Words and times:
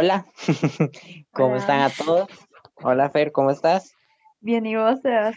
Hola, 0.00 0.26
¿cómo 1.32 1.56
están 1.56 1.80
a 1.80 1.90
todos? 1.90 2.28
Hola 2.84 3.10
Fer, 3.10 3.32
¿cómo 3.32 3.50
estás? 3.50 3.96
Bien, 4.38 4.64
¿y 4.64 4.76
vos, 4.76 5.00
Sebas? 5.02 5.34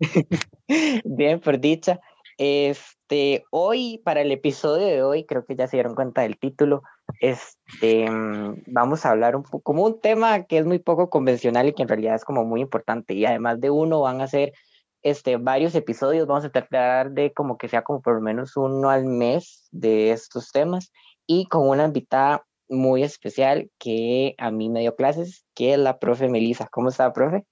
Bien, 1.04 1.38
por 1.40 1.60
dicha. 1.60 2.00
Este, 2.38 3.44
hoy, 3.50 4.00
para 4.02 4.22
el 4.22 4.32
episodio 4.32 4.86
de 4.86 5.02
hoy, 5.02 5.26
creo 5.26 5.44
que 5.44 5.56
ya 5.56 5.66
se 5.66 5.76
dieron 5.76 5.94
cuenta 5.94 6.22
del 6.22 6.38
título, 6.38 6.84
este, 7.20 8.10
mm, 8.10 8.62
vamos 8.68 9.04
a 9.04 9.10
hablar 9.10 9.36
un 9.36 9.42
poco, 9.42 9.60
como 9.60 9.84
un 9.84 10.00
tema 10.00 10.44
que 10.44 10.56
es 10.56 10.64
muy 10.64 10.78
poco 10.78 11.10
convencional 11.10 11.68
y 11.68 11.74
que 11.74 11.82
en 11.82 11.88
realidad 11.88 12.14
es 12.14 12.24
como 12.24 12.46
muy 12.46 12.62
importante, 12.62 13.12
y 13.12 13.26
además 13.26 13.60
de 13.60 13.68
uno 13.68 14.00
van 14.00 14.22
a 14.22 14.26
ser 14.26 14.54
este, 15.02 15.36
varios 15.36 15.74
episodios, 15.74 16.26
vamos 16.26 16.46
a 16.46 16.50
tratar 16.50 17.10
de 17.10 17.34
como 17.34 17.58
que 17.58 17.68
sea 17.68 17.82
como 17.82 18.00
por 18.00 18.14
lo 18.14 18.22
menos 18.22 18.56
uno 18.56 18.88
al 18.88 19.04
mes 19.04 19.68
de 19.70 20.12
estos 20.12 20.50
temas, 20.50 20.92
y 21.26 21.44
con 21.44 21.68
una 21.68 21.84
invitada 21.84 22.46
muy 22.68 23.02
especial 23.02 23.70
que 23.78 24.34
a 24.38 24.50
mí 24.50 24.68
me 24.68 24.80
dio 24.80 24.96
clases, 24.96 25.44
que 25.54 25.72
es 25.72 25.78
la 25.78 25.98
profe 25.98 26.28
Melisa. 26.28 26.68
¿Cómo 26.70 26.88
está, 26.88 27.12
profe? 27.12 27.44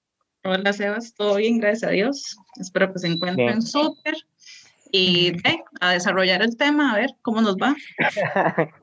Hola, 0.43 0.71
Sebas. 0.73 1.13
Todo 1.13 1.35
bien, 1.35 1.59
gracias 1.59 1.83
a 1.83 1.93
Dios. 1.93 2.37
Espero 2.59 2.93
que 2.93 2.99
se 2.99 3.07
encuentren 3.07 3.61
súper. 3.61 4.15
Y 4.91 5.33
a 5.81 5.91
desarrollar 5.91 6.41
el 6.41 6.55
tema, 6.55 6.93
a 6.93 6.97
ver 6.97 7.09
cómo 7.21 7.41
nos 7.41 7.57
va. 7.57 7.75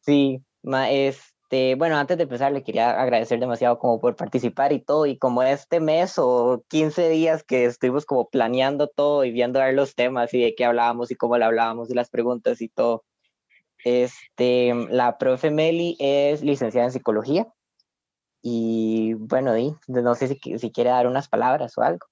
sí, 0.00 0.40
este, 0.88 1.74
bueno, 1.74 1.96
antes 1.96 2.16
de 2.16 2.22
empezar 2.22 2.52
le 2.52 2.62
quería 2.62 3.00
agradecer 3.00 3.38
demasiado 3.38 3.78
como 3.78 4.00
por 4.00 4.16
participar 4.16 4.72
y 4.72 4.80
todo, 4.80 5.06
y 5.06 5.18
como 5.18 5.42
este 5.42 5.80
mes 5.80 6.14
o 6.16 6.64
15 6.68 7.10
días 7.10 7.44
que 7.44 7.66
estuvimos 7.66 8.06
como 8.06 8.28
planeando 8.28 8.88
todo 8.88 9.24
y 9.24 9.30
viendo 9.30 9.60
ver 9.60 9.74
los 9.74 9.94
temas 9.94 10.32
y 10.32 10.40
de 10.40 10.54
qué 10.54 10.64
hablábamos 10.64 11.10
y 11.10 11.16
cómo 11.16 11.36
le 11.36 11.44
hablábamos 11.44 11.90
y 11.90 11.94
las 11.94 12.08
preguntas 12.08 12.62
y 12.62 12.68
todo. 12.68 13.04
Este, 13.84 14.72
la 14.90 15.18
profe 15.18 15.50
Meli 15.50 15.96
es 15.98 16.42
licenciada 16.42 16.86
en 16.86 16.92
psicología 16.92 17.46
y 18.42 19.14
bueno, 19.14 19.52
no 19.86 20.14
sé 20.14 20.28
si, 20.28 20.58
si 20.58 20.70
quiere 20.70 20.90
dar 20.90 21.06
unas 21.06 21.28
palabras 21.28 21.76
o 21.76 21.82
algo. 21.82 22.06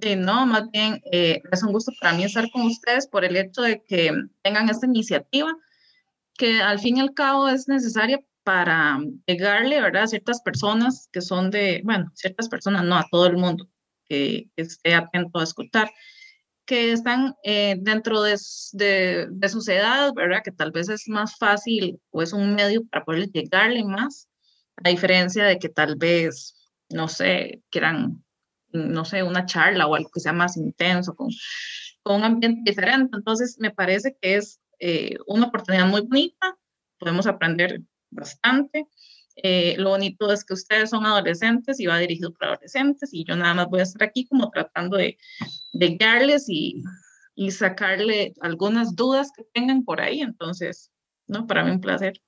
Sí, 0.00 0.16
no, 0.16 0.46
más 0.46 0.70
bien 0.70 1.00
eh, 1.12 1.42
es 1.52 1.62
un 1.62 1.72
gusto 1.72 1.92
para 2.00 2.14
mí 2.14 2.24
estar 2.24 2.50
con 2.50 2.62
ustedes 2.62 3.06
por 3.06 3.24
el 3.24 3.36
hecho 3.36 3.62
de 3.62 3.84
que 3.84 4.12
tengan 4.42 4.68
esta 4.68 4.86
iniciativa 4.86 5.52
que 6.34 6.60
al 6.62 6.78
fin 6.78 6.96
y 6.96 7.00
al 7.00 7.12
cabo 7.12 7.48
es 7.48 7.68
necesaria 7.68 8.20
para 8.42 8.98
llegarle, 9.26 9.80
¿verdad?, 9.80 10.04
a 10.04 10.08
ciertas 10.08 10.40
personas 10.40 11.08
que 11.12 11.20
son 11.20 11.50
de, 11.50 11.82
bueno, 11.84 12.10
ciertas 12.14 12.48
personas, 12.48 12.84
no 12.84 12.96
a 12.96 13.06
todo 13.10 13.26
el 13.26 13.36
mundo 13.36 13.68
que, 14.08 14.48
que 14.56 14.62
esté 14.62 14.94
atento 14.94 15.38
a 15.38 15.44
escuchar 15.44 15.90
que 16.70 16.92
están 16.92 17.34
eh, 17.42 17.74
dentro 17.80 18.22
de, 18.22 18.38
de, 18.74 19.26
de, 19.28 19.48
sus 19.48 19.66
¿verdad? 19.66 20.40
Que 20.44 20.52
tal 20.52 20.70
vez 20.70 20.88
es 20.88 21.08
más 21.08 21.36
fácil 21.36 22.00
o 22.10 22.22
es 22.22 22.32
un 22.32 22.54
medio 22.54 22.86
para 22.86 23.04
poder 23.04 23.28
llegarle 23.32 23.82
más, 23.82 24.28
a 24.76 24.88
diferencia 24.88 25.44
de 25.46 25.58
que 25.58 25.68
tal 25.68 25.96
vez, 25.96 26.54
no 26.88 27.08
sé, 27.08 27.60
quieran, 27.70 28.22
no 28.68 29.04
sé, 29.04 29.24
una 29.24 29.46
charla 29.46 29.88
o 29.88 29.96
algo 29.96 30.10
que 30.14 30.20
sea 30.20 30.32
más 30.32 30.56
intenso, 30.56 31.16
con, 31.16 31.30
con 32.04 32.18
un 32.18 32.24
ambiente 32.24 32.70
diferente. 32.70 33.16
Entonces, 33.16 33.56
me 33.58 33.72
parece 33.72 34.16
que 34.22 34.36
es 34.36 34.60
eh, 34.78 35.16
una 35.26 35.48
oportunidad 35.48 35.88
muy 35.88 36.02
bonita, 36.02 36.56
podemos 37.00 37.26
aprender 37.26 37.80
bastante. 38.10 38.86
Eh, 39.36 39.76
lo 39.78 39.90
bonito 39.90 40.32
es 40.32 40.44
que 40.44 40.54
ustedes 40.54 40.90
son 40.90 41.06
adolescentes 41.06 41.80
y 41.80 41.86
va 41.86 41.98
dirigido 41.98 42.32
para 42.32 42.52
adolescentes 42.52 43.10
y 43.12 43.24
yo 43.24 43.36
nada 43.36 43.54
más 43.54 43.68
voy 43.68 43.80
a 43.80 43.84
estar 43.84 44.02
aquí 44.02 44.26
como 44.26 44.50
tratando 44.50 44.96
de, 44.96 45.16
de 45.72 45.88
guiarles 45.88 46.48
y, 46.48 46.82
y 47.34 47.50
sacarle 47.50 48.34
algunas 48.40 48.94
dudas 48.94 49.30
que 49.34 49.44
tengan 49.54 49.84
por 49.84 50.00
ahí. 50.00 50.20
Entonces, 50.20 50.90
¿no? 51.26 51.46
Para 51.46 51.64
mí 51.64 51.70
un 51.70 51.80
placer. 51.80 52.20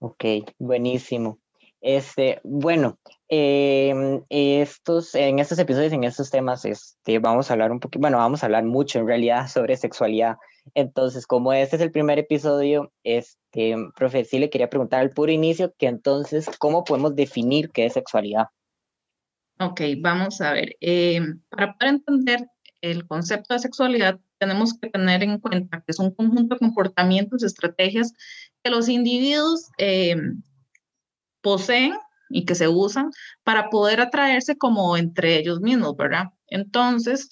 Ok, 0.00 0.24
buenísimo. 0.58 1.38
Este, 1.80 2.40
bueno, 2.44 2.98
em, 3.28 4.22
estos, 4.28 5.14
en 5.14 5.38
estos 5.38 5.58
episodios, 5.58 5.92
en 5.92 6.04
estos 6.04 6.30
temas, 6.30 6.64
este, 6.64 7.18
vamos 7.18 7.50
a 7.50 7.54
hablar 7.54 7.72
un 7.72 7.80
poquito, 7.80 8.00
bueno, 8.00 8.18
vamos 8.18 8.42
a 8.42 8.46
hablar 8.46 8.64
mucho 8.64 8.98
en 8.98 9.06
realidad 9.06 9.48
sobre 9.48 9.76
sexualidad. 9.76 10.36
Entonces, 10.74 11.26
como 11.26 11.52
este 11.52 11.76
es 11.76 11.82
el 11.82 11.90
primer 11.90 12.18
episodio, 12.18 12.92
este, 13.04 13.76
profe, 13.96 14.24
sí 14.24 14.38
le 14.38 14.50
quería 14.50 14.70
preguntar 14.70 15.00
al 15.00 15.10
puro 15.10 15.32
inicio 15.32 15.74
que 15.78 15.86
entonces, 15.86 16.48
¿cómo 16.58 16.84
podemos 16.84 17.14
definir 17.14 17.70
qué 17.70 17.86
es 17.86 17.94
sexualidad? 17.94 18.46
Ok, 19.58 19.80
vamos 19.98 20.40
a 20.40 20.52
ver. 20.52 20.76
Em, 20.80 21.40
para 21.50 21.74
poder 21.74 21.94
entender 21.94 22.46
el 22.80 23.06
concepto 23.06 23.54
de 23.54 23.60
sexualidad, 23.60 24.18
tenemos 24.38 24.78
que 24.78 24.88
tener 24.88 25.22
en 25.22 25.38
cuenta 25.38 25.78
que 25.78 25.92
es 25.92 25.98
un 25.98 26.14
conjunto 26.14 26.54
de 26.54 26.60
comportamientos, 26.60 27.42
estrategias 27.42 28.14
que 28.62 28.70
los 28.70 28.88
individuos 28.88 29.68
em, 29.76 30.42
poseen 31.42 31.92
y 32.30 32.44
que 32.44 32.54
se 32.54 32.68
usan 32.68 33.10
para 33.44 33.68
poder 33.68 34.00
atraerse 34.00 34.56
como 34.56 34.96
entre 34.96 35.36
ellos 35.38 35.60
mismos, 35.60 35.96
¿verdad? 35.96 36.28
Entonces, 36.46 37.28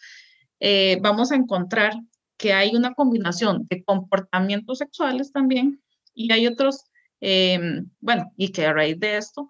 eh, 0.60 0.98
vamos 1.00 1.32
a 1.32 1.36
encontrar 1.36 1.94
que 2.38 2.54
hay 2.54 2.74
una 2.74 2.94
combinación 2.94 3.66
de 3.68 3.84
comportamientos 3.84 4.78
sexuales 4.78 5.32
también 5.32 5.82
y 6.14 6.32
hay 6.32 6.46
otros, 6.46 6.84
em, 7.20 7.90
bueno, 8.00 8.32
y 8.36 8.50
que 8.52 8.64
a 8.64 8.72
raíz 8.72 8.98
de 8.98 9.18
esto 9.18 9.48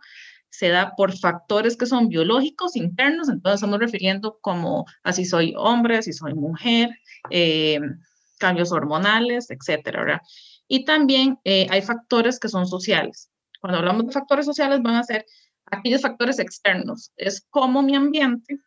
se 0.50 0.70
da 0.70 0.94
por 0.96 1.16
factores 1.16 1.76
que 1.76 1.86
son 1.86 2.08
biológicos 2.08 2.74
internos, 2.74 3.28
entonces 3.28 3.56
estamos 3.56 3.78
refiriendo 3.78 4.38
como 4.40 4.86
así 5.04 5.24
soy 5.24 5.54
hombre, 5.56 6.02
si 6.02 6.12
soy 6.12 6.34
mujer, 6.34 6.88
em, 7.30 8.00
cambios 8.38 8.72
hormonales, 8.72 9.50
etcétera, 9.50 10.00
¿verdad? 10.04 10.20
Y 10.66 10.84
también 10.84 11.38
eh, 11.44 11.66
hay 11.70 11.82
factores 11.82 12.40
que 12.40 12.48
son 12.48 12.66
sociales. 12.66 13.30
Cuando 13.60 13.78
hablamos 13.78 14.06
de 14.06 14.12
factores 14.12 14.46
sociales 14.46 14.80
van 14.82 14.96
a 14.96 15.04
ser 15.04 15.26
aquellos 15.66 16.02
factores 16.02 16.38
externos, 16.38 17.12
es 17.16 17.46
como 17.50 17.82
mi 17.82 17.94
ambiente 17.94 18.58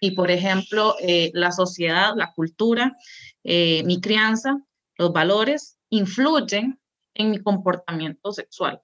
y, 0.00 0.12
por 0.12 0.30
ejemplo, 0.30 0.94
eh, 1.00 1.30
la 1.34 1.52
sociedad, 1.52 2.14
la 2.16 2.32
cultura, 2.32 2.96
eh, 3.44 3.82
mi 3.84 4.00
crianza, 4.00 4.58
los 4.96 5.12
valores 5.12 5.78
influyen 5.90 6.78
en 7.14 7.30
mi 7.30 7.38
comportamiento 7.42 8.32
sexual. 8.32 8.80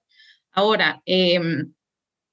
Ahora, 0.51 1.01
em, 1.05 1.73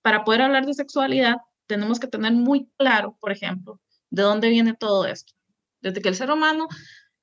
para 0.02 0.24
poder 0.24 0.42
hablar 0.42 0.66
de 0.66 0.74
sexualidad, 0.74 1.36
tenemos 1.66 1.98
que 2.00 2.06
tener 2.06 2.32
muy 2.32 2.70
claro, 2.76 3.16
por 3.20 3.32
ejemplo, 3.32 3.80
de 4.10 4.22
dónde 4.22 4.48
viene 4.48 4.74
todo 4.74 5.06
esto. 5.06 5.32
Desde 5.80 6.00
que 6.00 6.08
el 6.08 6.14
ser 6.14 6.30
humano 6.30 6.68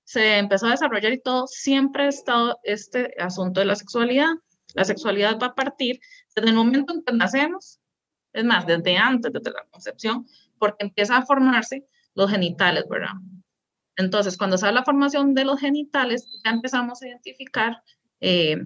se 0.04 0.38
empezó 0.38 0.68
a 0.68 0.72
desarrollar 0.72 1.14
y 1.14 1.22
todo, 1.22 1.46
siempre 1.48 2.04
ha 2.06 2.08
estado 2.08 2.60
este 2.64 3.14
asunto 3.20 3.60
de 3.60 3.68
la 3.68 3.76
sexualidad. 3.76 4.32
La 4.74 4.84
sexualidad 4.84 5.38
va 5.40 5.48
a 5.48 5.56
partir 5.56 6.00
desde 6.36 6.50
el 6.50 6.56
momento 6.56 6.94
en 6.94 7.04
que 7.04 7.14
nacemos, 7.14 7.80
es 8.34 8.44
más, 8.44 8.66
desde 8.66 8.98
antes, 8.98 9.32
desde 9.32 9.52
la 9.52 9.66
concepción, 9.70 10.26
porque 10.60 10.86
empieza 10.86 11.18
a 11.18 11.26
formarse 11.26 11.88
los 12.14 12.30
genitales, 12.30 12.86
¿verdad? 12.90 13.14
Entonces, 13.96 14.38
cuando 14.38 14.58
se 14.58 14.66
habla 14.66 14.82
la 14.82 14.86
formación 14.86 15.34
de 15.34 15.46
los 15.46 15.60
genitales, 15.60 16.40
ya 16.44 16.52
empezamos 16.52 17.02
a 17.02 17.08
identificar 17.08 17.82
eh, 18.22 18.58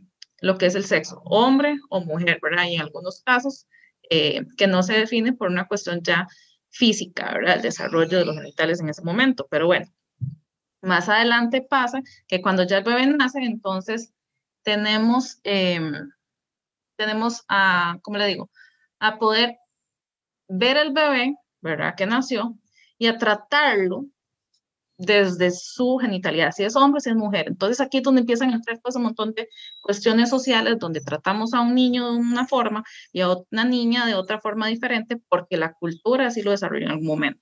lo 0.42 0.58
que 0.58 0.66
es 0.66 0.76
el 0.76 0.84
sexo, 0.84 1.22
hombre 1.26 1.78
o 1.90 2.02
mujer, 2.02 2.40
¿verdad? 2.42 2.66
Y 2.66 2.76
en 2.76 2.82
algunos 2.82 3.22
casos 3.24 3.68
eh, 4.10 4.46
que 4.58 4.68
no 4.68 4.84
se 4.84 4.94
define 4.94 5.34
por 5.34 5.50
una 5.50 5.68
cuestión 5.68 6.02
ya 6.04 6.28
física, 6.70 7.34
¿verdad? 7.34 7.56
El 7.56 7.62
desarrollo 7.62 8.18
de 8.20 8.26
los 8.26 8.36
genitales 8.36 8.82
en 8.82 8.90
ese 8.90 9.02
momento, 9.04 9.48
pero 9.50 9.68
bueno. 9.68 9.88
Más 10.82 11.08
adelante 11.08 11.62
pasa 11.62 12.02
que 12.28 12.42
cuando 12.42 12.64
ya 12.64 12.80
el 12.80 12.84
bebé 12.84 13.08
nace, 13.08 13.40
entonces 13.40 14.14
tenemos, 14.64 15.40
em, 15.44 16.12
tenemos 16.98 17.46
a, 17.48 17.98
¿cómo 18.02 18.18
le 18.18 18.28
digo? 18.28 18.52
A 19.00 19.18
poder 19.18 19.58
ver 20.50 20.78
el 20.78 20.92
bebé, 20.92 21.36
¿verdad? 21.64 21.96
Que 21.96 22.06
nació 22.06 22.58
y 22.98 23.08
a 23.08 23.18
tratarlo 23.18 24.06
desde 24.98 25.50
su 25.52 25.98
genitalidad, 25.98 26.52
si 26.52 26.64
es 26.64 26.76
hombre, 26.76 27.02
si 27.02 27.10
es 27.10 27.16
mujer. 27.16 27.48
Entonces 27.48 27.82
aquí 27.82 27.98
es 27.98 28.04
donde 28.04 28.22
empiezan 28.22 28.52
a 28.52 28.56
entrar 28.56 28.80
pues, 28.82 28.96
un 28.96 29.04
montón 29.04 29.34
de 29.34 29.50
cuestiones 29.82 30.30
sociales 30.30 30.78
donde 30.80 31.02
tratamos 31.02 31.54
a 31.54 31.62
un 31.62 31.74
niño 31.74 32.12
de 32.12 32.18
una 32.18 32.48
forma 32.48 32.84
y 33.12 33.22
a 33.22 33.30
una 33.52 33.66
niña 33.66 34.06
de 34.06 34.14
otra 34.14 34.40
forma 34.40 34.68
diferente 34.68 35.18
porque 35.30 35.58
la 35.58 35.74
cultura 35.74 36.28
así 36.28 36.44
lo 36.44 36.52
desarrolla 36.52 36.86
en 36.86 36.92
algún 36.92 37.08
momento. 37.08 37.42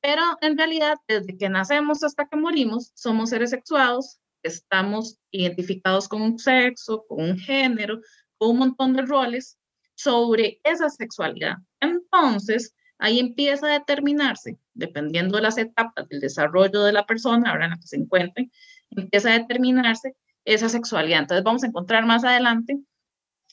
Pero 0.00 0.22
en 0.40 0.56
realidad, 0.56 0.96
desde 1.06 1.36
que 1.36 1.48
nacemos 1.48 2.02
hasta 2.02 2.26
que 2.26 2.36
morimos, 2.36 2.90
somos 2.94 3.30
seres 3.30 3.50
sexuados, 3.50 4.18
estamos 4.42 5.18
identificados 5.30 6.08
con 6.08 6.22
un 6.22 6.38
sexo, 6.38 7.04
con 7.06 7.22
un 7.22 7.38
género, 7.38 8.00
con 8.38 8.50
un 8.50 8.58
montón 8.58 8.94
de 8.94 9.02
roles 9.02 9.58
sobre 9.94 10.60
esa 10.64 10.88
sexualidad. 10.90 11.56
Entonces, 11.80 12.74
ahí 13.02 13.18
empieza 13.18 13.66
a 13.66 13.72
determinarse, 13.72 14.58
dependiendo 14.74 15.36
de 15.36 15.42
las 15.42 15.58
etapas 15.58 16.08
del 16.08 16.20
desarrollo 16.20 16.84
de 16.84 16.92
la 16.92 17.04
persona, 17.04 17.50
ahora 17.50 17.64
en 17.64 17.72
la 17.72 17.76
que 17.78 17.88
se 17.88 17.96
encuentre, 17.96 18.48
empieza 18.90 19.30
a 19.30 19.38
determinarse 19.38 20.14
esa 20.44 20.68
sexualidad. 20.68 21.18
Entonces 21.18 21.42
vamos 21.42 21.64
a 21.64 21.66
encontrar 21.66 22.06
más 22.06 22.22
adelante 22.22 22.78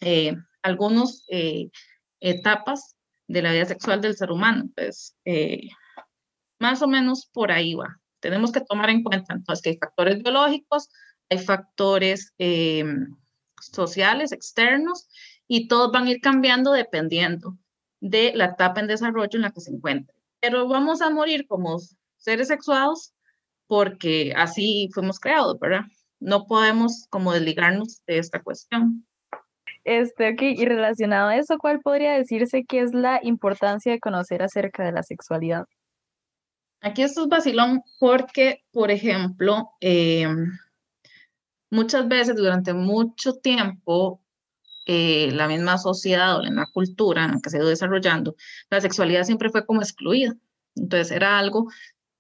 eh, 0.01 0.35
algunas 0.61 1.25
eh, 1.29 1.71
etapas 2.19 2.95
de 3.27 3.41
la 3.41 3.51
vida 3.51 3.65
sexual 3.65 4.01
del 4.01 4.15
ser 4.15 4.31
humano. 4.31 4.65
Entonces, 4.65 5.15
eh, 5.25 5.69
más 6.59 6.83
o 6.83 6.87
menos 6.87 7.25
por 7.33 7.51
ahí 7.51 7.73
va. 7.73 7.99
Tenemos 8.19 8.51
que 8.51 8.61
tomar 8.61 8.91
en 8.91 9.01
cuenta 9.01 9.33
entonces 9.33 9.63
que 9.63 9.69
hay 9.71 9.77
factores 9.77 10.21
biológicos, 10.21 10.89
hay 11.27 11.39
factores 11.39 12.33
sociales, 13.59 14.31
externos, 14.31 15.07
y 15.47 15.67
todos 15.67 15.91
van 15.91 16.05
a 16.05 16.11
ir 16.11 16.21
cambiando 16.21 16.71
dependiendo 16.71 17.57
de 18.01 18.33
la 18.35 18.45
etapa 18.45 18.79
en 18.79 18.87
desarrollo 18.87 19.29
en 19.33 19.41
la 19.41 19.51
que 19.51 19.61
se 19.61 19.71
encuentre. 19.71 20.15
Pero 20.41 20.67
vamos 20.67 21.01
a 21.01 21.09
morir 21.09 21.47
como 21.47 21.77
seres 22.17 22.47
sexuados 22.47 23.13
porque 23.67 24.33
así 24.35 24.89
fuimos 24.93 25.19
creados, 25.19 25.59
¿verdad? 25.59 25.81
No 26.19 26.47
podemos 26.47 27.05
como 27.09 27.33
desligarnos 27.33 28.01
de 28.07 28.17
esta 28.17 28.41
cuestión. 28.41 29.05
Este, 29.83 30.35
y 30.39 30.65
relacionado 30.65 31.29
a 31.29 31.37
eso, 31.37 31.57
¿cuál 31.57 31.79
podría 31.79 32.13
decirse 32.13 32.65
que 32.65 32.81
es 32.81 32.93
la 32.93 33.19
importancia 33.23 33.91
de 33.91 33.99
conocer 33.99 34.43
acerca 34.43 34.83
de 34.83 34.91
la 34.91 35.03
sexualidad? 35.03 35.65
Aquí 36.81 37.03
esto 37.03 37.23
es 37.23 37.27
vacilón 37.27 37.81
porque, 37.99 38.63
por 38.71 38.89
ejemplo, 38.91 39.69
em, 39.81 40.51
muchas 41.69 42.07
veces 42.07 42.35
durante 42.35 42.73
mucho 42.73 43.33
tiempo 43.33 44.21
eh, 44.91 45.29
la 45.33 45.47
misma 45.47 45.77
sociedad 45.77 46.37
o 46.37 46.41
la 46.41 46.65
cultura 46.65 47.25
en 47.25 47.33
la 47.33 47.39
que 47.43 47.51
se 47.51 47.57
ha 47.57 47.59
ido 47.59 47.69
desarrollando, 47.69 48.35
la 48.71 48.81
sexualidad 48.81 49.23
siempre 49.23 49.51
fue 49.51 49.63
como 49.63 49.83
excluida. 49.83 50.33
Entonces 50.75 51.11
era 51.11 51.37
algo 51.37 51.67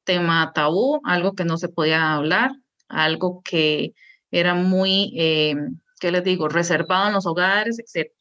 tema 0.03 0.51
tabú, 0.53 1.01
algo 1.03 1.33
que 1.33 1.45
no 1.45 1.57
se 1.57 1.69
podía 1.69 2.13
hablar, 2.13 2.51
algo 2.87 3.41
que 3.43 3.95
era 4.29 4.53
muy, 4.53 5.15
eh, 5.17 5.55
¿qué 5.99 6.11
les 6.11 6.23
digo?, 6.23 6.47
reservado 6.47 7.07
en 7.07 7.15
los 7.15 7.25
hogares, 7.25 7.79
etc. 7.79 8.11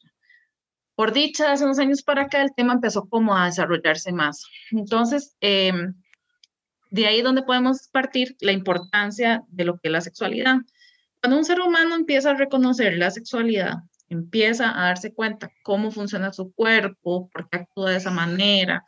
Por 0.95 1.13
dicha, 1.13 1.51
hace 1.51 1.65
unos 1.65 1.77
años 1.77 2.01
para 2.01 2.23
acá 2.23 2.41
el 2.41 2.55
tema 2.55 2.73
empezó 2.73 3.07
como 3.07 3.37
a 3.37 3.45
desarrollarse 3.45 4.11
más. 4.11 4.43
Entonces, 4.71 5.35
em, 5.41 5.93
de 6.89 7.05
ahí 7.05 7.21
donde 7.21 7.43
podemos 7.43 7.87
partir 7.89 8.35
la 8.39 8.51
importancia 8.51 9.43
de 9.49 9.65
lo 9.65 9.73
que 9.77 9.89
es 9.89 9.91
la 9.91 10.01
sexualidad. 10.01 10.55
Cuando 11.21 11.37
un 11.37 11.45
ser 11.45 11.59
humano 11.59 11.93
empieza 11.93 12.31
a 12.31 12.33
reconocer 12.33 12.97
la 12.97 13.11
sexualidad, 13.11 13.83
empieza 14.09 14.71
a 14.77 14.87
darse 14.87 15.13
cuenta 15.13 15.51
cómo 15.63 15.91
funciona 15.91 16.33
su 16.33 16.51
cuerpo, 16.53 17.29
por 17.31 17.49
qué 17.49 17.57
actúa 17.57 17.91
de 17.91 17.97
esa 17.97 18.11
manera, 18.11 18.83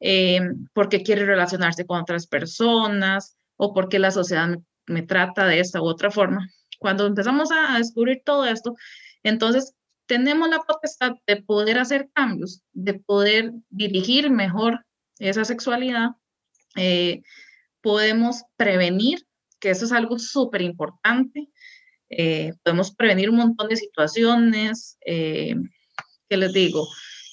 eh, 0.00 0.40
por 0.74 0.88
qué 0.88 1.02
quiere 1.02 1.24
relacionarse 1.24 1.86
con 1.86 2.00
otras 2.00 2.26
personas 2.26 3.36
o 3.56 3.72
por 3.72 3.88
qué 3.88 3.98
la 3.98 4.10
sociedad 4.10 4.48
me, 4.86 5.02
trata 5.02 5.46
de 5.46 5.60
esta 5.60 5.80
u 5.80 5.86
otra 5.86 6.10
forma. 6.10 6.48
Cuando 6.78 7.06
empezamos 7.06 7.50
a, 7.50 7.78
descubrir 7.78 8.22
todo 8.24 8.44
esto, 8.44 8.74
entonces 9.22 9.74
tenemos 10.06 10.48
la 10.48 10.58
potestad 10.60 11.12
de 11.26 11.42
poder 11.42 11.78
hacer 11.78 12.10
cambios, 12.12 12.62
de 12.72 12.94
poder 12.94 13.52
dirigir 13.70 14.30
mejor 14.30 14.84
esa 15.18 15.44
sexualidad, 15.44 16.10
eh, 16.76 17.22
podemos 17.80 18.42
prevenir, 18.56 19.26
que 19.58 19.70
eso 19.70 19.86
es 19.86 19.92
algo 19.92 20.18
súper 20.18 20.60
importante, 20.60 21.48
eh, 22.08 22.54
podemos 22.62 22.94
prevenir 22.94 23.30
un 23.30 23.36
montón 23.36 23.68
de 23.68 23.76
situaciones, 23.76 24.98
eh, 25.04 25.54
¿qué 26.28 26.36
les 26.36 26.52
digo? 26.52 26.86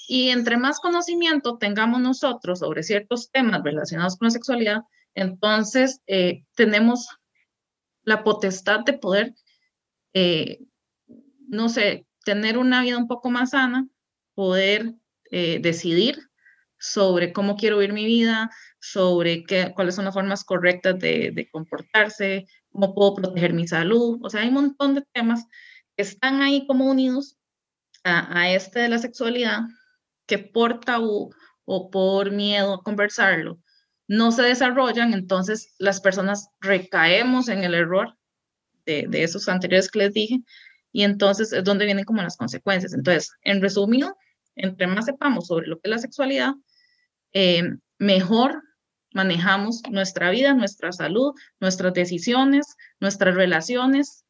Y 0.07 0.29
entre 0.29 0.57
más 0.57 0.79
conocimiento 0.79 1.57
tengamos 1.57 2.01
nosotros 2.01 2.59
sobre 2.59 2.83
ciertos 2.83 3.31
temas 3.31 3.63
relacionados 3.63 4.17
con 4.17 4.27
la 4.27 4.31
sexualidad, 4.31 4.81
entonces 5.15 6.01
eh, 6.07 6.43
tenemos 6.55 7.07
la 8.03 8.23
potestad 8.23 8.81
de 8.81 8.93
poder, 8.93 9.33
eh, 10.13 10.59
no 11.47 11.69
sé, 11.69 12.05
tener 12.25 12.57
una 12.57 12.81
vida 12.81 12.97
un 12.97 13.07
poco 13.07 13.29
más 13.29 13.51
sana, 13.51 13.87
poder 14.33 14.93
decidir 15.31 16.19
sobre 16.77 17.33
cómo 17.33 17.55
quiero 17.55 17.79
vivir 17.79 17.91
mi 17.91 18.05
vida, 18.05 18.51
sobre 18.79 19.45
qué, 19.45 19.71
cuáles 19.73 19.95
son 19.95 20.05
las 20.05 20.13
formas 20.13 20.43
correctas 20.43 20.99
de, 20.99 21.31
de 21.33 21.49
comportarse, 21.49 22.45
cómo 22.73 22.93
puedo 22.93 23.15
proteger 23.15 23.53
mi 23.53 23.67
salud. 23.67 24.19
O 24.21 24.29
sea, 24.29 24.41
hay 24.41 24.49
un 24.49 24.55
montón 24.55 24.95
de 24.95 25.03
temas 25.13 25.45
que 25.95 26.03
están 26.03 26.41
ahí 26.41 26.67
como 26.67 26.85
unidos 26.85 27.37
a, 28.03 28.39
a 28.39 28.51
este 28.51 28.79
de 28.81 28.89
la 28.89 28.97
sexualidad 28.97 29.61
que 30.25 30.39
por 30.39 30.81
tabú 30.81 31.33
o 31.65 31.89
por 31.89 32.31
miedo 32.31 32.73
a 32.73 32.83
conversarlo 32.83 33.59
no 34.07 34.31
se 34.31 34.41
desarrollan, 34.41 35.13
entonces 35.13 35.73
las 35.79 36.01
personas 36.01 36.49
recaemos 36.59 37.47
en 37.47 37.63
el 37.63 37.73
error 37.73 38.17
de, 38.85 39.05
de 39.07 39.23
esos 39.23 39.47
anteriores 39.47 39.89
que 39.89 39.99
les 39.99 40.13
dije 40.13 40.41
y 40.91 41.03
entonces 41.03 41.53
es 41.53 41.63
donde 41.63 41.85
vienen 41.85 42.05
como 42.05 42.21
las 42.21 42.37
consecuencias. 42.37 42.93
Entonces, 42.93 43.31
en 43.41 43.61
resumido, 43.61 44.15
entre 44.55 44.87
más 44.87 45.05
sepamos 45.05 45.47
sobre 45.47 45.67
lo 45.67 45.79
que 45.79 45.89
es 45.89 45.89
la 45.89 45.97
sexualidad, 45.97 46.53
eh, 47.33 47.63
mejor 47.97 48.61
manejamos 49.13 49.81
nuestra 49.89 50.30
vida, 50.31 50.54
nuestra 50.54 50.92
salud, 50.92 51.33
nuestras 51.60 51.94
decisiones, 51.94 52.75
nuestras 53.00 53.36
relaciones. 53.36 54.25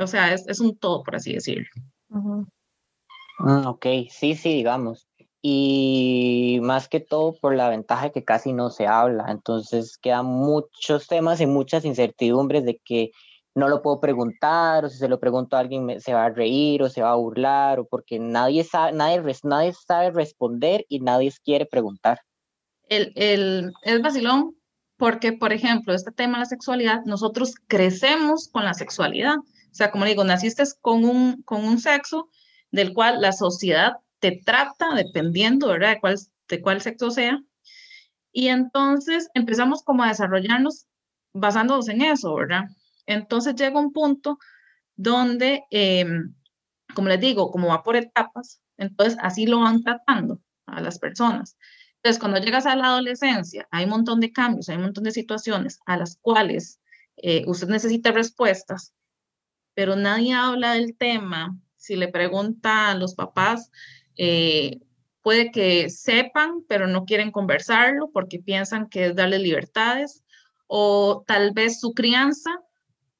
O 0.00 0.06
sea, 0.06 0.32
es, 0.32 0.46
es 0.48 0.60
un 0.60 0.76
todo, 0.76 1.02
por 1.02 1.16
así 1.16 1.34
decirlo. 1.34 1.68
Mm, 2.08 3.66
ok, 3.66 3.86
sí, 4.10 4.34
sí, 4.34 4.54
digamos. 4.54 5.08
Y 5.40 6.60
más 6.62 6.88
que 6.88 7.00
todo 7.00 7.34
por 7.40 7.54
la 7.54 7.68
ventaja 7.68 8.06
de 8.06 8.12
que 8.12 8.24
casi 8.24 8.52
no 8.52 8.70
se 8.70 8.86
habla. 8.86 9.26
Entonces 9.28 9.98
quedan 9.98 10.26
muchos 10.26 11.06
temas 11.08 11.40
y 11.40 11.46
muchas 11.46 11.84
incertidumbres 11.84 12.64
de 12.64 12.80
que 12.84 13.10
no 13.54 13.68
lo 13.68 13.82
puedo 13.82 14.00
preguntar, 14.00 14.84
o 14.84 14.88
si 14.88 14.96
se 14.98 15.08
lo 15.08 15.20
pregunto 15.20 15.56
a 15.56 15.60
alguien 15.60 16.00
se 16.00 16.14
va 16.14 16.26
a 16.26 16.30
reír 16.30 16.82
o 16.82 16.88
se 16.88 17.02
va 17.02 17.12
a 17.12 17.16
burlar, 17.16 17.80
o 17.80 17.86
porque 17.86 18.18
nadie 18.18 18.64
sabe, 18.64 18.92
nadie, 18.92 19.20
nadie 19.44 19.74
sabe 19.74 20.10
responder 20.10 20.86
y 20.88 21.00
nadie 21.00 21.32
quiere 21.44 21.66
preguntar 21.66 22.18
el, 22.88 23.12
el, 23.16 23.72
es 23.82 24.02
vacilón 24.02 24.56
porque, 24.96 25.32
por 25.32 25.52
ejemplo, 25.52 25.94
este 25.94 26.12
tema 26.12 26.34
de 26.34 26.40
la 26.40 26.46
sexualidad, 26.46 27.04
nosotros 27.04 27.54
crecemos 27.66 28.48
con 28.52 28.64
la 28.64 28.74
sexualidad. 28.74 29.36
O 29.36 29.74
sea, 29.74 29.90
como 29.90 30.04
digo, 30.04 30.22
naciste 30.22 30.62
con 30.80 31.04
un, 31.04 31.42
con 31.42 31.64
un 31.64 31.80
sexo 31.80 32.28
del 32.70 32.92
cual 32.92 33.20
la 33.20 33.32
sociedad 33.32 33.94
te 34.20 34.40
trata 34.44 34.94
dependiendo, 34.94 35.68
¿verdad? 35.68 35.94
De 35.94 36.00
cuál, 36.00 36.18
de 36.48 36.62
cuál 36.62 36.80
sexo 36.80 37.10
sea. 37.10 37.42
Y 38.32 38.48
entonces 38.48 39.28
empezamos 39.34 39.82
como 39.82 40.04
a 40.04 40.08
desarrollarnos 40.08 40.86
basándonos 41.32 41.88
en 41.88 42.02
eso, 42.02 42.34
¿verdad? 42.34 42.64
Entonces 43.06 43.54
llega 43.56 43.80
un 43.80 43.92
punto 43.92 44.38
donde, 44.96 45.64
em, 45.70 46.34
como 46.94 47.08
les 47.08 47.20
digo, 47.20 47.50
como 47.50 47.68
va 47.68 47.82
por 47.82 47.96
etapas, 47.96 48.60
entonces 48.76 49.18
así 49.20 49.46
lo 49.46 49.60
van 49.60 49.82
tratando 49.82 50.40
a 50.66 50.80
las 50.80 50.98
personas. 50.98 51.56
Entonces, 52.02 52.18
cuando 52.18 52.40
llegas 52.40 52.66
a 52.66 52.74
la 52.74 52.86
adolescencia, 52.86 53.68
hay 53.70 53.84
un 53.84 53.90
montón 53.90 54.18
de 54.18 54.32
cambios, 54.32 54.68
hay 54.68 54.76
un 54.76 54.82
montón 54.82 55.04
de 55.04 55.12
situaciones 55.12 55.78
a 55.86 55.96
las 55.96 56.16
cuales 56.16 56.80
eh, 57.16 57.44
usted 57.46 57.68
necesita 57.68 58.10
respuestas, 58.10 58.92
pero 59.74 59.94
nadie 59.94 60.34
habla 60.34 60.74
del 60.74 60.96
tema. 60.96 61.56
Si 61.76 61.94
le 61.94 62.08
pregunta 62.08 62.90
a 62.90 62.94
los 62.96 63.14
papás, 63.14 63.70
eh, 64.16 64.80
puede 65.22 65.52
que 65.52 65.90
sepan, 65.90 66.64
pero 66.68 66.88
no 66.88 67.04
quieren 67.04 67.30
conversarlo 67.30 68.10
porque 68.12 68.40
piensan 68.40 68.88
que 68.88 69.06
es 69.06 69.14
darle 69.14 69.38
libertades, 69.38 70.24
o 70.66 71.22
tal 71.24 71.52
vez 71.52 71.78
su 71.78 71.94
crianza 71.94 72.50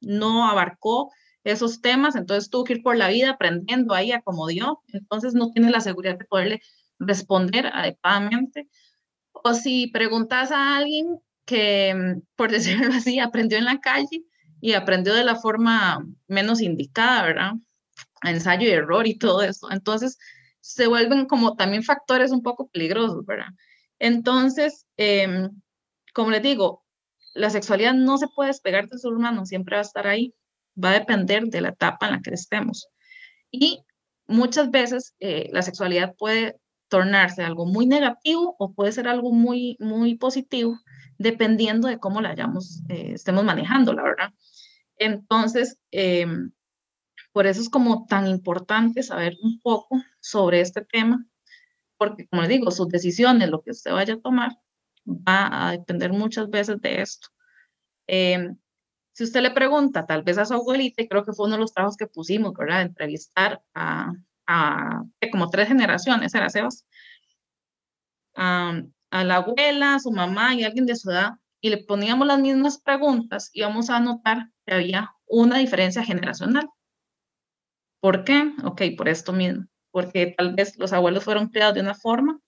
no 0.01 0.49
abarcó 0.49 1.12
esos 1.45 1.81
temas, 1.81 2.17
entonces 2.17 2.51
tuvo 2.51 2.65
que 2.65 2.75
ir 2.75 2.83
por 2.83 2.97
la 2.97 3.09
vida 3.09 3.31
aprendiendo 3.31 3.95
ahí 3.95 4.11
a 4.11 4.23
como 4.23 4.49
dio, 4.49 4.83
entonces 4.89 5.35
no 5.35 5.53
tiene 5.53 5.71
la 5.71 5.81
seguridad 5.81 6.19
de 6.19 6.25
poderle 6.25 6.62
responder 7.07 7.67
adecuadamente. 7.67 8.69
O 9.33 9.55
si 9.55 9.89
preguntas 9.89 10.53
a 10.53 10.77
alguien 10.77 11.21
que, 11.45 11.95
mm, 11.95 12.23
por 12.37 12.51
decirlo 12.89 12.93
así, 12.95 13.19
aprendió 13.19 13.59
en 13.59 13.65
la 13.65 13.81
calle 13.81 14.25
y 14.61 14.75
aprendió 14.75 15.15
de 15.15 15.25
la 15.25 15.37
forma 15.37 16.07
menos 16.29 16.61
indicada, 16.61 17.23
¿verdad? 17.25 17.53
Ensayo 18.23 18.69
y 18.69 18.73
error 18.73 19.07
y 19.07 19.19
todo 19.19 19.43
eso. 19.43 19.71
Entonces, 19.71 20.19
se 20.61 20.87
vuelven 20.87 21.27
como 21.27 21.57
también 21.57 21.83
factores 21.83 22.31
un 22.31 22.43
poco 22.43 22.69
peligrosos, 22.69 23.27
¿verdad? 23.27 23.49
Entonces, 23.99 24.87
em, 24.97 25.51
como 26.15 26.31
les 26.31 26.43
digo, 26.43 26.85
la 27.35 27.51
sexualidad 27.51 27.95
no 27.95 28.19
se 28.19 28.29
puede 28.29 28.49
despegar 28.49 28.89
del 28.89 29.01
ser 29.01 29.13
humano, 29.13 29.47
siempre 29.47 29.77
va 29.77 29.81
a 29.81 29.85
estar 29.85 30.07
ahí, 30.07 30.35
va 30.83 30.91
a 30.91 30.99
depender 31.01 31.45
de 31.47 31.61
la 31.61 31.71
etapa 31.71 32.07
en 32.07 32.13
la 32.13 32.21
que 32.21 32.31
estemos. 32.31 32.89
Y 33.51 33.85
muchas 34.27 34.71
veces 34.71 35.15
eh, 35.21 35.49
la 35.53 35.63
sexualidad 35.63 36.15
puede 36.17 36.57
tornarse 36.93 37.43
algo 37.43 37.65
muy 37.65 37.87
negativo 37.87 38.55
o 38.59 38.75
puede 38.75 38.93
ser 38.93 39.09
algo 39.09 39.33
muy, 39.33 39.79
muy 39.81 40.15
positivo, 40.15 40.79
dependiendo 41.17 41.89
de 41.89 41.99
cómo 41.99 42.21
la 42.21 42.29
hayamos, 42.29 42.83
eh, 42.91 43.13
estemos 43.15 43.45
manejando, 43.45 43.95
la 43.95 44.03
verdad. 44.03 44.35
Entonces, 44.99 45.79
em, 45.91 46.53
por 47.33 47.47
eso 47.47 47.63
es 47.63 47.71
como 47.71 48.05
tan 48.07 48.27
importante 48.27 49.03
saber 49.03 49.39
un 49.43 49.59
poco 49.63 50.03
sobre 50.21 50.61
este 50.61 50.83
tema, 50.85 51.27
porque 51.97 52.27
como 52.29 52.43
le 52.43 52.49
digo, 52.49 52.71
sus 52.71 52.89
decisiones, 52.89 53.49
lo 53.49 53.63
que 53.63 53.71
usted 53.71 53.93
vaya 53.93 54.15
a 54.15 54.21
tomar, 54.21 54.59
va 55.09 55.69
a 55.69 55.71
depender 55.71 56.13
muchas 56.13 56.51
veces 56.51 56.79
de 56.83 57.01
esto. 57.01 57.29
Em, 58.07 58.59
si 59.15 59.25
usted 59.25 59.41
le 59.41 59.53
pregunta, 59.53 60.05
tal 60.05 60.25
vez 60.25 60.37
a 60.37 60.45
su 60.45 60.53
abuelita, 60.53 61.01
y 61.03 61.09
creo 61.09 61.25
que 61.25 61.33
fue 61.33 61.47
uno 61.47 61.55
de 61.55 61.63
los 61.63 61.73
trabajos 61.73 61.97
que 61.97 62.07
pusimos, 62.07 62.53
¿verdad? 62.53 62.83
Entrevistar 62.83 63.63
a, 63.75 64.13
a 64.53 65.03
como 65.31 65.49
tres 65.51 65.69
generaciones, 65.69 66.35
era 66.35 66.51
Sebas, 66.51 66.87
a, 68.35 68.83
a 69.11 69.25
la 69.25 69.37
abuela, 69.37 69.95
a 69.95 70.01
su 70.01 70.11
mamá 70.11 70.55
y 70.55 70.65
a 70.65 70.67
alguien 70.67 70.87
de 70.87 70.97
su 70.97 71.11
edad, 71.11 71.33
y 71.61 71.71
le 71.71 71.79
poníamos 71.79 72.27
las 72.27 72.41
mismas 72.41 72.79
preguntas 72.79 73.51
y 73.53 73.63
vamos 73.63 73.89
a 73.89 74.01
notar 74.01 74.49
que 74.67 74.75
había 74.75 75.13
una 75.27 75.59
diferencia 75.59 76.05
generacional. 76.05 76.69
¿Por 78.01 78.25
qué? 78.25 78.53
Ok, 78.65 78.83
por 78.97 79.09
esto 79.09 79.33
mismo, 79.33 79.67
porque 79.93 80.35
tal 80.37 80.55
vez 80.55 80.77
los 80.77 80.93
abuelos 80.93 81.25
fueron 81.25 81.49
criados 81.49 81.75
de 81.75 81.81
una 81.81 81.95
forma, 81.95 82.41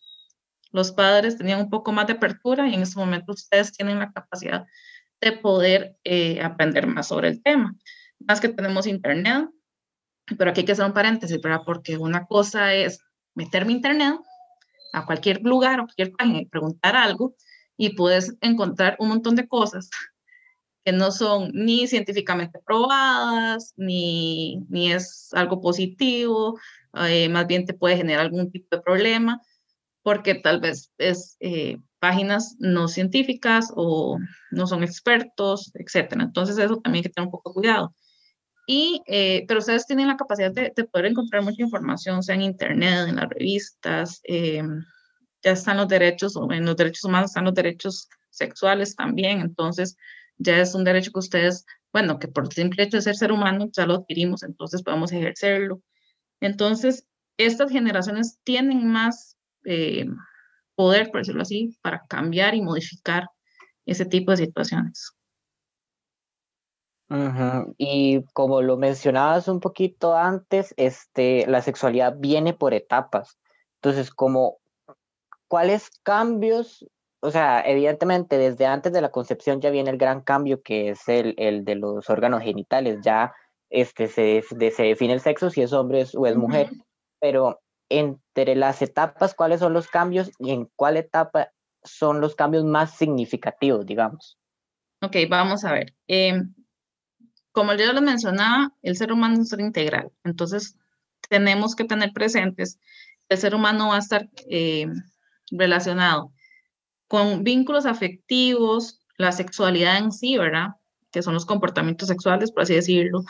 los 0.73 0.91
padres 0.91 1.39
tenían 1.39 1.61
un 1.61 1.71
poco 1.71 1.93
más 1.93 2.09
de 2.09 2.15
apertura 2.15 2.69
y 2.69 2.75
en 2.75 2.83
ese 2.83 2.99
momento 2.99 3.33
ustedes 3.33 3.73
tienen 3.73 4.01
la 4.01 4.11
capacidad 4.11 4.67
de 5.21 5.33
poder 5.33 5.97
eh, 6.03 6.43
aprender 6.43 6.89
más 6.89 7.07
sobre 7.09 7.29
el 7.29 7.43
tema. 7.43 7.77
Más 8.19 8.41
que 8.41 8.49
tenemos 8.49 8.89
internet, 8.89 9.49
pero 10.39 10.51
aquí 10.51 10.61
hay 10.61 10.67
que 10.67 10.73
hacer 10.73 10.87
un 10.87 10.93
paréntesis, 10.93 11.41
¿verdad? 11.41 11.63
Porque 11.65 11.97
una 11.97 12.27
cosa 12.27 12.75
es 12.75 13.01
meterme 13.35 13.73
internet 13.73 14.17
a 14.93 15.05
cualquier 15.07 15.43
lugar 15.43 15.81
o 15.81 15.85
cualquier 15.85 16.13
página 16.13 16.41
y 16.41 16.47
preguntar 16.47 16.97
algo 16.97 17.35
y 17.77 17.91
puedes 17.91 18.35
encontrar 18.41 18.97
un 18.99 19.09
montón 19.09 19.35
de 19.35 19.49
cosas 19.49 19.91
que 20.85 20.93
no 20.93 21.11
son 21.11 21.51
ni 21.55 21.87
científicamente 21.87 22.61
probadas, 22.65 23.73
ni, 23.77 24.59
ni 24.69 24.93
es 24.93 25.31
algo 25.33 25.61
positivo, 25.61 26.59
eh, 27.09 27.29
más 27.31 27.47
bien 27.47 27.65
te 27.65 27.75
puede 27.75 27.97
generar 27.97 28.27
algún 28.27 28.51
tipo 28.51 28.77
de 28.77 28.83
problema, 28.83 29.41
porque 30.03 30.35
tal 30.35 30.61
vez 30.61 30.93
es 30.99 31.37
eh, 31.41 31.79
páginas 31.99 32.57
no 32.59 32.89
científicas 32.89 33.73
o 33.75 34.19
no 34.51 34.67
son 34.67 34.85
expertos, 34.85 35.73
etc. 35.75 36.13
Entonces 36.21 36.59
eso 36.59 36.77
también 36.77 37.01
hay 37.01 37.09
que 37.09 37.15
tener 37.15 37.29
un 37.29 37.33
poco 37.33 37.55
cuidado. 37.55 37.95
Y, 38.67 39.03
eh, 39.07 39.45
pero 39.47 39.61
ustedes 39.61 39.87
tienen 39.87 40.09
la 40.09 40.17
capacidad 40.17 40.51
de, 40.51 40.73
de, 40.75 40.85
poder 40.85 41.07
encontrar 41.07 41.43
mucha 41.43 41.63
información, 41.63 42.23
sea 42.23 42.35
en 42.35 42.43
internet, 42.43 43.09
en 43.09 43.17
las 43.17 43.29
revistas, 43.29 44.23
ya 44.27 45.51
están 45.51 45.77
los 45.77 45.89
derechos, 45.89 46.35
en 46.51 46.65
los 46.65 46.77
derechos 46.77 47.05
humanos 47.05 47.31
están 47.31 47.45
los 47.45 47.55
derechos 47.55 48.09
sexuales 48.31 48.97
también, 48.97 49.41
entonces 49.41 49.97
ya 50.39 50.59
es 50.59 50.75
un 50.75 50.85
derecho 50.85 51.13
que 51.13 51.19
ustedes, 51.19 51.67
bueno, 51.93 52.19
que 52.19 52.29
por 52.29 52.45
el 52.45 52.53
simple 52.53 52.83
hecho 52.83 52.97
de 52.97 53.03
ser 53.03 53.17
ser 53.17 53.31
humano 53.31 53.69
ya 53.73 53.87
lo 53.87 53.95
adquirimos, 53.95 54.43
entonces 54.43 54.83
podemos 54.83 55.13
ejercerlo. 55.13 55.83
Entonces, 56.41 57.07
estas 57.37 57.71
generaciones 57.71 58.39
tienen 58.45 58.87
más 58.89 59.37
eh, 59.65 60.07
poder, 60.75 61.11
por 61.11 61.21
decirlo 61.21 61.43
así, 61.43 61.77
para 61.83 62.05
cambiar 62.09 62.55
y 62.55 62.63
modificar 62.63 63.29
ese 63.87 64.07
tipo 64.07 64.31
de 64.33 64.39
situaciones. 64.39 65.13
Y 67.79 68.25
como 68.33 68.63
lo 68.63 68.77
mencionabas 68.77 69.47
un 69.49 69.61
poquito 69.61 70.17
antes, 70.17 70.75
este, 70.77 71.47
la 71.47 71.63
sexualidad 71.63 72.15
viene 72.19 72.55
por 72.55 72.75
etapas. 72.75 73.39
Entonces, 73.77 74.11
como, 74.11 74.59
¿cuáles 75.49 75.91
cambios 76.03 76.85
o 77.25 77.31
sea, 77.31 77.63
evidentemente 77.63 78.37
desde 78.37 78.67
antes 78.67 78.93
de 78.93 79.01
la 79.01 79.11
concepción 79.11 79.63
ya 79.63 79.71
viene 79.71 79.89
el 79.89 79.97
gran 79.97 80.21
cambio 80.21 80.61
que 80.61 80.91
es 80.91 81.09
el, 81.09 81.35
el 81.39 81.65
de 81.65 81.75
los 81.75 82.11
órganos 82.11 82.43
genitales, 82.43 82.99
ya 83.03 83.33
este, 83.71 84.09
se, 84.09 84.43
se 84.43 84.83
define 84.83 85.15
el 85.15 85.21
sexo 85.21 85.49
si 85.49 85.63
es 85.63 85.73
hombre 85.73 86.05
o 86.15 86.27
es 86.27 86.37
mujer, 86.37 86.69
pero 87.21 87.63
entre 87.89 88.57
las 88.57 88.83
etapas, 88.83 89.35
¿cuáles 89.35 89.61
son 89.61 89.73
los 89.73 89.89
cambios 89.89 90.33
y 90.39 90.51
en 90.51 90.69
cuál 90.77 90.99
etapa 90.99 91.49
son 91.83 92.21
los 92.21 92.35
cambios 92.35 92.65
más 92.65 92.95
significativos, 92.95 93.87
digamos? 93.87 94.37
Ok, 95.03 95.17
vamos 95.31 95.65
a 95.65 95.73
ver. 95.73 95.95
Em, 96.07 96.55
como 97.55 97.73
yo 97.75 97.93
lo 97.95 98.03
mencionaba, 98.03 98.75
el 98.83 98.97
ser 98.97 99.13
humano 99.13 99.35
es 99.35 99.41
un 99.41 99.47
ser 99.47 99.61
integral, 99.61 100.11
entonces 100.25 100.77
tenemos 101.31 101.75
que 101.75 101.85
tener 101.85 102.13
presentes 102.13 102.79
el 103.29 103.39
ser 103.39 103.55
humano 103.55 103.89
va 103.89 103.97
a 103.97 104.01
estar 104.01 104.29
eh, 104.51 104.87
relacionado 105.51 106.33
con 107.09 107.45
vínculos 107.45 107.87
afectivos, 107.87 109.01
la 109.17 109.33
sexualidad 109.33 109.99
en 109.99 110.13
sí, 110.13 110.37
¿verdad? 110.37 110.69
Que 111.11 111.23
son 111.23 111.35
los 111.35 111.47
comportamientos 111.47 112.09
sexuales, 112.09 112.51
por 112.51 112.65
así 112.65 112.75
decirlo, 112.75 113.23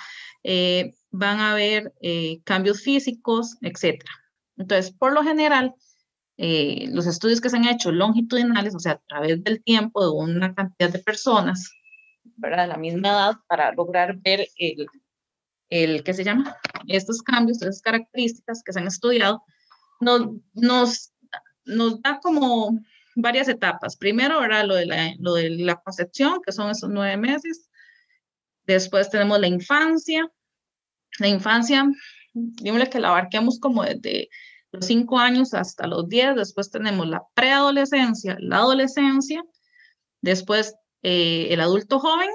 eh, 0.42 0.94
van 1.10 1.40
a 1.40 1.52
haber 1.52 1.92
eh, 2.00 2.40
cambios 2.44 2.82
físicos, 2.82 3.56
etc. 3.60 4.02
Entonces, 4.56 4.92
por 4.92 5.12
lo 5.12 5.22
general, 5.22 5.74
eh, 6.36 6.88
los 6.90 7.06
estudios 7.06 7.40
que 7.40 7.50
se 7.50 7.56
han 7.56 7.66
hecho 7.66 7.92
longitudinales, 7.92 8.74
o 8.74 8.80
sea, 8.80 8.92
a 8.92 9.02
través 9.06 9.42
del 9.44 9.62
tiempo 9.62 10.02
de 10.02 10.10
una 10.10 10.54
cantidad 10.54 10.90
de 10.90 10.98
personas, 10.98 11.70
¿verdad? 12.36 12.68
La 12.68 12.76
misma 12.76 13.08
edad, 13.08 13.34
para 13.48 13.72
lograr 13.72 14.16
ver 14.16 14.48
el, 14.56 14.86
el 15.70 16.02
¿qué 16.04 16.14
se 16.14 16.24
llama? 16.24 16.56
Estos 16.88 17.22
cambios, 17.22 17.62
estas 17.62 17.80
características 17.80 18.62
que 18.64 18.72
se 18.72 18.80
han 18.80 18.86
estudiado, 18.86 19.42
nos, 20.00 20.28
nos, 20.54 21.12
nos 21.64 22.00
da 22.02 22.20
como 22.20 22.78
varias 23.16 23.48
etapas. 23.48 23.96
Primero, 23.96 24.42
era 24.44 24.64
lo 24.64 24.74
de 24.74 24.86
la, 24.86 25.14
lo 25.18 25.34
de 25.34 25.50
la 25.50 25.76
concepción, 25.76 26.40
que 26.44 26.52
son 26.52 26.70
esos 26.70 26.90
nueve 26.90 27.16
meses. 27.16 27.70
Después 28.66 29.10
tenemos 29.10 29.38
la 29.40 29.46
infancia. 29.46 30.28
La 31.20 31.28
infancia, 31.28 31.84
dímosle 32.32 32.90
que 32.90 32.98
la 32.98 33.10
abarquemos 33.10 33.60
como 33.60 33.84
desde 33.84 34.28
los 34.72 34.86
cinco 34.86 35.18
años 35.18 35.54
hasta 35.54 35.86
los 35.86 36.08
diez. 36.08 36.34
Después 36.34 36.70
tenemos 36.70 37.06
la 37.06 37.22
preadolescencia, 37.34 38.36
la 38.40 38.56
adolescencia. 38.56 39.44
Después 40.20 40.74
eh, 41.04 41.52
el 41.52 41.60
adulto 41.60 42.00
joven, 42.00 42.30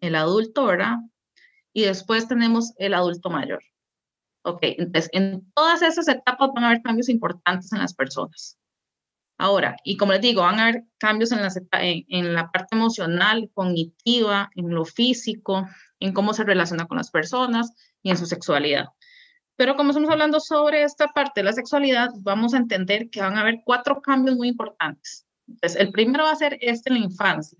el 0.00 0.14
adulto, 0.14 0.64
¿verdad? 0.64 0.98
Y 1.72 1.82
después 1.82 2.28
tenemos 2.28 2.72
el 2.78 2.94
adulto 2.94 3.30
mayor. 3.30 3.62
Ok, 4.44 4.60
entonces 4.62 5.10
en 5.12 5.50
todas 5.52 5.82
esas 5.82 6.06
etapas 6.06 6.50
van 6.54 6.64
a 6.64 6.68
haber 6.68 6.82
cambios 6.82 7.08
importantes 7.08 7.72
en 7.72 7.80
las 7.80 7.94
personas. 7.94 8.58
Ahora, 9.38 9.76
y 9.82 9.96
como 9.96 10.12
les 10.12 10.20
digo, 10.20 10.42
van 10.42 10.60
a 10.60 10.68
haber 10.68 10.84
cambios 10.98 11.32
en, 11.32 11.40
en, 11.72 12.34
la 12.34 12.50
parte 12.52 12.76
emocional, 12.76 13.50
cognitiva, 13.54 14.50
en 14.54 14.70
lo 14.70 14.84
físico, 14.84 15.66
en 15.98 16.12
cómo 16.12 16.34
se 16.34 16.44
relaciona 16.44 16.86
con 16.86 16.96
las 16.96 17.10
personas 17.10 17.72
y 18.04 18.10
en 18.10 18.18
su 18.18 18.26
sexualidad. 18.26 18.86
Pero 19.56 19.74
como 19.76 19.90
estamos 19.90 20.10
hablando 20.10 20.38
sobre 20.38 20.84
esta 20.84 21.08
parte 21.08 21.40
de 21.40 21.44
la 21.44 21.52
sexualidad, 21.52 22.10
vamos 22.20 22.54
a 22.54 22.58
entender 22.58 23.10
que 23.10 23.20
van 23.20 23.36
a 23.36 23.40
haber 23.40 23.62
cuatro 23.64 24.00
cambios 24.00 24.36
muy 24.36 24.46
importantes. 24.46 25.26
Entonces, 25.46 25.80
el 25.80 25.92
primero 25.92 26.24
va 26.24 26.32
a 26.32 26.36
ser 26.36 26.58
este 26.60 26.90
en 26.90 27.00
la 27.00 27.04
infancia. 27.06 27.58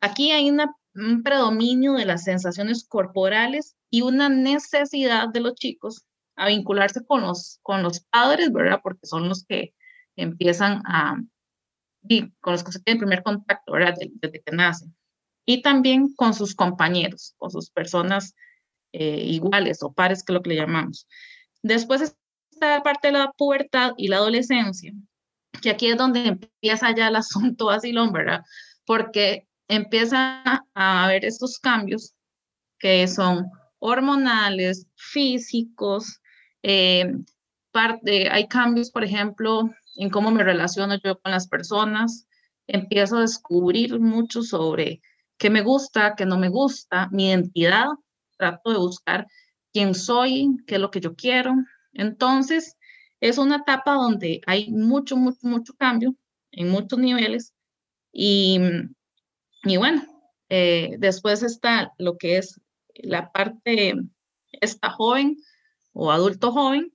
Aquí 0.00 0.32
hay 0.32 0.50
un 0.50 1.22
predominio 1.22 1.94
de 1.94 2.04
las 2.04 2.24
sensaciones 2.24 2.84
corporales 2.84 3.76
y 3.90 4.02
una 4.02 4.28
necesidad 4.28 5.28
de 5.28 5.40
los 5.40 5.54
chicos 5.54 6.04
a 6.36 6.48
vincularse 6.48 7.04
con 7.06 7.22
los, 7.22 7.60
con 7.62 7.82
los 7.82 8.00
padres, 8.00 8.52
¿verdad? 8.52 8.80
Porque 8.82 9.06
son 9.06 9.28
los 9.28 9.44
que 9.44 9.74
empiezan 10.16 10.82
a, 10.86 11.16
con 12.40 12.52
los 12.52 12.64
que 12.64 12.72
se 12.72 12.80
tienen 12.80 13.00
primer 13.00 13.22
contacto. 13.22 13.72
Desde, 13.72 14.42
que 14.42 14.52
nacen. 14.52 14.94
Y 15.44 15.62
también 15.62 16.14
con 16.14 16.34
sus 16.34 16.54
compañeros, 16.54 17.34
con 17.38 17.50
sus 17.50 17.70
personas 17.70 18.34
eh, 18.92 19.24
iguales 19.24 19.82
o 19.82 19.92
pares, 19.92 20.22
que 20.22 20.32
es 20.32 20.34
lo 20.34 20.42
que 20.42 20.50
le 20.50 20.56
llamamos. 20.56 21.08
Después 21.62 22.00
está 22.00 22.76
la 22.76 22.82
parte 22.82 23.08
de 23.08 23.18
la 23.18 23.32
pubertad 23.32 23.92
y 23.96 24.08
la 24.08 24.16
adolescencia, 24.16 24.92
que 25.60 25.70
aquí 25.70 25.88
es 25.88 25.96
donde 25.96 26.26
empieza 26.26 26.94
ya 26.94 27.08
el 27.08 27.16
asunto 27.16 27.66
vacilón, 27.66 28.12
¿verdad? 28.12 28.42
Porque 28.84 29.48
empieza 29.68 30.42
a 30.74 31.04
haber 31.04 31.24
estos 31.24 31.58
cambios 31.58 32.14
que 32.78 33.06
son 33.08 33.46
hormonales, 33.78 34.86
físicos, 34.96 36.20
eh, 36.62 37.12
parte, 37.72 38.30
hay 38.30 38.46
cambios, 38.48 38.90
por 38.90 39.04
ejemplo, 39.04 39.70
en 39.96 40.10
cómo 40.10 40.30
me 40.30 40.44
relaciono 40.44 40.96
yo 41.02 41.18
con 41.20 41.32
las 41.32 41.48
personas, 41.48 42.26
empiezo 42.66 43.16
a 43.18 43.22
descubrir 43.22 43.98
mucho 43.98 44.42
sobre 44.42 45.00
qué 45.38 45.50
me 45.50 45.62
gusta, 45.62 46.14
qué 46.16 46.26
no 46.26 46.38
me 46.38 46.48
gusta, 46.48 47.08
mi 47.10 47.28
identidad, 47.28 47.86
trato 48.38 48.70
de 48.70 48.78
buscar 48.78 49.26
quién 49.72 49.94
soy, 49.94 50.48
qué 50.66 50.76
es 50.76 50.80
lo 50.80 50.90
que 50.90 51.00
yo 51.00 51.14
quiero. 51.14 51.54
Entonces, 51.92 52.76
es 53.22 53.38
una 53.38 53.56
etapa 53.58 53.94
donde 53.94 54.40
hay 54.46 54.70
mucho, 54.72 55.16
mucho, 55.16 55.38
mucho 55.46 55.74
cambio 55.74 56.16
en 56.50 56.68
muchos 56.68 56.98
niveles 56.98 57.54
y, 58.12 58.58
y 59.62 59.76
bueno, 59.76 60.02
eh, 60.48 60.96
después 60.98 61.44
está 61.44 61.92
lo 61.98 62.18
que 62.18 62.38
es 62.38 62.60
la 62.96 63.30
parte, 63.30 63.94
esta 64.60 64.90
joven 64.90 65.36
o 65.92 66.10
adulto 66.10 66.50
joven, 66.50 66.92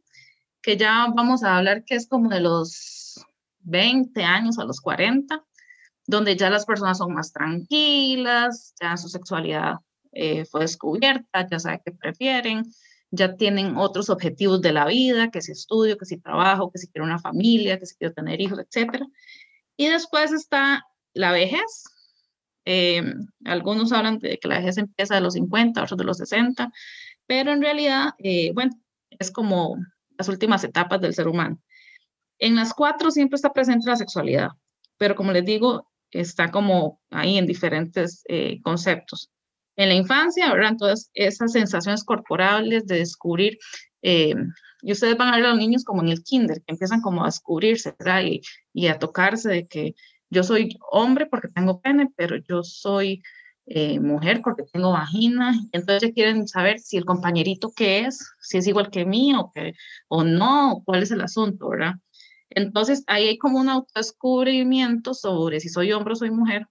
que 0.61 0.75
ya 0.75 1.07
vamos 1.15 1.43
a 1.43 1.55
hablar 1.57 1.85
que 1.85 1.95
es 1.95 2.09
como 2.09 2.29
de 2.29 2.41
los 2.41 3.25
20 3.59 4.21
años 4.25 4.59
a 4.59 4.65
los 4.65 4.81
40, 4.81 5.45
donde 6.07 6.35
ya 6.35 6.49
las 6.49 6.65
personas 6.65 6.97
son 6.97 7.13
más 7.13 7.31
tranquilas, 7.31 8.75
ya 8.81 8.97
su 8.97 9.07
sexualidad 9.07 9.75
eh, 10.11 10.43
fue 10.43 10.61
descubierta, 10.61 11.47
ya 11.49 11.57
saben 11.57 11.79
qué 11.85 11.93
prefieren, 11.93 12.65
ya 13.11 13.35
tienen 13.35 13.77
otros 13.77 14.09
objetivos 14.09 14.61
de 14.61 14.73
la 14.73 14.85
vida, 14.85 15.29
que 15.31 15.41
si 15.41 15.51
estudio, 15.51 15.97
que 15.97 16.05
si 16.05 16.17
trabajo, 16.17 16.71
que 16.71 16.79
si 16.79 16.87
quiero 16.87 17.05
una 17.05 17.19
familia, 17.19 17.79
que 17.79 17.85
si 17.85 17.95
quiero 17.95 18.13
tener 18.13 18.41
hijos, 18.41 18.59
etc. 18.59 19.03
Y 19.77 19.87
después 19.87 20.31
está 20.33 20.85
la 21.13 21.31
vejez. 21.31 21.83
Eh, 22.65 23.01
algunos 23.45 23.91
hablan 23.93 24.19
de 24.19 24.37
que 24.39 24.47
la 24.47 24.57
vejez 24.57 24.77
empieza 24.77 25.15
de 25.15 25.21
los 25.21 25.33
50, 25.35 25.83
otros 25.83 25.97
de 25.97 26.03
los 26.03 26.17
60, 26.17 26.71
pero 27.25 27.53
en 27.53 27.61
realidad, 27.61 28.11
eh, 28.19 28.51
bueno, 28.53 28.71
es 29.11 29.31
como 29.31 29.77
las 30.17 30.27
últimas 30.27 30.63
etapas 30.63 30.99
del 30.99 31.13
ser 31.13 31.27
humano. 31.27 31.61
En 32.39 32.55
las 32.55 32.73
cuatro 32.73 33.09
siempre 33.11 33.35
está 33.35 33.53
presente 33.53 33.89
la 33.89 33.95
sexualidad, 33.95 34.49
pero 34.97 35.15
como 35.15 35.31
les 35.31 35.45
digo, 35.45 35.87
está 36.11 36.51
como 36.51 37.01
ahí 37.09 37.37
en 37.37 37.45
diferentes 37.45 38.23
eh, 38.27 38.61
conceptos. 38.61 39.31
En 39.77 39.89
la 39.89 39.95
infancia, 39.95 40.51
¿verdad? 40.51 40.71
Entonces, 40.71 41.09
esas 41.13 41.53
sensaciones 41.53 42.03
corporales 42.03 42.85
de 42.87 42.97
descubrir, 42.97 43.57
eh, 44.01 44.33
y 44.81 44.91
ustedes 44.91 45.17
van 45.17 45.33
a 45.33 45.37
ver 45.37 45.45
a 45.45 45.49
los 45.49 45.59
niños 45.59 45.83
como 45.83 46.01
en 46.01 46.09
el 46.09 46.23
kinder, 46.23 46.61
que 46.63 46.73
empiezan 46.73 47.01
como 47.01 47.23
a 47.23 47.27
descubrirse, 47.27 47.95
¿verdad? 47.97 48.23
Y, 48.73 48.87
a 48.87 48.99
tocarse 48.99 49.49
de 49.49 49.67
que 49.67 49.95
yo 50.29 50.43
soy 50.43 50.77
hombre 50.91 51.25
porque 51.27 51.47
tengo 51.47 51.79
pene, 51.79 52.09
pero 52.15 52.37
yo 52.37 52.63
soy 52.63 53.21
eh, 53.67 53.99
mujer 53.99 54.41
porque 54.43 54.63
tengo 54.71 54.91
vagina, 54.91 55.53
entonces 55.71 56.11
quieren 56.13 56.47
saber 56.47 56.79
si 56.79 56.97
el 56.97 57.05
compañerito 57.05 57.71
que 57.75 58.01
es, 58.01 58.19
si 58.41 58.57
es 58.57 58.67
igual 58.67 58.89
que 58.89 59.05
mí 59.05 59.33
o, 59.35 59.51
que, 59.53 59.73
no, 60.09 60.81
cuál 60.85 61.03
es 61.03 61.11
el 61.11 61.21
asunto, 61.21 61.69
¿verdad? 61.69 61.95
Entonces 62.49 63.03
ahí 63.07 63.27
hay 63.27 63.37
como 63.37 63.59
un 63.59 63.69
autodescubrimiento 63.69 65.13
sobre 65.13 65.59
si 65.59 65.69
soy 65.69 65.91
hombre 65.91 66.13
o 66.13 66.15
soy 66.15 66.31
mujer, 66.31 66.67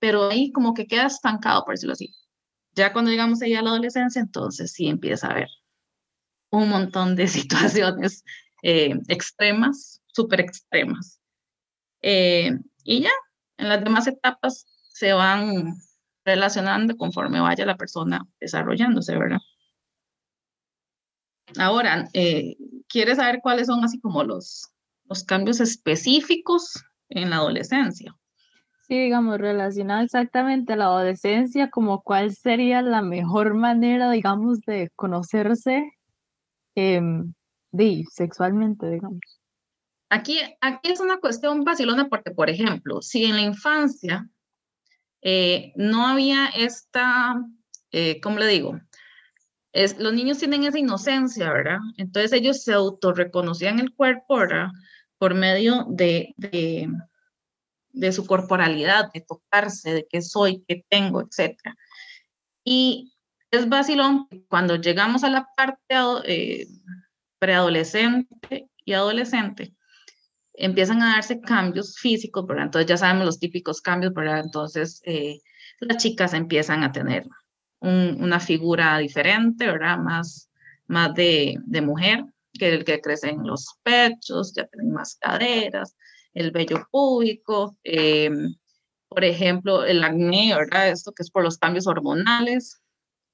pero 0.00 0.30
ahí 0.30 0.50
como 0.50 0.74
que 0.74 0.86
queda 0.86 1.06
estancado, 1.06 1.64
por 1.64 1.74
decirlo 1.74 1.92
así. 1.92 2.12
Ya 2.72 2.92
cuando 2.92 3.10
llegamos 3.10 3.42
ahí 3.42 3.54
a 3.54 3.62
la 3.62 3.70
adolescencia, 3.70 4.20
entonces 4.20 4.72
sí 4.72 4.88
empieza 4.88 5.28
a 5.28 5.32
haber 5.32 5.48
un 6.50 6.68
montón 6.68 7.14
de 7.14 7.28
situaciones 7.28 8.24
eh, 8.62 8.98
extremas, 9.08 10.02
súper 10.08 10.40
extremas. 10.40 11.20
Eh, 12.02 12.58
y 12.82 13.02
ya, 13.02 13.12
en 13.58 13.68
las 13.68 13.84
demás 13.84 14.06
etapas 14.06 14.66
se 14.88 15.12
van 15.12 15.74
relacionando 16.24 16.96
conforme 16.96 17.40
vaya 17.40 17.66
la 17.66 17.76
persona 17.76 18.26
desarrollándose, 18.40 19.16
¿verdad? 19.16 19.40
Ahora, 21.58 22.08
eh, 22.12 22.56
¿quieres 22.88 23.16
saber 23.16 23.40
cuáles 23.42 23.66
son 23.66 23.84
así 23.84 24.00
como 24.00 24.22
los, 24.22 24.70
los 25.04 25.24
cambios 25.24 25.60
específicos 25.60 26.84
en 27.08 27.30
la 27.30 27.36
adolescencia? 27.36 28.14
Sí, 28.90 28.98
digamos, 28.98 29.38
relacionado 29.38 30.02
exactamente 30.02 30.72
a 30.72 30.76
la 30.76 30.86
adolescencia, 30.86 31.70
como 31.70 32.02
cuál 32.02 32.34
sería 32.34 32.82
la 32.82 33.02
mejor 33.02 33.54
manera, 33.54 34.10
digamos, 34.10 34.62
de 34.62 34.90
conocerse 34.96 35.92
em, 36.74 37.32
de, 37.70 38.02
sexualmente, 38.10 38.90
digamos. 38.90 39.20
Aquí, 40.08 40.40
aquí 40.60 40.90
es 40.90 40.98
una 40.98 41.18
cuestión 41.18 41.62
vacilona 41.62 42.08
porque, 42.08 42.32
por 42.32 42.50
ejemplo, 42.50 43.00
si 43.00 43.26
en 43.26 43.36
la 43.36 43.42
infancia 43.42 44.28
eh, 45.22 45.72
no 45.76 46.08
había 46.08 46.46
esta, 46.46 47.36
eh, 47.92 48.20
¿cómo 48.20 48.40
le 48.40 48.48
digo? 48.48 48.80
Es, 49.72 50.00
los 50.00 50.12
niños 50.12 50.38
tienen 50.38 50.64
esa 50.64 50.80
inocencia, 50.80 51.52
¿verdad? 51.52 51.78
Entonces 51.96 52.32
ellos 52.32 52.64
se 52.64 52.72
autorreconocían 52.72 53.78
el 53.78 53.94
cuerpo, 53.94 54.38
¿verdad? 54.38 54.70
Por 55.16 55.34
medio 55.34 55.86
de, 55.88 56.34
de, 56.36 56.88
de 57.92 58.12
su 58.12 58.26
corporalidad, 58.26 59.10
de 59.12 59.20
tocarse, 59.20 59.92
de 59.92 60.06
qué 60.08 60.22
soy, 60.22 60.64
qué 60.66 60.84
tengo, 60.88 61.22
etc. 61.22 61.58
Y 62.64 63.12
es 63.50 63.68
vacilón 63.68 64.28
cuando 64.48 64.76
llegamos 64.76 65.24
a 65.24 65.30
la 65.30 65.48
parte 65.56 65.94
eh, 66.24 66.66
preadolescente 67.38 68.68
y 68.84 68.92
adolescente, 68.92 69.74
empiezan 70.54 71.02
a 71.02 71.14
darse 71.14 71.40
cambios 71.40 71.98
físicos, 71.98 72.46
¿verdad? 72.46 72.66
Entonces 72.66 72.88
ya 72.88 72.96
sabemos 72.96 73.26
los 73.26 73.40
típicos 73.40 73.80
cambios, 73.80 74.12
¿verdad? 74.12 74.40
Entonces 74.44 75.00
eh, 75.04 75.40
las 75.80 75.96
chicas 75.96 76.34
empiezan 76.34 76.84
a 76.84 76.92
tener 76.92 77.26
una 77.80 78.40
figura 78.40 78.98
diferente, 78.98 79.66
¿verdad? 79.66 79.96
Más, 79.96 80.50
más 80.86 81.14
de, 81.14 81.56
de, 81.64 81.80
mujer, 81.80 82.26
que 82.52 82.74
el 82.74 82.84
que 82.84 83.00
crecen 83.00 83.46
los 83.46 83.78
pechos, 83.82 84.52
ya 84.54 84.66
tienen 84.66 84.92
más 84.92 85.16
caderas, 85.18 85.96
el 86.34 86.50
vello 86.50 86.86
púbico, 86.90 87.76
em, 87.84 88.54
por 89.08 89.24
ejemplo, 89.24 89.84
el 89.84 90.04
acné, 90.04 90.54
¿verdad? 90.54 90.88
Esto 90.90 91.12
que 91.12 91.22
es 91.22 91.30
por 91.30 91.42
los 91.42 91.58
cambios 91.58 91.86
hormonales, 91.86 92.80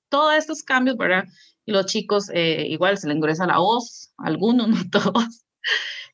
todos 0.09 0.35
estos 0.37 0.63
cambios, 0.63 0.97
¿verdad? 0.97 1.25
Los 1.67 1.87
chicos 1.87 2.31
eh, 2.33 2.67
igual 2.69 2.99
se 2.99 3.09
les 3.09 3.17
engresa 3.17 3.47
la 3.47 3.59
voz, 3.59 4.13
algunos, 4.19 4.69
no 4.69 4.91
todos. 4.91 5.45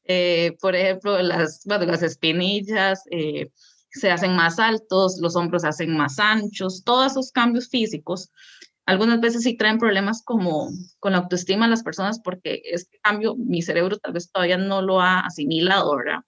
Eh, 0.05 0.57
por 0.61 0.75
ejemplo, 0.75 1.21
las, 1.23 1.62
bueno, 1.64 1.87
las 1.87 2.03
espinillas 2.03 3.03
eh, 3.11 3.51
se 3.90 4.11
hacen 4.11 4.35
más 4.35 4.59
altos, 4.59 5.18
los 5.21 5.37
hombros 5.37 5.62
se 5.62 5.68
hacen 5.68 5.97
más 5.97 6.18
anchos, 6.18 6.83
todos 6.85 7.12
esos 7.12 7.31
cambios 7.31 7.68
físicos. 7.68 8.31
Algunas 8.87 9.21
veces 9.21 9.45
sí 9.45 9.57
traen 9.57 9.79
problemas 9.79 10.23
como 10.25 10.71
con 10.99 11.12
la 11.12 11.18
autoestima 11.18 11.66
de 11.66 11.71
las 11.71 11.85
personas 11.85 12.21
porque 12.21 12.62
este 12.64 12.99
cambio 13.03 13.37
mi 13.37 13.62
cerebro 13.62 13.97
tal 13.99 14.12
vez 14.12 14.31
todavía 14.33 14.57
no 14.59 14.83
lo 14.83 15.01
ha 15.01 15.21
asimilado, 15.21 15.97
¿verdad? 15.97 16.21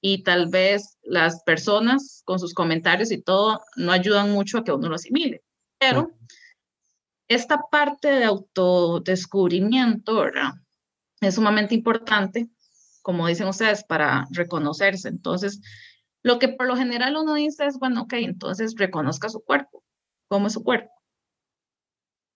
Y 0.00 0.22
tal 0.22 0.48
vez 0.48 0.98
las 1.02 1.42
personas 1.42 2.22
con 2.24 2.38
sus 2.38 2.54
comentarios 2.54 3.10
y 3.12 3.20
todo 3.20 3.60
no 3.76 3.92
ayudan 3.92 4.32
mucho 4.32 4.58
a 4.58 4.64
que 4.64 4.72
uno 4.72 4.88
lo 4.88 4.94
asimile. 4.94 5.42
Pero 5.78 6.12
esta 7.28 7.60
parte 7.70 8.08
de 8.08 8.24
autodescubrimiento, 8.24 10.16
¿verdad? 10.16 10.52
Es 11.20 11.34
sumamente 11.34 11.74
importante 11.74 12.48
como 13.02 13.26
dicen 13.26 13.48
ustedes, 13.48 13.84
para 13.84 14.26
reconocerse. 14.30 15.08
Entonces, 15.08 15.60
lo 16.22 16.38
que 16.38 16.48
por 16.48 16.66
lo 16.66 16.76
general 16.76 17.16
uno 17.16 17.34
dice 17.34 17.66
es, 17.66 17.78
bueno, 17.78 18.02
ok, 18.02 18.14
entonces 18.14 18.74
reconozca 18.76 19.28
su 19.28 19.40
cuerpo. 19.40 19.82
¿Cómo 20.28 20.46
es 20.46 20.52
su 20.52 20.62
cuerpo? 20.62 20.92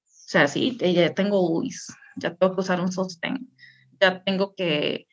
O 0.05 0.27
sea, 0.27 0.48
sí, 0.48 0.77
ya 0.79 1.14
tengo 1.14 1.48
UIS, 1.48 1.94
ya 2.16 2.35
tengo 2.35 2.55
que 2.55 2.61
usar 2.62 2.81
un 2.81 2.90
sostén, 2.90 3.55
ya 4.00 4.24
tengo 4.24 4.55
que, 4.55 5.07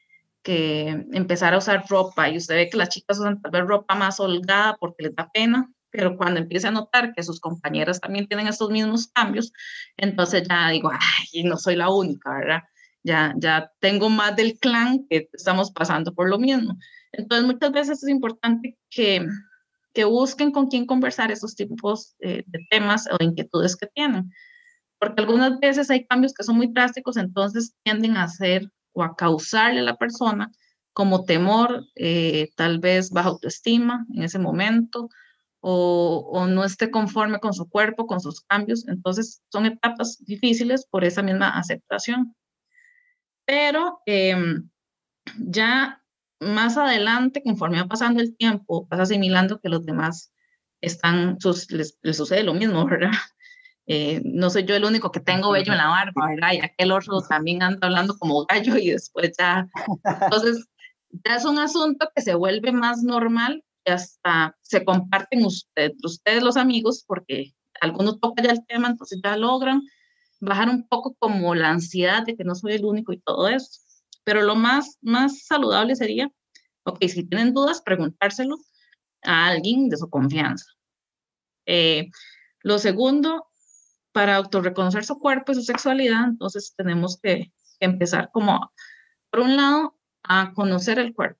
que 0.44 0.90
empezar 1.14 1.54
a 1.54 1.60
usar 1.60 1.86
ropa 1.88 2.30
y 2.30 2.38
usted 2.38 2.56
ve 2.56 2.70
que 2.70 2.78
las 2.78 2.90
chicas 2.90 3.20
usan 3.20 3.42
tal 3.42 3.52
vez 3.52 3.66
ropa 3.66 3.96
más 3.96 4.20
holgada 4.20 4.76
porque 4.80 5.04
les 5.04 5.16
da 5.16 5.30
pena, 5.32 5.72
pero 5.90 6.18
cuando 6.18 6.40
empiece 6.40 6.68
a 6.68 6.72
notar 6.72 7.14
que 7.14 7.24
sus 7.24 7.40
compañeras 7.40 8.00
también 8.00 8.28
tienen 8.28 8.48
estos 8.48 8.70
mismos 8.70 9.08
cambios, 9.08 9.52
entonces 9.98 10.44
ya 10.48 10.70
digo, 10.70 10.92
ay, 10.92 11.44
no 11.44 11.58
soy 11.58 11.76
la 11.76 11.90
única, 11.90 12.34
¿verdad? 12.34 12.62
ya, 13.04 13.34
ya 13.38 13.72
tengo 13.80 14.10
más 14.10 14.36
del 14.36 14.58
clan 14.60 15.06
que 15.10 15.30
estamos 15.34 15.72
pasando 15.72 16.14
por 16.14 16.30
lo 16.30 16.40
mismo. 16.40 16.78
Entonces, 17.12 17.46
muchas 17.46 17.72
veces 17.72 18.04
es 18.04 18.10
importante 18.10 18.78
que, 18.90 19.26
que 19.94 20.06
busquen 20.06 20.52
con 20.52 20.68
quién 20.68 20.86
conversar 20.86 21.32
esos 21.32 21.56
tipos 21.56 22.16
de 22.20 22.46
temas 22.70 23.08
o 23.08 23.24
inquietudes 23.24 23.76
que 23.76 23.88
tienen, 23.88 24.32
porque 25.00 25.22
algunas 25.22 25.60
veces 25.60 25.90
hay 25.90 26.06
cambios 26.06 26.34
que 26.34 26.44
son 26.44 26.58
muy 26.58 26.68
drásticos, 26.68 27.18
entonces 27.18 27.74
tienden 27.84 28.18
a 28.18 28.24
hacer 28.24 28.72
o 28.94 29.04
a 29.04 29.16
causarle 29.16 29.82
a 29.82 29.84
la 29.84 29.98
persona 29.98 30.52
como 30.94 31.26
temor, 31.26 31.86
eh, 31.96 32.52
tal 32.56 32.80
vez 32.80 33.12
baja 33.12 33.30
autoestima 33.30 34.06
en 34.14 34.24
ese 34.24 34.40
momento, 34.40 35.10
o, 35.62 36.30
o, 36.34 36.48
no 36.48 36.64
esté 36.66 36.92
conforme 36.92 37.40
con 37.40 37.54
su 37.54 37.70
cuerpo, 37.70 38.08
con 38.08 38.20
sus 38.20 38.42
cambios. 38.42 38.88
Entonces, 38.88 39.44
son 39.52 39.68
etapas 39.68 40.18
difíciles 40.26 40.86
por 40.88 41.04
esa 41.06 41.22
misma 41.22 41.50
aceptación 41.50 42.36
pero 43.52 44.02
em, 44.06 44.70
ya 45.38 46.02
más 46.40 46.78
adelante, 46.78 47.44
conforme 47.44 47.82
va 47.82 47.88
pasando 47.90 48.22
el 48.22 48.36
tiempo, 48.38 48.88
vas 48.90 49.02
asimilando 49.02 49.60
que 49.60 49.68
los 49.68 49.86
demás 49.86 50.32
están, 50.80 51.38
les, 51.70 52.00
sucede 52.14 52.44
lo 52.44 52.54
mismo, 52.54 52.86
¿verdad? 52.86 53.12
Eh, 53.88 54.22
no 54.24 54.50
soy 54.50 54.66
yo 54.66 54.76
el 54.76 54.86
único 54.86 55.12
que 55.12 55.20
tengo 55.20 55.52
vello 55.52 55.72
en 55.72 55.78
la 55.78 55.88
barba, 55.88 56.28
¿verdad? 56.30 56.54
Y 56.54 56.60
aquel 56.60 56.92
otro 56.92 57.22
también 57.22 57.64
anda 57.64 57.88
hablando 57.88 58.18
como 58.18 58.46
gallo 58.46 58.78
y 58.78 58.92
después 58.92 59.32
ya. 59.38 59.68
Entonces, 60.22 60.68
ya 61.26 61.36
es 61.36 61.46
un 61.46 61.60
asunto 61.60 62.10
que 62.16 62.22
se 62.22 62.36
vuelve 62.36 62.72
más 62.72 63.04
normal 63.04 63.64
y 63.86 63.92
hasta 63.92 64.56
se 64.62 64.86
comparten 64.86 65.46
ustedes, 65.46 65.94
ustedes 66.04 66.44
los 66.44 66.58
amigos, 66.58 67.04
porque 67.06 67.54
algunos 67.82 68.20
tocan 68.20 68.46
ya 68.46 68.52
el 68.52 68.66
tema, 68.66 68.88
entonces 68.88 69.20
ya 69.24 69.36
logran 69.36 69.82
bajar 70.40 70.70
un 70.70 70.88
poco 70.88 71.16
como 71.20 71.56
la 71.56 71.70
ansiedad 71.70 72.24
de 72.26 72.36
que 72.36 72.44
no 72.44 72.56
soy 72.56 72.74
el 72.74 72.86
único 72.86 73.14
y 73.14 73.20
todo 73.20 73.48
eso. 73.48 73.82
Pero 74.24 74.42
lo 74.42 74.56
más, 74.56 74.98
más 75.02 75.46
saludable 75.46 75.96
sería, 75.96 76.32
ok, 76.84 77.04
si 77.08 77.24
tienen 77.24 77.54
dudas, 77.54 77.82
preguntárselo 77.82 78.58
a 79.24 79.48
alguien 79.48 79.90
de 79.90 79.98
su 79.98 80.10
confianza. 80.10 80.66
Eh, 81.66 82.10
lo 82.62 82.80
segundo, 82.80 83.48
para 84.12 84.36
autorreconocer 84.36 85.06
su 85.06 85.20
cuerpo 85.20 85.52
y 85.52 85.56
su 85.56 85.64
sexualidad, 85.64 86.26
entonces 86.26 86.74
tenemos 86.76 87.20
que, 87.22 87.52
que 87.80 87.86
empezar 87.86 88.30
como, 88.32 88.72
por 89.30 89.42
un 89.42 89.58
lado, 89.58 89.98
a 90.24 90.54
conocer 90.54 91.00
el 91.00 91.14
cuerpo. 91.14 91.40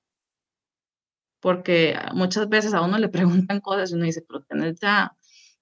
Porque 1.40 1.96
muchas 2.14 2.48
veces 2.48 2.74
a 2.74 2.82
uno 2.82 2.98
le 2.98 3.08
preguntan 3.08 3.60
cosas 3.60 3.90
y 3.90 3.94
uno 3.94 4.04
dice, 4.04 4.24
pero 4.26 4.42
tienes 4.42 4.80
ya 4.80 5.16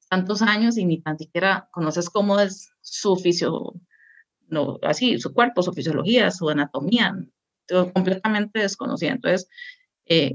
tantos 0.09 0.43
años 0.43 0.77
y 0.77 0.85
ni 0.85 1.01
tan 1.01 1.19
siquiera 1.19 1.69
conoces 1.71 2.11
cómo 2.11 2.39
es 2.41 2.73
su 2.81 3.17
fisio, 3.17 3.75
no, 4.49 4.79
así, 4.83 5.19
su 5.19 5.33
cuerpo, 5.33 5.63
su 5.63 5.73
fisiología, 5.73 6.31
su 6.31 6.51
anatomía, 6.51 7.17
todo 7.67 7.93
completamente 7.93 8.59
desconocida. 8.61 9.13
Entonces, 9.13 9.49
eh, 10.07 10.35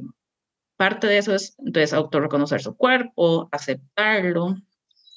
parte 0.78 1.08
de 1.08 1.18
eso 1.18 1.36
es, 1.36 1.56
entonces, 1.60 1.94
autorreconocer 1.94 2.62
su 2.62 2.76
cuerpo, 2.76 3.50
aceptarlo. 3.52 4.56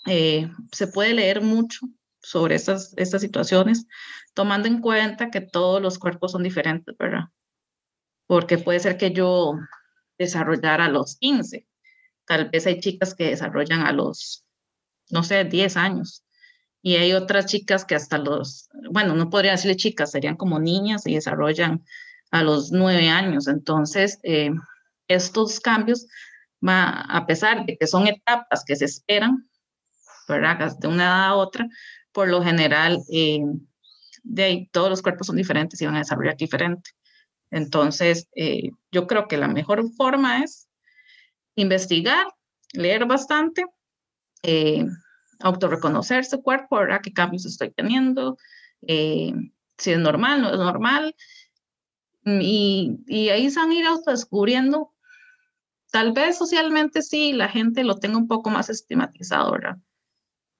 Eh, 0.08 0.50
se 0.72 0.88
puede 0.88 1.14
leer 1.14 1.40
mucho 1.40 1.86
sobre 2.20 2.54
estas, 2.54 2.94
estas 2.96 3.20
situaciones, 3.20 3.86
tomando 4.34 4.68
en 4.68 4.80
cuenta 4.80 5.30
que 5.30 5.40
todos 5.40 5.80
los 5.80 5.98
cuerpos 5.98 6.32
son 6.32 6.42
diferentes, 6.42 6.96
¿verdad? 6.96 7.24
Porque 8.26 8.58
puede 8.58 8.80
ser 8.80 8.96
que 8.96 9.12
yo 9.12 9.54
desarrollara 10.18 10.86
a 10.86 10.90
los 10.90 11.16
15, 11.16 11.66
tal 12.26 12.50
vez 12.50 12.66
hay 12.66 12.80
chicas 12.80 13.14
que 13.14 13.30
desarrollan 13.30 13.82
a 13.82 13.92
los 13.92 14.44
no 15.10 15.22
sé, 15.22 15.44
10 15.44 15.76
años. 15.76 16.24
Y 16.82 16.96
hay 16.96 17.12
otras 17.12 17.46
chicas 17.46 17.84
que 17.84 17.94
hasta 17.94 18.18
los, 18.18 18.68
bueno, 18.90 19.14
no 19.14 19.30
podría 19.30 19.52
decirle 19.52 19.76
chicas, 19.76 20.12
serían 20.12 20.36
como 20.36 20.58
niñas 20.58 21.06
y 21.06 21.14
desarrollan 21.14 21.84
a 22.30 22.42
los 22.42 22.70
9 22.70 23.08
años. 23.08 23.48
Entonces, 23.48 24.20
eh, 24.22 24.50
estos 25.08 25.60
cambios, 25.60 26.06
va, 26.66 27.00
a 27.00 27.26
pesar 27.26 27.66
de 27.66 27.76
que 27.76 27.86
son 27.86 28.06
etapas 28.06 28.64
que 28.64 28.76
se 28.76 28.84
esperan, 28.84 29.48
¿verdad? 30.28 30.76
De 30.78 30.88
una 30.88 31.04
edad 31.04 31.24
a 31.26 31.34
otra, 31.34 31.68
por 32.12 32.28
lo 32.28 32.42
general, 32.42 32.98
eh, 33.12 33.40
de 34.22 34.44
ahí, 34.44 34.68
todos 34.72 34.90
los 34.90 35.02
cuerpos 35.02 35.26
son 35.26 35.36
diferentes 35.36 35.80
y 35.80 35.86
van 35.86 35.96
a 35.96 36.00
desarrollar 36.00 36.36
diferente. 36.36 36.90
Entonces, 37.50 38.28
eh, 38.34 38.70
yo 38.92 39.06
creo 39.06 39.26
que 39.26 39.38
la 39.38 39.48
mejor 39.48 39.90
forma 39.92 40.42
es 40.44 40.68
investigar, 41.54 42.26
leer 42.72 43.06
bastante, 43.06 43.64
eh, 44.42 44.84
autorreconocer 45.40 46.24
su 46.24 46.42
cuerpo, 46.42 46.76
¿verdad? 46.76 47.00
¿Qué 47.02 47.12
cambios 47.12 47.46
estoy 47.46 47.70
teniendo? 47.70 48.36
Eh, 48.86 49.32
si 49.78 49.92
es 49.92 49.98
normal, 49.98 50.42
no 50.42 50.50
es 50.50 50.58
normal. 50.58 51.14
Y, 52.24 52.98
y 53.06 53.30
ahí 53.30 53.50
se 53.50 53.60
van 53.60 53.70
a 53.70 53.74
ir 53.74 53.86
autodescubriendo. 53.86 54.92
Tal 55.90 56.12
vez 56.12 56.36
socialmente 56.36 57.00
sí, 57.00 57.32
la 57.32 57.48
gente 57.48 57.82
lo 57.82 57.96
tenga 57.96 58.18
un 58.18 58.28
poco 58.28 58.50
más 58.50 58.68
estigmatizado, 58.68 59.52
¿verdad? 59.52 59.78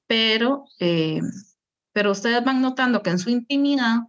Pero, 0.09 0.65
eh, 0.81 1.21
pero 1.93 2.11
ustedes 2.11 2.43
van 2.43 2.61
notando 2.61 3.03
que 3.03 3.11
en 3.11 3.21
su 3.21 3.31
intimidad 3.31 4.01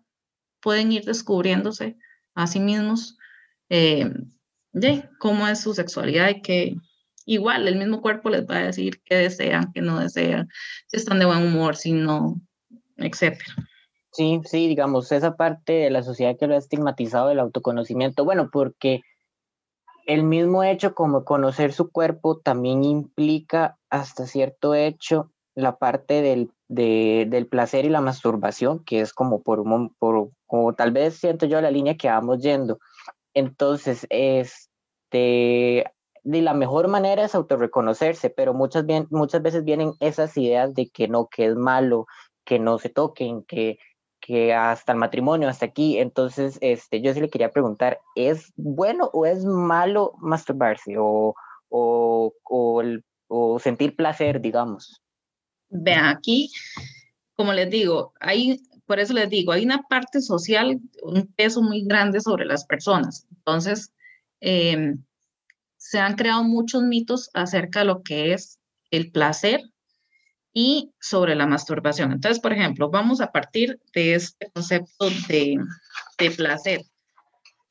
pueden 0.61 0.91
ir 0.91 1.05
descubriéndose 1.05 1.97
a 2.33 2.47
sí 2.47 2.59
mismos 2.59 3.17
eh, 3.69 4.11
de 4.71 5.07
cómo 5.19 5.47
es 5.47 5.61
su 5.61 5.73
sexualidad 5.73 6.29
y 6.29 6.41
que 6.41 6.75
igual 7.25 7.67
el 7.67 7.77
mismo 7.77 8.01
cuerpo 8.01 8.29
les 8.29 8.47
va 8.47 8.57
a 8.57 8.63
decir 8.63 9.01
qué 9.03 9.15
desean, 9.15 9.71
qué 9.73 9.81
no 9.81 9.99
desean, 9.99 10.49
si 10.87 10.97
están 10.97 11.19
de 11.19 11.25
buen 11.25 11.45
humor, 11.45 11.75
si 11.75 11.91
no, 11.91 12.41
etcétera. 12.97 13.55
Sí, 14.11 14.41
sí, 14.45 14.67
digamos, 14.67 15.11
esa 15.11 15.35
parte 15.35 15.73
de 15.73 15.91
la 15.91 16.01
sociedad 16.01 16.35
que 16.37 16.47
lo 16.47 16.55
ha 16.55 16.57
estigmatizado 16.57 17.29
el 17.29 17.39
autoconocimiento, 17.39 18.25
bueno, 18.25 18.49
porque 18.51 19.01
el 20.07 20.23
mismo 20.23 20.63
hecho 20.63 20.95
como 20.95 21.23
conocer 21.23 21.71
su 21.71 21.91
cuerpo 21.91 22.39
también 22.39 22.83
implica 22.83 23.77
hasta 23.91 24.25
cierto 24.25 24.73
hecho 24.73 25.31
la 25.61 25.77
parte 25.77 26.21
del, 26.21 26.51
del 26.67 27.47
placer 27.47 27.85
y 27.85 27.89
la 27.89 28.01
masturbación, 28.01 28.83
que 28.83 29.01
es 29.01 29.13
como 29.13 29.41
por, 29.41 29.59
un, 29.59 29.93
por 29.95 30.29
como 30.47 30.73
tal 30.73 30.91
vez 30.91 31.15
siento 31.15 31.45
yo 31.45 31.61
la 31.61 31.71
línea 31.71 31.97
que 31.97 32.09
vamos 32.09 32.39
yendo. 32.41 32.79
Entonces, 33.33 34.07
este, 34.09 35.85
de 36.23 36.41
la 36.41 36.53
mejor 36.53 36.87
manera 36.87 37.23
es 37.23 37.35
autorreconocerse, 37.35 38.29
pero 38.29 38.53
muchas, 38.53 38.85
bien, 38.85 39.07
muchas 39.09 39.41
veces 39.41 39.63
vienen 39.63 39.93
esas 39.99 40.35
ideas 40.37 40.73
de 40.73 40.89
que 40.89 41.07
no, 41.07 41.27
que 41.27 41.45
es 41.45 41.55
malo, 41.55 42.07
que 42.45 42.59
no 42.59 42.79
se 42.79 42.89
toquen, 42.89 43.43
que, 43.43 43.77
que 44.19 44.53
hasta 44.53 44.91
el 44.91 44.97
matrimonio, 44.97 45.49
hasta 45.49 45.65
aquí. 45.65 45.97
Entonces, 45.99 46.57
este, 46.61 47.01
yo 47.01 47.13
sí 47.13 47.21
le 47.21 47.29
quería 47.29 47.51
preguntar, 47.51 47.99
¿es 48.15 48.51
bueno 48.55 49.09
o 49.13 49.25
es 49.25 49.45
malo 49.45 50.13
masturbarse 50.19 50.97
o, 50.97 51.35
o, 51.69 52.33
o, 52.43 52.83
o 53.27 53.59
sentir 53.59 53.95
placer, 53.95 54.41
digamos? 54.41 55.01
Vean, 55.69 56.05
aquí, 56.05 56.51
como 57.35 57.53
les 57.53 57.69
digo, 57.69 58.13
hay, 58.19 58.61
por 58.85 58.99
eso 58.99 59.13
les 59.13 59.29
digo, 59.29 59.51
hay 59.51 59.63
una 59.63 59.83
parte 59.83 60.21
social, 60.21 60.79
un 61.03 61.27
peso 61.35 61.61
muy 61.61 61.85
grande 61.85 62.19
sobre 62.21 62.45
las 62.45 62.65
personas. 62.65 63.27
Entonces, 63.29 63.93
eh, 64.41 64.95
se 65.77 65.99
han 65.99 66.15
creado 66.15 66.43
muchos 66.43 66.83
mitos 66.83 67.29
acerca 67.33 67.79
de 67.79 67.85
lo 67.85 68.03
que 68.03 68.33
es 68.33 68.59
el 68.91 69.11
placer 69.11 69.61
y 70.53 70.91
sobre 70.99 71.35
la 71.35 71.45
masturbación. 71.47 72.11
Entonces, 72.11 72.39
por 72.39 72.53
ejemplo, 72.53 72.89
vamos 72.89 73.21
a 73.21 73.31
partir 73.31 73.79
de 73.93 74.15
este 74.15 74.51
concepto 74.51 75.09
de, 75.27 75.57
de 76.17 76.31
placer. 76.31 76.81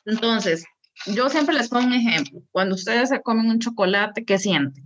Entonces, 0.05 0.65
yo 1.07 1.29
siempre 1.29 1.55
les 1.55 1.69
pongo 1.69 1.87
un 1.87 1.93
ejemplo. 1.93 2.43
Cuando 2.51 2.75
ustedes 2.75 3.11
se 3.11 3.21
comen 3.21 3.51
un 3.51 3.59
chocolate, 3.59 4.25
¿qué 4.25 4.39
sienten? 4.39 4.85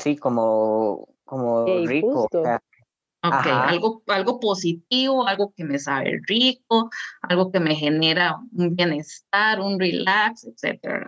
Sí, 0.00 0.16
como, 0.16 1.08
como 1.24 1.66
rico. 1.86 2.28
Ok, 3.22 3.46
algo, 3.46 4.02
algo 4.06 4.40
positivo, 4.40 5.26
algo 5.26 5.52
que 5.54 5.64
me 5.64 5.78
sabe 5.78 6.20
rico, 6.26 6.88
algo 7.20 7.52
que 7.52 7.60
me 7.60 7.74
genera 7.74 8.38
un 8.52 8.74
bienestar, 8.74 9.60
un 9.60 9.78
relax, 9.78 10.44
etc. 10.44 11.06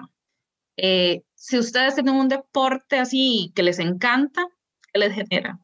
Eh, 0.76 1.22
si 1.34 1.58
ustedes 1.58 1.94
tienen 1.94 2.14
un 2.14 2.28
deporte 2.28 2.98
así 2.98 3.50
que 3.54 3.62
les 3.62 3.78
encanta, 3.78 4.46
¿qué 4.92 5.00
les 5.00 5.14
genera? 5.14 5.58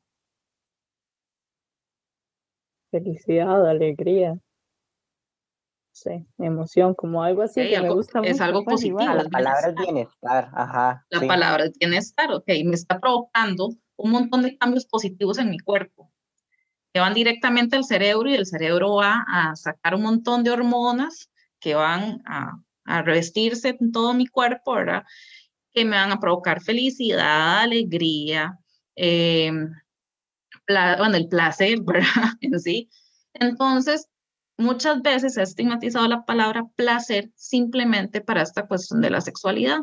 Felicidad, 2.91 3.69
alegría. 3.69 4.41
Sí, 6.01 6.25
emoción, 6.39 6.95
como 6.95 7.25
algo 7.25 7.43
así 7.43 7.69
que 7.69 7.81
me 7.81 7.91
gusta 7.91 8.21
es 8.23 8.41
algo 8.41 8.65
positivo. 8.65 9.01
La 9.01 9.25
palabra 9.25 9.71
es 9.71 9.75
bienestar, 9.75 10.49
ajá. 10.55 11.05
La 11.11 11.27
palabra 11.27 11.65
es 11.65 11.73
bienestar, 11.77 12.33
ok, 12.33 12.47
me 12.65 12.77
está 12.77 13.01
provocando 13.01 13.71
un 13.97 14.11
montón 14.13 14.43
de 14.43 14.57
cambios 14.57 14.87
positivos 14.87 15.39
en 15.39 15.51
mi 15.51 15.59
cuerpo 15.59 16.13
que 16.93 17.01
van 17.01 17.15
directamente 17.15 17.75
al 17.75 17.85
cerebro 17.85 18.31
y 18.31 18.35
el 18.35 18.47
cerebro 18.47 18.95
va 18.95 19.25
a 19.27 19.57
sacar 19.57 19.97
un 19.97 20.03
montón 20.03 20.45
de 20.45 20.51
hormonas 20.53 21.31
que 21.59 21.75
van 21.75 22.23
a, 22.27 22.63
a 22.85 23.03
revestirse 23.03 23.77
en 23.81 23.91
todo 23.91 24.15
mi 24.15 24.29
cuerpo, 24.29 24.75
¿verdad? 24.75 25.03
Que 25.73 25.85
me 25.85 25.97
van 25.97 26.13
a 26.13 26.21
provocar 26.21 26.63
felicidad, 26.63 27.59
alegría, 27.59 28.57
eh, 28.95 29.51
bueno, 30.69 31.17
el 31.17 31.29
placer, 31.29 31.81
¿verdad? 31.83 32.35
En 32.41 32.61
sí. 32.61 32.89
Entonces, 33.35 34.09
muchas 34.59 35.01
veces 35.03 35.35
se 35.35 35.41
ha 35.41 35.45
estigmatizado 35.45 36.07
la 36.09 36.25
palabra 36.25 36.67
placer 36.77 37.31
simplemente 37.35 38.21
para 38.21 38.43
esta 38.43 38.67
cuestión 38.67 39.01
de 39.01 39.11
la 39.11 39.21
sexualidad, 39.21 39.81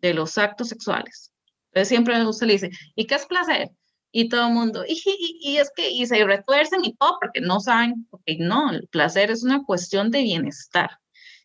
de 0.00 0.14
los 0.14 0.38
actos 0.38 0.68
sexuales. 0.68 1.32
Entonces 1.66 1.88
siempre 1.88 2.32
se 2.32 2.46
le 2.46 2.54
dice, 2.54 2.70
¿y 2.96 3.06
qué 3.06 3.14
es 3.14 3.26
placer? 3.26 3.70
y 4.12 4.28
todo 4.28 4.48
el 4.48 4.54
mundo, 4.54 4.84
y, 4.86 5.00
y, 5.40 5.58
es 5.58 5.70
que, 5.74 5.90
y 5.90 6.06
se 6.06 6.24
retuercen 6.24 6.84
y 6.84 6.94
todo 6.94 7.18
porque 7.20 7.40
no 7.40 7.60
saben, 7.60 8.06
porque 8.10 8.36
no, 8.38 8.72
el 8.72 8.88
placer 8.88 9.30
es 9.30 9.44
una 9.44 9.64
cuestión 9.64 10.10
de 10.10 10.22
bienestar. 10.22 10.90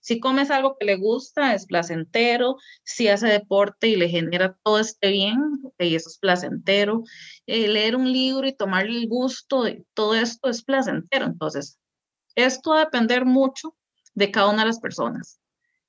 Si 0.02 0.20
comes 0.20 0.52
algo 0.52 0.78
que 0.80 0.86
le 0.86 0.98
gusta, 0.98 1.56
es 1.56 1.66
placentero. 1.66 2.58
Si 2.84 3.08
hace 3.08 3.28
deporte 3.28 3.88
y 3.88 3.96
le 3.96 4.08
genera 4.08 4.56
todo 4.64 4.80
este 4.80 5.10
bien, 5.10 5.40
y 5.80 5.96
eso 5.96 6.10
es 6.10 6.20
placentero. 6.20 7.04
Eh, 7.48 7.68
leer 7.68 7.96
un 7.96 8.12
libro 8.12 8.48
y 8.48 8.56
tomarle 8.56 9.00
el 9.00 9.08
gusto, 9.08 9.64
de 9.64 9.84
todo 9.96 10.14
esto 10.14 10.50
es 10.50 10.64
placentero. 10.64 11.26
Entonces, 11.26 11.80
esto 12.36 12.72
va 12.72 12.82
a 12.82 12.86
depender 12.86 13.26
mucho 13.26 13.76
de 14.14 14.32
cada 14.32 14.50
una 14.50 14.62
de 14.62 14.68
las 14.68 14.80
personas. 14.80 15.40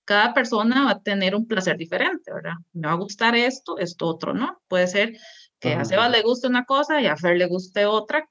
Cada 0.04 0.34
persona 0.34 0.84
va 0.84 0.90
a 0.92 1.02
tener 1.02 1.34
un 1.34 1.46
placer 1.46 1.76
diferente, 1.76 2.32
¿verdad? 2.32 2.54
Me 2.72 2.86
va 2.86 2.92
a 2.92 2.96
gustar 2.96 3.34
esto, 3.34 3.78
esto 3.78 4.06
otro, 4.06 4.34
¿no? 4.34 4.60
Puede 4.68 4.86
ser 4.86 5.16
que 5.58 5.74
a 5.74 5.84
Sebas 5.84 6.10
le 6.10 6.22
guste 6.22 6.46
una 6.46 6.64
cosa 6.64 7.00
y 7.00 7.06
a 7.06 7.16
Fer 7.16 7.36
le 7.36 7.46
guste 7.46 7.86
otra 7.86 8.28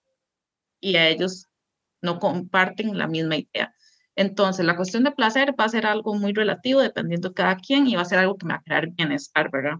y 0.79 0.95
a 0.95 1.09
ellos 1.09 1.47
no 2.01 2.19
comparten 2.19 2.97
la 2.97 3.07
misma 3.07 3.37
idea. 3.37 3.73
Entonces, 4.15 4.65
la 4.65 4.77
cuestión 4.77 5.03
de 5.03 5.11
placer 5.11 5.53
va 5.59 5.65
a 5.65 5.69
ser 5.69 5.85
algo 5.85 6.13
muy 6.15 6.33
relativo 6.33 6.79
dependiendo 6.79 7.29
de 7.29 7.35
cada 7.35 7.57
quien 7.57 7.87
y 7.87 7.95
va 7.95 8.03
a 8.03 8.05
ser 8.05 8.19
algo 8.19 8.37
que 8.37 8.45
me 8.45 8.53
va 8.53 8.59
a 8.59 8.63
crear 8.63 8.87
bienestar, 8.91 9.51
¿verdad? 9.51 9.79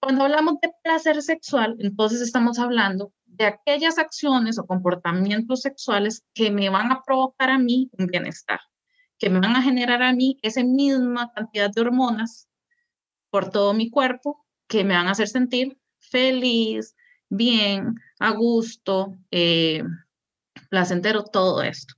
Cuando 0.00 0.24
hablamos 0.24 0.60
de 0.60 0.70
placer 0.82 1.20
sexual, 1.22 1.76
entonces 1.78 2.20
estamos 2.22 2.58
hablando 2.58 3.12
de 3.36 3.46
aquellas 3.46 3.98
acciones 3.98 4.58
o 4.58 4.66
comportamientos 4.66 5.62
sexuales 5.62 6.24
que 6.34 6.50
me 6.50 6.68
van 6.68 6.92
a 6.92 7.02
provocar 7.02 7.50
a 7.50 7.58
mí 7.58 7.90
un 7.98 8.06
bienestar, 8.06 8.60
que 9.18 9.28
me 9.30 9.40
van 9.40 9.56
a 9.56 9.62
generar 9.62 10.02
a 10.02 10.12
mí 10.12 10.38
esa 10.42 10.62
misma 10.62 11.32
cantidad 11.32 11.70
de 11.70 11.80
hormonas 11.80 12.48
por 13.30 13.50
todo 13.50 13.74
mi 13.74 13.90
cuerpo 13.90 14.44
que 14.68 14.84
me 14.84 14.94
van 14.94 15.08
a 15.08 15.12
hacer 15.12 15.28
sentir 15.28 15.76
feliz, 15.98 16.94
bien, 17.28 17.96
a 18.20 18.30
gusto, 18.30 19.16
eh, 19.30 19.82
placentero, 20.70 21.24
todo 21.24 21.62
esto. 21.62 21.94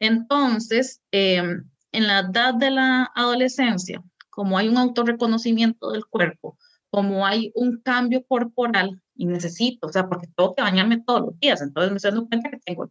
Entonces, 0.00 1.00
em, 1.10 1.68
en 1.92 2.06
la 2.06 2.20
edad 2.20 2.54
de 2.54 2.70
la 2.70 3.10
adolescencia, 3.14 4.02
como 4.30 4.58
hay 4.58 4.68
un 4.68 4.76
autorreconocimiento 4.76 5.90
del 5.90 6.06
cuerpo, 6.06 6.58
como 6.90 7.26
hay 7.26 7.50
un 7.54 7.80
cambio 7.80 8.24
corporal 8.24 9.00
y 9.18 9.26
necesito, 9.26 9.88
o 9.88 9.92
sea, 9.92 10.08
porque 10.08 10.28
tengo 10.34 10.54
que 10.54 10.62
bañarme 10.62 11.02
todos 11.04 11.20
los 11.20 11.40
días, 11.40 11.60
entonces 11.60 11.90
me 11.90 11.96
estoy 11.96 12.12
dando 12.12 12.28
cuenta 12.28 12.50
que 12.50 12.58
tengo 12.64 12.90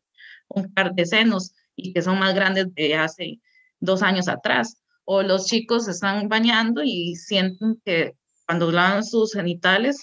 un 0.49 0.71
par 0.73 0.93
de 0.93 1.05
senos 1.05 1.55
y 1.75 1.93
que 1.93 2.01
son 2.01 2.19
más 2.19 2.35
grandes 2.35 2.73
de 2.75 2.95
hace 2.95 3.39
dos 3.79 4.03
años 4.03 4.27
atrás. 4.27 4.81
O 5.05 5.23
los 5.23 5.45
chicos 5.45 5.87
están 5.87 6.27
bañando 6.27 6.83
y 6.83 7.15
sienten 7.15 7.81
que 7.85 8.13
cuando 8.45 8.71
lavan 8.71 9.03
sus 9.03 9.33
genitales 9.33 10.01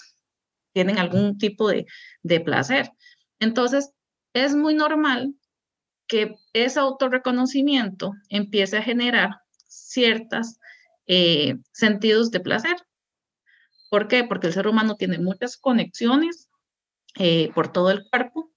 tienen 0.73 0.97
algún 0.97 1.37
tipo 1.37 1.69
de, 1.69 1.85
de 2.23 2.39
placer. 2.39 2.91
Entonces, 3.39 3.91
es 4.33 4.55
muy 4.55 4.73
normal 4.73 5.35
que 6.07 6.35
ese 6.53 6.79
autorreconocimiento 6.79 8.13
empiece 8.29 8.77
a 8.77 8.83
generar 8.83 9.29
ciertos 9.67 10.57
eh, 11.07 11.55
sentidos 11.71 12.31
de 12.31 12.39
placer. 12.39 12.75
¿Por 13.95 14.09
qué? 14.09 14.25
Porque 14.25 14.47
el 14.47 14.53
ser 14.53 14.67
humano 14.67 14.97
tiene 14.97 15.19
muchas 15.19 15.55
conexiones 15.55 16.49
eh, 17.17 17.49
por 17.55 17.71
todo 17.71 17.91
el 17.91 18.03
cuerpo, 18.09 18.51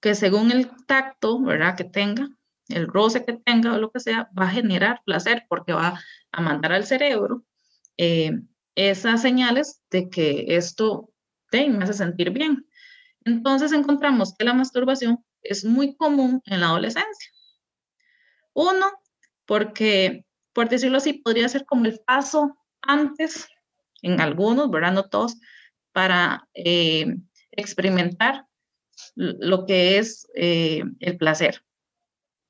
que 0.00 0.14
según 0.14 0.52
el 0.52 0.70
tacto, 0.86 1.42
¿verdad? 1.42 1.76
Que 1.76 1.82
tenga, 1.82 2.28
el 2.68 2.86
roce 2.86 3.24
que 3.24 3.32
tenga 3.32 3.74
o 3.74 3.78
lo 3.78 3.90
que 3.90 3.98
sea, 3.98 4.30
va 4.38 4.44
a 4.44 4.50
generar 4.50 5.02
placer 5.04 5.46
porque 5.48 5.72
va 5.72 6.00
a 6.30 6.40
mandar 6.40 6.72
al 6.72 6.86
cerebro 6.86 7.42
eh, 7.96 8.38
esas 8.76 9.20
señales 9.20 9.82
de 9.90 10.08
que 10.08 10.44
esto 10.50 11.12
me 11.50 11.82
hace 11.82 11.94
sentir 11.94 12.30
bien. 12.30 12.64
Entonces 13.24 13.72
encontramos 13.72 14.32
que 14.38 14.44
la 14.44 14.54
masturbación 14.54 15.24
es 15.42 15.64
muy 15.64 15.96
común 15.96 16.40
en 16.44 16.60
la 16.60 16.66
adolescencia. 16.66 17.32
Uno, 18.52 18.92
porque, 19.44 20.24
por 20.52 20.68
decirlo 20.68 20.98
así, 20.98 21.14
podría 21.14 21.48
ser 21.48 21.66
como 21.66 21.86
el 21.86 21.98
paso 22.06 22.56
antes, 22.80 23.48
en 24.02 24.20
algunos, 24.20 24.70
¿verdad? 24.70 24.92
No 24.92 25.08
todos, 25.08 25.36
para 25.92 26.48
eh, 26.54 27.16
experimentar 27.52 28.46
lo 29.14 29.66
que 29.66 29.98
es 29.98 30.28
eh, 30.34 30.82
el 31.00 31.16
placer. 31.16 31.64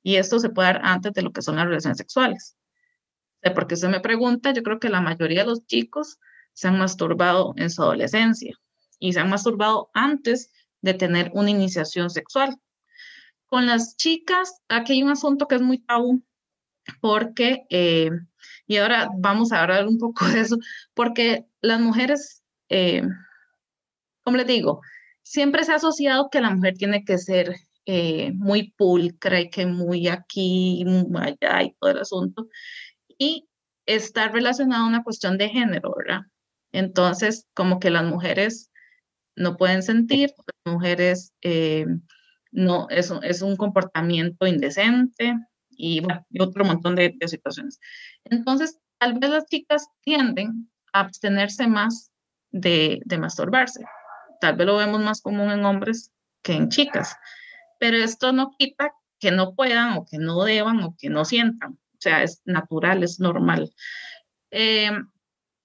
Y 0.03 0.15
esto 0.15 0.39
se 0.39 0.49
puede 0.49 0.73
dar 0.73 0.81
antes 0.83 1.13
de 1.13 1.21
lo 1.21 1.31
que 1.31 1.41
son 1.41 1.55
las 1.55 1.65
relaciones 1.65 1.97
sexuales. 1.97 2.57
porque 3.55 3.75
se 3.75 3.89
me 3.89 3.99
pregunta, 3.99 4.53
yo 4.53 4.63
creo 4.63 4.79
que 4.79 4.89
la 4.89 5.01
mayoría 5.01 5.41
de 5.41 5.49
los 5.49 5.65
chicos 5.65 6.17
se 6.53 6.67
han 6.67 6.77
masturbado 6.77 7.53
en 7.57 7.69
su 7.69 7.81
adolescencia 7.81 8.55
y 8.99 9.11
se 9.11 9.19
han 9.19 9.29
masturbado 9.29 9.89
antes 9.93 10.51
de 10.81 10.93
tener 10.93 11.31
una 11.33 11.49
iniciación 11.49 12.09
sexual. 12.09 12.55
Con 13.47 13.65
las 13.65 13.97
chicas, 13.97 14.61
aquí 14.67 14.93
hay 14.93 15.03
un 15.03 15.09
asunto 15.09 15.47
que 15.47 15.55
es 15.55 15.61
muy 15.61 15.79
tabú, 15.79 16.23
porque, 17.01 17.65
eh, 17.69 18.11
y 18.67 18.77
ahora 18.77 19.09
vamos 19.17 19.51
a 19.51 19.61
hablar 19.61 19.87
un 19.87 19.97
poco 19.97 20.25
de 20.27 20.41
eso, 20.41 20.57
porque 20.93 21.45
las 21.61 21.79
mujeres, 21.79 22.43
eh, 22.69 23.03
como 24.23 24.37
les 24.37 24.47
digo, 24.47 24.81
siempre 25.21 25.63
se 25.63 25.71
ha 25.73 25.75
asociado 25.75 26.29
que 26.29 26.41
la 26.41 26.51
mujer 26.51 26.75
tiene 26.75 27.03
que 27.03 27.17
ser 27.17 27.55
eh, 27.85 28.31
muy 28.35 28.71
pulcra 28.71 29.41
y 29.41 29.49
que 29.49 29.65
muy 29.65 30.07
aquí, 30.07 30.83
muy 30.85 31.21
allá 31.21 31.63
y 31.63 31.73
todo 31.79 31.91
el 31.91 31.99
asunto, 31.99 32.47
y 33.17 33.47
está 33.85 34.29
relacionado 34.29 34.85
a 34.85 34.87
una 34.87 35.03
cuestión 35.03 35.37
de 35.37 35.49
género, 35.49 35.93
¿verdad? 35.97 36.21
Entonces, 36.71 37.47
como 37.53 37.79
que 37.79 37.89
las 37.89 38.05
mujeres 38.05 38.71
no 39.35 39.57
pueden 39.57 39.83
sentir, 39.83 40.31
las 40.65 40.73
mujeres 40.73 41.33
eh, 41.41 41.85
no, 42.51 42.87
es, 42.89 43.11
es 43.23 43.41
un 43.41 43.57
comportamiento 43.57 44.47
indecente 44.47 45.35
y, 45.71 46.01
otro 46.39 46.65
montón 46.65 46.95
de 46.95 47.15
situaciones. 47.27 47.79
Entonces, 48.25 48.79
tal 48.99 49.19
vez 49.19 49.29
las 49.29 49.45
chicas 49.45 49.87
tienden 50.01 50.71
a 50.93 51.01
abstenerse 51.01 51.67
más 51.67 52.11
de, 52.51 53.01
de 53.05 53.17
masturbarse. 53.17 53.85
Tal 54.39 54.55
vez 54.55 54.67
lo 54.67 54.77
vemos 54.77 55.01
más 55.01 55.21
común 55.21 55.51
en 55.51 55.65
hombres 55.65 56.11
que 56.41 56.53
en 56.53 56.69
chicas, 56.69 57.15
pero 57.79 57.97
esto 57.97 58.33
no 58.33 58.51
quita 58.57 58.93
que 59.19 59.31
no 59.31 59.55
puedan 59.55 59.93
o 59.93 60.05
que 60.05 60.17
no 60.17 60.43
deban 60.43 60.83
o 60.83 60.95
que 60.99 61.09
no 61.09 61.23
sientan. 61.23 61.73
O 61.73 61.99
sea, 61.99 62.23
es 62.23 62.41
natural, 62.43 63.03
es 63.03 63.19
normal. 63.19 63.73
Eh, 64.51 64.91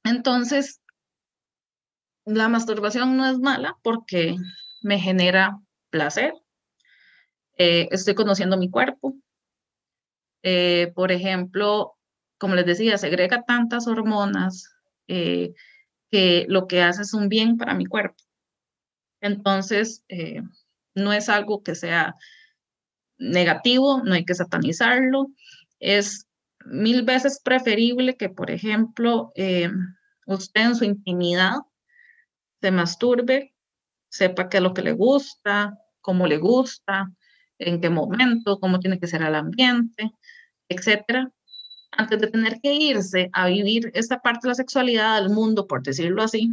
entonces, 0.04 0.80
la 2.24 2.48
masturbación 2.48 3.16
no 3.16 3.26
es 3.26 3.38
mala 3.38 3.76
porque 3.82 4.36
me 4.82 4.98
genera 5.00 5.58
placer. 5.90 6.34
Eh, 7.56 7.88
estoy 7.90 8.14
conociendo 8.14 8.56
mi 8.56 8.70
cuerpo. 8.70 9.16
Eh, 10.42 10.92
por 10.94 11.10
ejemplo, 11.10 11.97
como 12.38 12.54
les 12.54 12.66
decía, 12.66 12.98
segrega 12.98 13.42
tantas 13.42 13.86
hormonas 13.86 14.72
eh, 15.08 15.54
que 16.10 16.46
lo 16.48 16.66
que 16.66 16.82
hace 16.82 17.02
es 17.02 17.14
un 17.14 17.28
bien 17.28 17.56
para 17.56 17.74
mi 17.74 17.86
cuerpo. 17.86 18.22
Entonces, 19.20 20.04
no 20.94 21.12
es 21.12 21.28
algo 21.28 21.62
que 21.62 21.74
sea 21.74 22.14
negativo, 23.18 24.02
no 24.04 24.14
hay 24.14 24.24
que 24.24 24.34
satanizarlo. 24.34 25.26
Es 25.80 26.28
mil 26.64 27.02
veces 27.02 27.40
preferible 27.42 28.16
que, 28.16 28.28
por 28.28 28.50
ejemplo, 28.50 29.32
usted 30.26 30.60
en 30.60 30.76
su 30.76 30.84
intimidad 30.84 31.56
se 32.60 32.70
masturbe, 32.70 33.54
sepa 34.08 34.48
qué 34.48 34.58
es 34.58 34.62
lo 34.62 34.74
que 34.74 34.82
le 34.82 34.92
gusta, 34.92 35.76
cómo 36.00 36.26
le 36.26 36.38
gusta, 36.38 37.12
en 37.58 37.80
qué 37.80 37.90
momento, 37.90 38.60
cómo 38.60 38.78
tiene 38.78 38.98
que 38.98 39.06
ser 39.06 39.22
el 39.22 39.34
ambiente, 39.34 40.10
etcétera, 40.68 41.30
antes 41.90 42.20
de 42.20 42.28
tener 42.28 42.60
que 42.60 42.74
irse 42.74 43.30
a 43.32 43.46
vivir 43.46 43.90
esta 43.94 44.20
parte 44.20 44.40
de 44.42 44.48
la 44.50 44.54
sexualidad 44.54 45.16
al 45.16 45.30
mundo, 45.30 45.66
por 45.66 45.82
decirlo 45.82 46.22
así, 46.22 46.50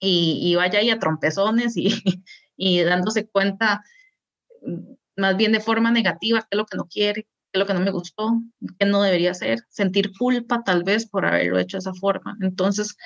y, 0.00 0.54
vaya 0.54 0.78
ahí 0.78 0.90
a 0.90 0.98
trompezones 0.98 1.76
y, 1.76 1.90
y 2.56 2.80
dándose 2.82 3.28
cuenta 3.28 3.82
mm, 4.62 4.94
más 5.16 5.36
bien 5.36 5.52
de 5.52 5.60
forma 5.60 5.90
negativa 5.90 6.40
qué 6.42 6.48
es 6.52 6.56
lo 6.56 6.66
que 6.66 6.76
no 6.76 6.84
quiere, 6.86 7.22
qué 7.24 7.28
es 7.54 7.58
lo 7.58 7.66
que 7.66 7.74
no 7.74 7.80
me 7.80 7.90
gustó, 7.90 8.40
qué 8.78 8.86
no 8.86 9.02
debería 9.02 9.32
hacer, 9.32 9.60
sentir 9.68 10.12
culpa 10.16 10.62
tal 10.64 10.84
vez 10.84 11.08
por 11.08 11.26
haberlo 11.26 11.58
hecho 11.58 11.76
de 11.76 11.80
esa 11.80 11.94
forma. 11.94 12.36
Entonces, 12.40 12.96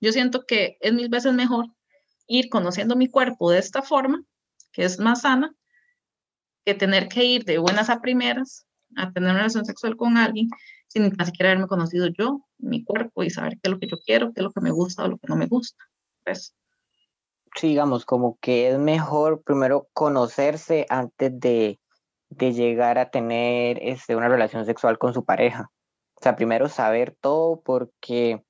yo 0.00 0.12
siento 0.12 0.46
que 0.46 0.78
es 0.80 0.92
mil 0.94 1.08
veces 1.08 1.34
mejor 1.34 1.66
ir 2.26 2.48
conociendo 2.48 2.96
mi 2.96 3.08
cuerpo 3.08 3.50
de 3.50 3.58
esta 3.58 3.82
forma, 3.82 4.22
que 4.72 4.84
es 4.84 4.98
más 4.98 5.22
sana, 5.22 5.54
que 6.64 6.74
tener 6.74 7.08
que 7.08 7.24
ir 7.24 7.44
de 7.44 7.58
buenas 7.58 7.90
a 7.90 8.00
primeras 8.00 8.66
a 8.96 9.12
tener 9.12 9.30
una 9.30 9.38
relación 9.38 9.64
sexual 9.64 9.96
con 9.96 10.16
alguien 10.16 10.48
sin 10.88 11.04
ni 11.04 11.24
siquiera 11.24 11.50
haberme 11.50 11.68
conocido 11.68 12.08
yo, 12.08 12.40
mi 12.58 12.84
cuerpo 12.84 13.22
y 13.22 13.30
saber 13.30 13.54
qué 13.54 13.60
es 13.64 13.70
lo 13.70 13.78
que 13.78 13.86
yo 13.86 13.98
quiero, 13.98 14.32
qué 14.32 14.40
es 14.40 14.44
lo 14.44 14.52
que 14.52 14.60
me 14.60 14.70
gusta 14.70 15.04
o 15.04 15.08
lo 15.08 15.18
que 15.18 15.26
no 15.28 15.36
me 15.36 15.46
gusta. 15.46 15.84
Pues. 16.24 16.54
Sí, 17.54 17.68
digamos, 17.68 18.04
como 18.04 18.38
que 18.40 18.70
es 18.70 18.78
mejor 18.78 19.42
primero 19.42 19.88
conocerse 19.92 20.86
antes 20.88 21.38
de, 21.38 21.80
de 22.30 22.52
llegar 22.52 22.98
a 22.98 23.10
tener 23.10 23.78
este, 23.82 24.16
una 24.16 24.28
relación 24.28 24.66
sexual 24.66 24.98
con 24.98 25.14
su 25.14 25.24
pareja. 25.24 25.70
O 26.14 26.22
sea, 26.22 26.36
primero 26.36 26.68
saber 26.68 27.16
todo 27.20 27.60
porque 27.62 28.42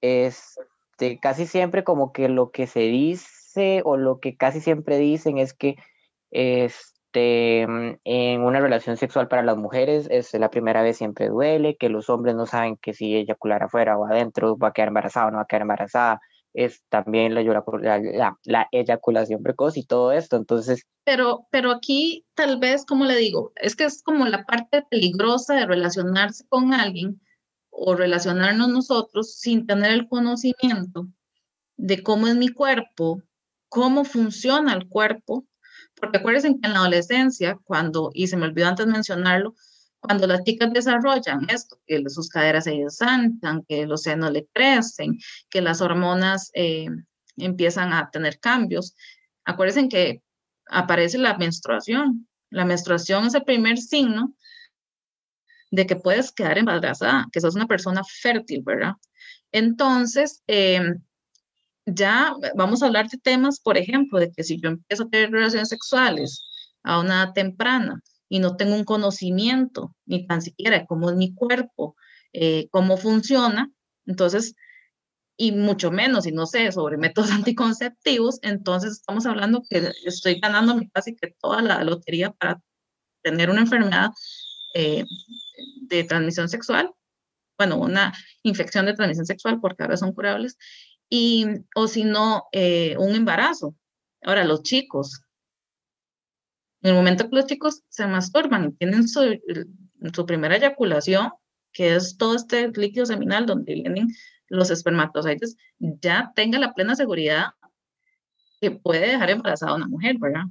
es 0.00 0.58
este, 1.00 1.18
casi 1.18 1.46
siempre 1.46 1.82
como 1.82 2.12
que 2.12 2.28
lo 2.28 2.50
que 2.50 2.66
se 2.66 2.80
dice 2.80 3.80
o 3.86 3.96
lo 3.96 4.20
que 4.20 4.36
casi 4.36 4.60
siempre 4.60 4.98
dicen 4.98 5.38
es 5.38 5.54
que 5.54 5.76
este, 7.12 7.66
mm, 7.66 7.98
en 8.04 8.42
una 8.42 8.60
relación 8.60 8.96
sexual 8.96 9.26
para 9.28 9.42
las 9.42 9.56
mujeres 9.56 10.06
es 10.10 10.32
la 10.34 10.50
primera 10.50 10.82
vez 10.82 10.98
siempre 10.98 11.28
duele, 11.28 11.76
que 11.76 11.88
los 11.88 12.08
hombres 12.08 12.36
no 12.36 12.46
saben 12.46 12.76
que 12.76 12.94
si 12.94 13.16
eyacular 13.16 13.64
afuera 13.64 13.98
o 13.98 14.06
adentro 14.06 14.56
va 14.56 14.68
a 14.68 14.72
quedar 14.72 14.88
embarazada 14.88 15.26
o 15.26 15.30
no 15.30 15.36
va 15.38 15.42
a 15.42 15.46
quedar 15.46 15.62
embarazada, 15.62 16.20
es 16.52 16.82
también 16.88 17.34
la, 17.34 17.42
la, 17.42 18.38
la, 18.44 18.68
eyaculación 18.72 19.42
precoz 19.42 19.76
y 19.76 19.84
todo 19.84 20.12
esto, 20.12 20.36
entonces... 20.36 20.84
Pero, 21.04 21.46
pero 21.50 21.70
aquí 21.70 22.26
tal 22.34 22.58
vez, 22.58 22.84
como 22.84 23.04
le 23.04 23.16
digo, 23.16 23.52
es 23.56 23.76
que 23.76 23.84
es 23.84 24.02
como 24.02 24.26
la 24.26 24.44
parte 24.44 24.84
peligrosa 24.90 25.54
de 25.54 25.66
relacionarse 25.66 26.44
con 26.48 26.74
alguien, 26.74 27.20
o 27.70 27.94
relacionarnos 27.94 28.68
nosotros 28.68 29.34
sin 29.36 29.66
tener 29.66 29.92
el 29.92 30.08
conocimiento 30.08 31.06
de 31.76 32.02
cómo 32.02 32.26
es 32.26 32.34
mi 32.34 32.48
cuerpo, 32.48 33.22
cómo 33.68 34.04
funciona 34.04 34.74
el 34.74 34.88
cuerpo, 34.88 35.46
porque 36.00 36.18
acuérdense 36.18 36.48
que 36.48 36.66
en 36.66 36.72
la 36.72 36.80
adolescencia, 36.80 37.58
cuando, 37.64 38.10
y 38.14 38.26
se 38.26 38.36
me 38.36 38.46
olvidó 38.46 38.68
antes 38.68 38.86
mencionarlo, 38.86 39.54
cuando 40.00 40.26
las 40.26 40.42
chicas 40.44 40.72
desarrollan 40.72 41.46
esto, 41.50 41.78
que 41.86 42.02
sus 42.08 42.28
caderas 42.28 42.64
se 42.64 42.72
desantan, 42.72 43.64
que 43.68 43.86
los 43.86 44.02
senos 44.02 44.32
le 44.32 44.46
crecen, 44.52 45.18
que 45.50 45.60
las 45.60 45.82
hormonas 45.82 46.50
eh, 46.54 46.88
empiezan 47.36 47.92
a 47.92 48.10
tener 48.10 48.40
cambios, 48.40 48.96
acuérdense 49.44 49.88
que 49.88 50.22
aparece 50.66 51.18
la 51.18 51.36
menstruación. 51.36 52.26
La 52.48 52.64
menstruación 52.64 53.26
es 53.26 53.34
el 53.34 53.44
primer 53.44 53.78
signo 53.78 54.34
de 55.70 55.86
que 55.86 55.96
puedes 55.96 56.32
quedar 56.32 56.58
embarazada, 56.58 57.26
que 57.30 57.40
sos 57.40 57.54
una 57.54 57.66
persona 57.66 58.02
fértil, 58.04 58.62
¿verdad? 58.64 58.94
Entonces, 59.52 60.42
em, 60.46 61.02
ya 61.94 62.34
vamos 62.54 62.82
a 62.82 62.86
hablar 62.86 63.08
de 63.08 63.18
temas, 63.18 63.60
por 63.60 63.78
ejemplo, 63.78 64.18
de 64.18 64.32
que 64.32 64.44
si 64.44 64.60
yo 64.60 64.70
empiezo 64.70 65.04
a 65.04 65.08
tener 65.08 65.30
relaciones 65.30 65.68
sexuales 65.68 66.44
a 66.82 67.00
una 67.00 67.24
edad 67.24 67.32
temprana 67.32 68.02
y 68.28 68.38
no 68.38 68.56
tengo 68.56 68.74
un 68.74 68.84
conocimiento 68.84 69.94
ni 70.06 70.26
tan 70.26 70.42
siquiera 70.42 70.78
de 70.78 70.86
cómo 70.86 71.10
es 71.10 71.16
mi 71.16 71.34
cuerpo, 71.34 71.96
eh, 72.32 72.68
cómo 72.70 72.96
funciona, 72.96 73.70
entonces, 74.06 74.54
y 75.36 75.52
mucho 75.52 75.90
menos, 75.90 76.26
y 76.26 76.32
no 76.32 76.46
sé, 76.46 76.70
sobre 76.72 76.96
métodos 76.96 77.30
anticonceptivos, 77.32 78.38
entonces 78.42 78.92
estamos 78.92 79.26
hablando 79.26 79.62
que 79.68 79.92
estoy 80.04 80.40
ganando 80.40 80.80
casi 80.92 81.16
que 81.16 81.34
toda 81.40 81.62
la 81.62 81.82
lotería 81.84 82.30
para 82.30 82.60
tener 83.22 83.50
una 83.50 83.60
enfermedad 83.60 84.10
eh, 84.74 85.04
de 85.82 86.04
transmisión 86.04 86.48
sexual, 86.48 86.92
bueno, 87.58 87.76
una 87.78 88.14
infección 88.42 88.86
de 88.86 88.94
transmisión 88.94 89.26
sexual, 89.26 89.60
porque 89.60 89.82
ahora 89.82 89.96
son 89.96 90.14
curables, 90.14 90.56
y, 91.10 91.46
o 91.74 91.88
si 91.88 92.04
no, 92.04 92.44
eh, 92.52 92.96
un 92.98 93.16
embarazo. 93.16 93.74
Ahora, 94.22 94.44
los 94.44 94.62
chicos, 94.62 95.22
en 96.82 96.90
el 96.90 96.96
momento 96.96 97.28
que 97.28 97.36
los 97.36 97.46
chicos 97.46 97.82
se 97.88 98.06
masturban 98.06 98.66
y 98.66 98.72
tienen 98.72 99.08
su, 99.08 99.38
su 100.14 100.24
primera 100.24 100.56
eyaculación, 100.56 101.32
que 101.72 101.96
es 101.96 102.16
todo 102.16 102.36
este 102.36 102.68
líquido 102.68 103.06
seminal 103.06 103.44
donde 103.44 103.74
vienen 103.74 104.08
los 104.48 104.70
espermatozoides, 104.70 105.56
ya 105.78 106.32
tenga 106.34 106.58
la 106.58 106.72
plena 106.72 106.94
seguridad 106.94 107.48
que 108.60 108.70
puede 108.70 109.08
dejar 109.08 109.30
embarazada 109.30 109.74
una 109.74 109.88
mujer, 109.88 110.16
¿verdad? 110.18 110.44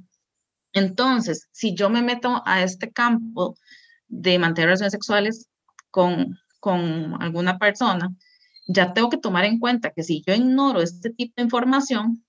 Entonces, 0.72 1.48
si 1.52 1.74
yo 1.74 1.90
me 1.90 2.02
meto 2.02 2.42
a 2.44 2.62
este 2.62 2.92
campo 2.92 3.56
de 4.08 4.38
mantener 4.38 4.68
relaciones 4.68 4.92
sexuales 4.92 5.48
con, 5.90 6.38
con 6.60 7.20
alguna 7.22 7.58
persona, 7.58 8.14
ya 8.72 8.92
tengo 8.92 9.10
que 9.10 9.18
tomar 9.18 9.44
en 9.44 9.58
cuenta 9.58 9.90
que 9.90 10.02
si 10.02 10.22
yo 10.26 10.34
ignoro 10.34 10.80
este 10.80 11.10
tipo 11.10 11.34
de 11.36 11.42
información, 11.42 12.24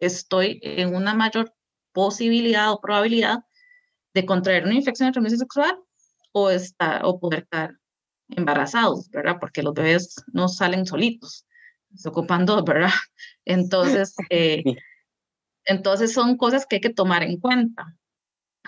estoy 0.00 0.58
en 0.62 0.94
una 0.94 1.14
mayor 1.14 1.54
posibilidad 1.92 2.72
o 2.72 2.80
probabilidad 2.80 3.40
de 4.14 4.26
contraer 4.26 4.64
una 4.64 4.74
infección 4.74 5.08
de 5.08 5.12
transmisión 5.12 5.38
sexual 5.38 5.78
o, 6.32 6.50
estar, 6.50 7.04
o 7.04 7.20
poder 7.20 7.44
estar 7.44 7.74
embarazados, 8.30 9.08
¿verdad? 9.10 9.36
Porque 9.40 9.62
los 9.62 9.74
bebés 9.74 10.16
no 10.32 10.48
salen 10.48 10.86
solitos, 10.86 11.46
se 11.94 12.08
ocupan 12.08 12.46
dos, 12.46 12.64
¿verdad? 12.64 12.90
Entonces, 13.44 14.14
eh, 14.30 14.64
entonces 15.64 16.12
son 16.12 16.36
cosas 16.36 16.66
que 16.66 16.76
hay 16.76 16.80
que 16.80 16.92
tomar 16.92 17.22
en 17.22 17.38
cuenta, 17.38 17.96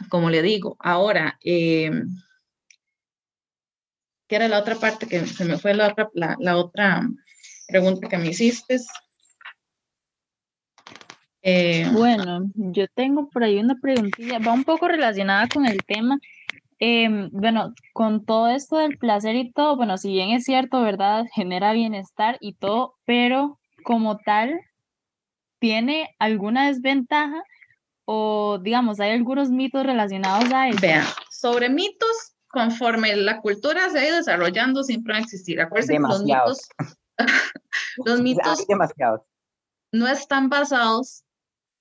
como 0.08 0.30
le 0.30 0.42
digo. 0.42 0.76
Ahora, 0.78 1.38
eh, 1.42 1.90
¿qué 4.32 4.36
era 4.36 4.48
la 4.48 4.60
otra 4.60 4.76
parte 4.76 5.06
que 5.06 5.26
se 5.26 5.44
me 5.44 5.58
fue 5.58 5.74
la 5.74 5.88
otra, 5.88 6.08
la, 6.14 6.36
la 6.40 6.56
otra 6.56 7.06
pregunta 7.68 8.08
que 8.08 8.16
me 8.16 8.28
hiciste? 8.28 8.78
Eh, 11.42 11.86
bueno, 11.92 12.50
yo 12.54 12.86
tengo 12.94 13.28
por 13.28 13.44
ahí 13.44 13.58
una 13.58 13.74
preguntilla, 13.74 14.38
va 14.38 14.54
un 14.54 14.64
poco 14.64 14.88
relacionada 14.88 15.48
con 15.48 15.66
el 15.66 15.84
tema. 15.84 16.18
Em, 16.78 17.28
bueno, 17.30 17.74
con 17.92 18.24
todo 18.24 18.48
esto 18.48 18.78
del 18.78 18.96
placer 18.96 19.36
y 19.36 19.52
todo, 19.52 19.76
bueno, 19.76 19.98
si 19.98 20.12
bien 20.12 20.30
es 20.30 20.44
cierto, 20.44 20.80
¿verdad? 20.80 21.26
Genera 21.34 21.74
bienestar 21.74 22.38
y 22.40 22.54
todo, 22.54 22.94
pero 23.04 23.60
como 23.84 24.16
tal, 24.16 24.58
¿tiene 25.58 26.08
alguna 26.18 26.68
desventaja? 26.68 27.42
O 28.06 28.58
digamos, 28.62 28.98
hay 28.98 29.10
algunos 29.10 29.50
mitos 29.50 29.84
relacionados 29.84 30.50
a 30.54 30.70
eso. 30.70 30.78
Vean, 30.80 31.04
sobre 31.30 31.68
mitos, 31.68 32.32
conforme 32.52 33.16
la 33.16 33.40
cultura 33.40 33.88
se 33.90 33.98
ha 33.98 34.06
ido 34.06 34.16
desarrollando, 34.16 34.84
siempre 34.84 35.14
van 35.14 35.22
a 35.22 35.24
existir. 35.24 35.60
Acuérdense 35.60 35.94
que 35.94 36.00
los 36.00 36.22
mitos, 36.22 36.68
los 38.04 38.20
mitos 38.20 38.66
no 39.90 40.06
están 40.06 40.48
basados 40.48 41.24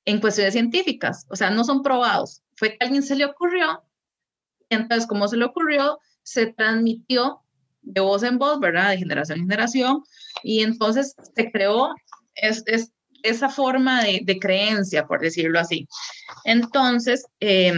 en 0.06 0.20
cuestiones 0.20 0.54
científicas, 0.54 1.26
o 1.30 1.36
sea, 1.36 1.50
no 1.50 1.64
son 1.64 1.84
probados. 1.84 2.42
Fue 2.56 2.70
que 2.70 2.78
a 2.82 2.86
alguien 2.86 3.04
se 3.04 3.16
le 3.16 3.26
ocurrió, 3.26 3.84
y 4.70 4.76
entonces, 4.76 5.08
como 5.08 5.28
se 5.28 5.38
le 5.38 5.46
ocurrió, 5.46 6.00
se 6.24 6.48
transmitió 6.48 7.42
de 7.82 8.02
voz 8.02 8.24
en 8.24 8.38
voz, 8.38 8.60
¿verdad? 8.60 8.92
De 8.92 8.98
generación 8.98 9.40
en 9.40 9.46
generación, 9.46 10.04
y 10.44 10.62
entonces 10.62 11.16
se 11.36 11.52
creó 11.52 11.94
es, 12.36 12.64
es 12.66 12.92
esa 13.24 13.50
forma 13.50 14.04
de, 14.04 14.22
de, 14.24 14.40
creencia, 14.40 15.06
por 15.06 15.20
decirlo 15.20 15.60
así. 15.60 15.88
Entonces, 16.46 17.26
eh, 17.42 17.74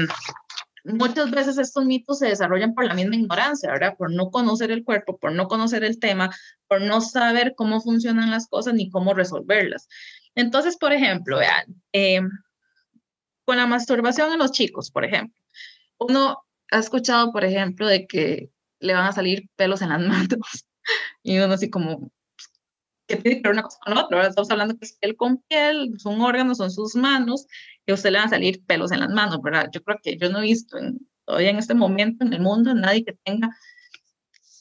muchas 0.83 1.31
veces 1.31 1.57
estos 1.57 1.85
mitos 1.85 2.19
se 2.19 2.27
desarrollan 2.27 2.73
por 2.73 2.85
la 2.85 2.93
misma 2.93 3.15
ignorancia, 3.15 3.71
¿verdad? 3.71 3.95
Por 3.97 4.11
no 4.13 4.29
conocer 4.31 4.71
el 4.71 4.83
cuerpo, 4.83 5.17
por 5.17 5.31
no 5.31 5.47
conocer 5.47 5.83
el 5.83 5.99
tema, 5.99 6.29
por 6.67 6.81
no 6.81 7.01
saber 7.01 7.53
cómo 7.55 7.81
funcionan 7.81 8.31
las 8.31 8.47
cosas 8.47 8.73
ni 8.73 8.89
cómo 8.89 9.13
resolverlas. 9.13 9.87
Entonces, 10.35 10.77
por 10.77 10.93
ejemplo, 10.93 11.37
vean, 11.37 11.65
eh, 11.93 12.21
con 13.45 13.57
la 13.57 13.67
masturbación 13.67 14.31
en 14.31 14.39
los 14.39 14.51
chicos, 14.51 14.91
por 14.91 15.05
ejemplo, 15.05 15.39
uno 15.99 16.43
ha 16.71 16.79
escuchado, 16.79 17.31
por 17.31 17.43
ejemplo, 17.45 17.87
de 17.87 18.07
que 18.07 18.49
le 18.79 18.93
van 18.93 19.07
a 19.07 19.13
salir 19.13 19.49
pelos 19.55 19.81
en 19.81 19.89
las 19.89 20.01
manos 20.01 20.27
y 21.23 21.39
uno 21.39 21.53
así 21.53 21.69
como, 21.69 22.11
¿qué 23.07 23.17
tiene 23.17 23.37
que 23.37 23.47
ver 23.47 23.53
una 23.53 23.63
cosa 23.63 23.77
con 23.83 23.95
la 23.95 24.05
otra? 24.05 24.27
Estamos 24.27 24.51
hablando 24.51 24.77
que 24.77 24.85
es 24.85 24.97
piel 24.99 25.15
con 25.15 25.37
piel, 25.47 25.93
son 25.99 26.21
órganos, 26.21 26.57
son 26.57 26.71
sus 26.71 26.95
manos, 26.95 27.45
y 27.85 27.91
a 27.91 27.95
usted 27.95 28.11
le 28.11 28.19
van 28.19 28.27
a 28.27 28.31
salir 28.31 28.63
pelos 28.65 28.91
en 28.91 29.01
las 29.01 29.09
manos, 29.09 29.41
¿verdad? 29.41 29.69
Yo 29.73 29.83
creo 29.83 29.99
que 30.01 30.17
yo 30.17 30.29
no 30.29 30.39
he 30.39 30.43
visto 30.43 30.77
en, 30.77 30.99
todavía 31.25 31.49
en 31.49 31.57
este 31.57 31.73
momento 31.73 32.25
en 32.25 32.33
el 32.33 32.41
mundo 32.41 32.73
nadie 32.73 33.03
que 33.03 33.17
tenga 33.23 33.49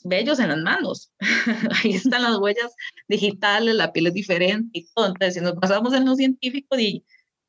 bellos 0.05 0.39
en 0.41 0.49
las 0.49 0.59
manos. 0.59 1.13
Ahí 1.85 1.93
están 1.93 2.23
las 2.23 2.39
huellas 2.39 2.75
digitales, 3.09 3.75
la 3.75 3.93
piel 3.93 4.09
es 4.09 4.15
diferente 4.15 4.71
y 4.73 4.87
todo. 4.95 5.07
Entonces, 5.07 5.35
si 5.35 5.41
nos 5.41 5.55
basamos 5.55 5.93
en 5.95 6.05
lo 6.05 6.15
científico, 6.17 6.79
y, 6.79 7.05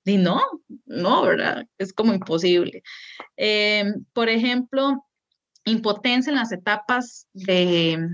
y 0.06 0.18
no, 0.18 0.42
no, 0.86 1.24
¿verdad? 1.24 1.68
Es 1.78 1.94
como 1.94 2.14
imposible. 2.14 2.84
Eh, 3.38 3.86
por 4.14 4.30
ejemplo, 4.30 5.06
impotencia 5.66 6.30
en 6.30 6.38
las 6.38 6.52
etapas 6.52 7.28
de 7.34 8.08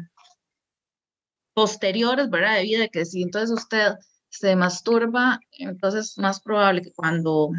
posteriores, 1.60 2.30
¿verdad? 2.30 2.56
De 2.56 2.64
vida, 2.64 2.88
que 2.88 3.04
si 3.04 3.22
entonces 3.22 3.52
usted 3.52 3.96
se 4.30 4.56
masturba, 4.56 5.42
entonces 5.58 6.12
es 6.12 6.18
más 6.18 6.40
probable 6.40 6.82
que 6.82 6.94
cuando 6.94 7.50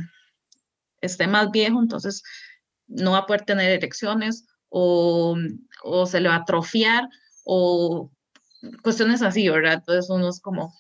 esté 1.03 1.27
más 1.27 1.51
viejo, 1.51 1.79
entonces 1.83 2.23
no 2.87 3.13
va 3.13 3.19
a 3.19 3.27
poder 3.27 3.43
tener 3.43 3.71
erecciones 3.71 4.47
o, 4.71 5.37
o 5.85 6.07
se 6.07 6.19
le 6.19 6.31
va 6.31 6.37
a 6.37 6.39
atrofiar 6.39 7.11
o 7.45 8.11
cuestiones 8.83 9.21
así, 9.21 9.47
¿verdad? 9.51 9.75
Entonces 9.75 10.09
uno 10.09 10.31
es 10.31 10.41
como... 10.41 10.73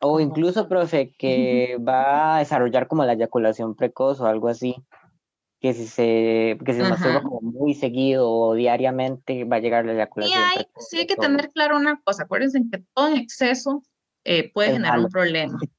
O 0.00 0.20
incluso, 0.20 0.68
profe, 0.68 1.12
que 1.18 1.78
va 1.80 2.36
a 2.36 2.38
desarrollar 2.38 2.86
como 2.86 3.04
la 3.04 3.14
eyaculación 3.14 3.74
precoz 3.74 4.20
o 4.20 4.26
algo 4.26 4.48
así, 4.48 4.76
que 5.62 5.74
si 5.74 5.86
se, 5.86 6.58
que 6.64 6.74
se 6.74 6.82
masturba 6.82 7.22
como 7.22 7.40
muy 7.40 7.72
seguido 7.74 8.28
o 8.28 8.54
diariamente 8.54 9.44
va 9.44 9.56
a 9.56 9.60
llegar 9.60 9.86
la 9.86 9.92
eyaculación 9.92 10.40
y 10.40 10.58
hay, 10.58 10.66
Sí 10.80 10.98
hay 10.98 11.06
que 11.06 11.14
tener 11.14 11.52
claro 11.52 11.76
una 11.76 12.00
cosa, 12.02 12.24
acuérdense 12.24 12.60
que 12.70 12.82
todo 12.92 13.06
en 13.06 13.18
exceso 13.18 13.84
eh, 14.24 14.50
puede 14.52 14.72
generar 14.72 14.98
un 14.98 15.08
problema. 15.08 15.56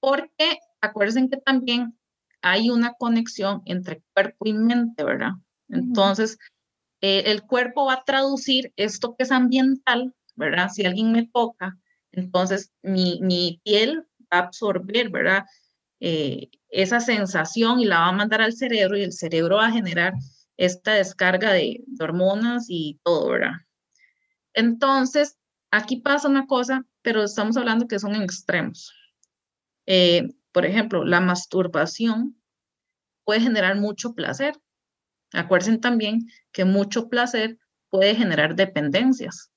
Porque 0.00 0.58
acuérdense 0.82 1.30
que 1.30 1.38
también 1.38 1.98
hay 2.42 2.68
una 2.68 2.92
conexión 2.92 3.62
entre 3.64 4.02
cuerpo 4.12 4.44
y 4.44 4.52
mente, 4.52 5.02
¿verdad? 5.02 5.30
Entonces, 5.70 6.36
eh, 7.00 7.22
el 7.24 7.42
cuerpo 7.42 7.86
va 7.86 7.94
a 7.94 8.04
traducir 8.04 8.70
esto 8.76 9.16
que 9.16 9.22
es 9.22 9.32
ambiental, 9.32 10.14
¿verdad? 10.34 10.68
Si 10.68 10.84
alguien 10.84 11.10
me 11.10 11.26
toca, 11.26 11.78
entonces 12.12 12.70
mi, 12.82 13.18
mi 13.22 13.62
piel 13.64 14.06
va 14.30 14.38
a 14.38 14.38
absorber, 14.40 15.08
¿verdad? 15.08 15.46
Eh, 16.00 16.50
esa 16.74 17.00
sensación 17.00 17.80
y 17.80 17.84
la 17.84 18.00
va 18.00 18.08
a 18.08 18.12
mandar 18.12 18.42
al 18.42 18.52
cerebro 18.52 18.96
y 18.96 19.02
el 19.02 19.12
cerebro 19.12 19.56
va 19.56 19.66
a 19.66 19.72
generar 19.72 20.14
esta 20.56 20.94
descarga 20.94 21.52
de, 21.52 21.84
hormonas 22.00 22.66
y 22.68 23.00
todo, 23.02 23.30
¿verdad? 23.30 23.54
Entonces, 24.52 25.38
aquí 25.70 25.96
pasa 25.96 26.28
una 26.28 26.46
cosa, 26.46 26.84
pero 27.02 27.24
estamos 27.24 27.56
hablando 27.56 27.88
que 27.88 27.98
son 27.98 28.14
extremos. 28.16 28.92
Eh, 29.86 30.28
por 30.52 30.64
ejemplo, 30.64 31.04
la 31.04 31.20
masturbación 31.20 32.40
puede 33.24 33.40
generar 33.40 33.76
mucho 33.76 34.14
placer, 34.14 34.54
Acuérdense 35.34 35.78
también 35.78 36.28
que 36.52 36.64
mucho 36.64 37.08
placer 37.08 37.58
puede 37.90 38.14
generar 38.14 38.54
dependencias. 38.54 39.50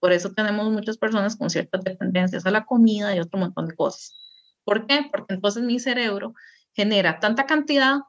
Por 0.00 0.12
eso 0.12 0.32
tenemos 0.32 0.70
muchas 0.70 0.98
personas 0.98 1.36
con 1.36 1.50
ciertas 1.50 1.84
dependencias 1.84 2.44
a 2.46 2.50
la 2.50 2.64
comida 2.64 3.14
y 3.14 3.20
otro 3.20 3.38
montón 3.38 3.68
de 3.68 3.76
cosas. 3.76 4.16
¿Por 4.64 4.86
qué? 4.86 5.08
Porque 5.10 5.34
entonces 5.34 5.62
mi 5.62 5.78
cerebro 5.78 6.34
genera 6.72 7.20
tanta 7.20 7.46
cantidad 7.46 8.00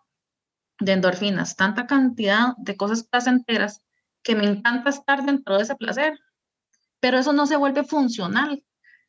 de 0.79 0.93
endorfinas, 0.93 1.55
tanta 1.55 1.87
cantidad 1.87 2.55
de 2.57 2.75
cosas 2.75 3.03
placenteras 3.03 3.81
que 4.23 4.35
me 4.35 4.45
encanta 4.45 4.89
estar 4.89 5.25
dentro 5.25 5.57
de 5.57 5.63
ese 5.63 5.75
placer. 5.75 6.19
Pero 6.99 7.19
eso 7.19 7.33
no 7.33 7.47
se 7.47 7.55
vuelve 7.55 7.83
funcional, 7.83 8.63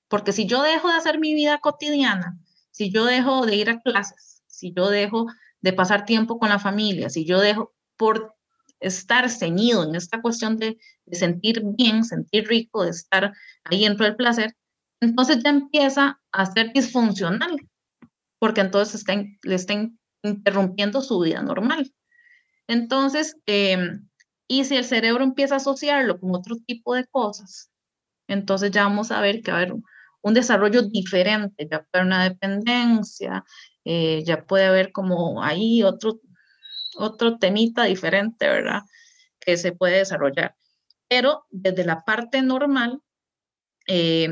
porque 0.09 0.33
si 0.33 0.47
yo 0.47 0.63
dejo 0.63 0.89
de 0.89 0.95
hacer 0.95 1.19
mi 1.19 1.35
vida 1.35 1.59
cotidiana, 1.59 2.39
si 2.71 2.91
yo 2.91 3.05
dejo 3.05 3.45
de 3.47 3.57
ir 3.57 3.71
a 3.71 3.81
clases, 3.81 4.43
si 4.47 4.73
yo 4.75 4.89
dejo 4.89 5.27
de 5.61 5.73
pasar 5.73 6.05
tiempo 6.05 6.39
con 6.39 6.49
la 6.49 6.59
familia, 6.59 7.11
si 7.11 7.25
yo 7.25 7.41
dejo, 7.41 7.75
por 7.97 8.35
estar 8.81 9.31
ceñido 9.31 9.85
en 9.85 9.95
esta 9.95 10.21
cuestión 10.21 10.57
de, 10.57 10.79
sentir 11.13 11.63
bien, 11.77 12.05
sentir 12.05 12.49
rico, 12.49 12.85
de 12.85 12.91
estar 12.91 13.33
ahí 13.65 13.85
dentro 13.85 14.05
del 14.05 14.17
placer, 14.17 14.57
entonces 15.01 15.43
ya 15.43 15.51
empieza 15.51 16.21
a 16.33 16.47
ser 16.47 16.73
disfuncional, 16.73 17.57
porque 18.43 18.61
entonces 18.61 19.05
le 19.45 19.55
está 19.55 19.73
interrumpiendo 20.25 21.01
su 21.01 21.21
vida 21.21 21.43
normal. 21.43 21.95
Entonces, 22.67 23.37
em, 23.47 24.09
y 24.49 24.65
si 24.65 24.75
el 24.75 24.85
cerebro 24.85 25.23
empieza 25.23 25.55
a 25.55 25.59
asociarlo 25.59 26.19
con 26.19 26.35
otro 26.35 26.57
tipo 26.67 26.97
de 26.97 27.07
cosas, 27.07 27.71
entonces 28.27 28.73
ya 28.73 28.83
vamos 28.83 29.13
a 29.13 29.21
ver 29.21 29.43
que 29.43 29.53
va 29.53 29.59
a 29.59 29.61
haber 29.61 29.75
un, 29.75 30.35
desarrollo 30.35 30.83
diferente, 30.83 31.69
ya 31.71 31.85
puede 31.85 32.03
haber 32.03 32.07
una 32.07 32.25
dependencia, 32.25 33.45
eh, 33.85 34.25
ya 34.27 34.45
puede 34.45 34.65
haber 34.65 34.91
como 34.91 35.41
ahí 35.45 35.85
otro 35.85 36.21
otro 36.97 37.39
temita 37.39 37.85
diferente, 37.85 38.49
¿verdad? 38.49 38.81
Que 39.39 39.57
se 39.57 39.71
puede 39.71 39.99
desarrollar. 39.99 40.57
Pero 41.09 41.47
desde 41.51 41.85
la 41.85 42.05
parte 42.05 42.43
normal, 42.43 43.01
eh, 43.87 44.31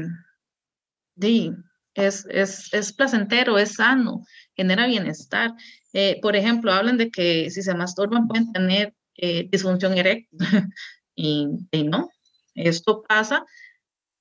es, 1.95 2.27
es, 2.31 2.73
es, 2.73 2.93
placentero, 2.93 3.59
es 3.59 3.75
sano, 3.75 4.25
genera 4.55 4.87
bienestar. 4.87 5.55
Eh, 5.93 6.19
por 6.23 6.37
ejemplo, 6.37 6.73
hablan 6.73 6.97
de 6.97 7.11
que 7.11 7.51
si 7.51 7.63
se 7.63 7.75
masturban 7.75 8.29
pueden 8.29 8.53
tener 8.53 8.95
eh, 9.17 9.49
disfunción 9.51 9.97
eréctil 9.99 10.39
y, 11.15 11.47
no, 11.85 12.11
esto 12.55 13.03
pasa 13.03 13.45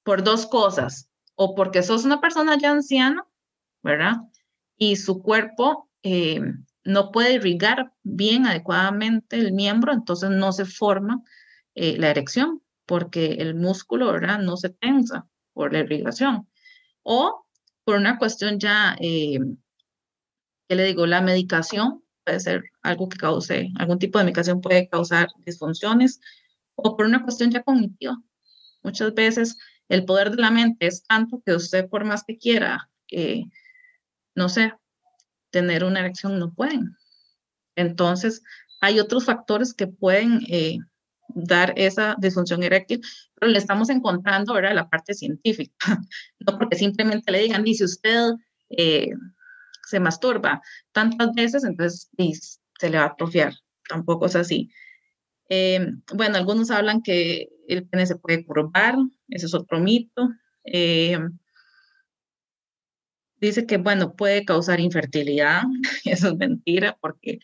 por 0.04 0.24
dos 0.24 0.48
cosas, 0.48 1.10
o 1.36 1.56
porque 1.56 1.84
sos 1.84 2.06
una 2.06 2.20
persona 2.20 2.58
ya 2.58 2.72
anciana, 2.72 3.26
¿verdad? 3.84 4.18
Y 4.78 4.96
su 4.96 5.22
cuerpo 5.22 5.90
eh, 6.04 6.42
no 6.84 7.12
puede 7.12 7.34
irrigar 7.34 7.94
bien 8.04 8.48
adecuadamente 8.48 9.38
el 9.38 9.52
miembro, 9.52 9.94
entonces 9.94 10.32
no 10.32 10.52
se 10.52 10.66
forma 10.66 11.22
la 11.76 12.10
erección, 12.10 12.62
porque 12.86 13.36
el 13.36 13.56
músculo, 13.56 14.12
¿verdad? 14.12 14.40
No 14.40 14.58
se 14.58 14.70
tensa 14.70 15.26
por 15.54 15.72
la 15.72 15.80
irrigación. 15.80 16.50
O 17.04 17.46
por 17.90 17.98
una 17.98 18.20
cuestión 18.20 18.60
ya, 18.60 18.96
eh, 19.00 19.40
¿qué 20.68 20.76
le 20.76 20.84
digo? 20.84 21.08
La 21.08 21.22
medicación 21.22 22.04
puede 22.24 22.40
ser 22.40 22.66
algo 22.84 23.10
que 23.10 23.18
cause, 23.18 23.72
algún 23.80 23.98
tipo 23.98 24.20
de 24.20 24.26
medicación 24.26 24.62
puede 24.62 24.88
causar 24.88 25.30
disfunciones, 25.44 26.22
o 26.76 26.96
por 26.96 27.08
una 27.08 27.24
cuestión 27.24 27.50
ya 27.50 27.64
cognitiva. 27.64 28.16
Muchas 28.84 29.16
veces 29.16 29.58
el 29.88 30.06
poder 30.06 30.30
de 30.30 30.38
la 30.38 30.52
mente 30.52 30.86
es 30.86 31.02
tanto 31.02 31.42
que 31.44 31.56
usted 31.56 31.90
por 31.90 32.06
más 32.06 32.24
que 32.24 32.38
quiera, 32.38 32.92
eh, 33.10 33.46
no 34.36 34.50
sé, 34.50 34.72
tener 35.50 35.84
una 35.84 36.02
erección, 36.02 36.38
no 36.38 36.54
pueden. 36.54 36.96
Entonces, 37.76 38.44
hay 38.82 39.00
otros 39.00 39.26
factores 39.26 39.74
que 39.74 39.88
pueden 39.88 40.42
eh, 40.48 40.78
dar 41.34 41.74
esa 41.78 42.16
disfunción 42.20 42.64
eréctil, 42.64 43.02
pero 43.36 43.52
le 43.52 43.58
estamos 43.58 43.90
encontrando 43.90 44.54
ahora 44.54 44.74
la 44.74 44.90
parte 44.90 45.14
científica, 45.14 45.74
no 46.40 46.58
porque 46.58 46.78
simplemente 46.78 47.32
le 47.32 47.40
digan, 47.40 47.64
dice 47.64 47.86
usted 47.86 48.32
eh, 48.70 49.12
se 49.86 50.00
masturba 50.00 50.62
tantas 50.92 51.34
veces, 51.34 51.64
entonces 51.64 52.10
se 52.80 52.90
le 52.90 52.98
va 52.98 53.06
a 53.06 53.08
atrofiar. 53.08 53.54
Tampoco 53.88 54.28
es 54.28 54.36
así. 54.36 54.70
Eh, 55.50 55.94
bueno, 56.14 56.38
algunos 56.38 56.70
hablan 56.70 57.02
que 57.02 57.50
el 57.68 57.88
pene 57.88 58.06
se 58.06 58.16
puede 58.16 58.46
curvar, 58.46 58.96
ese 59.30 59.48
es 59.48 59.54
otro 59.56 59.80
mito. 59.80 60.30
Eh, 60.64 61.18
dice 63.38 63.66
que, 63.66 63.78
bueno, 63.78 64.16
puede 64.16 64.46
causar 64.46 64.80
infertilidad, 64.80 65.64
eso 66.06 66.30
es 66.30 66.36
mentira, 66.36 66.98
porque 67.02 67.40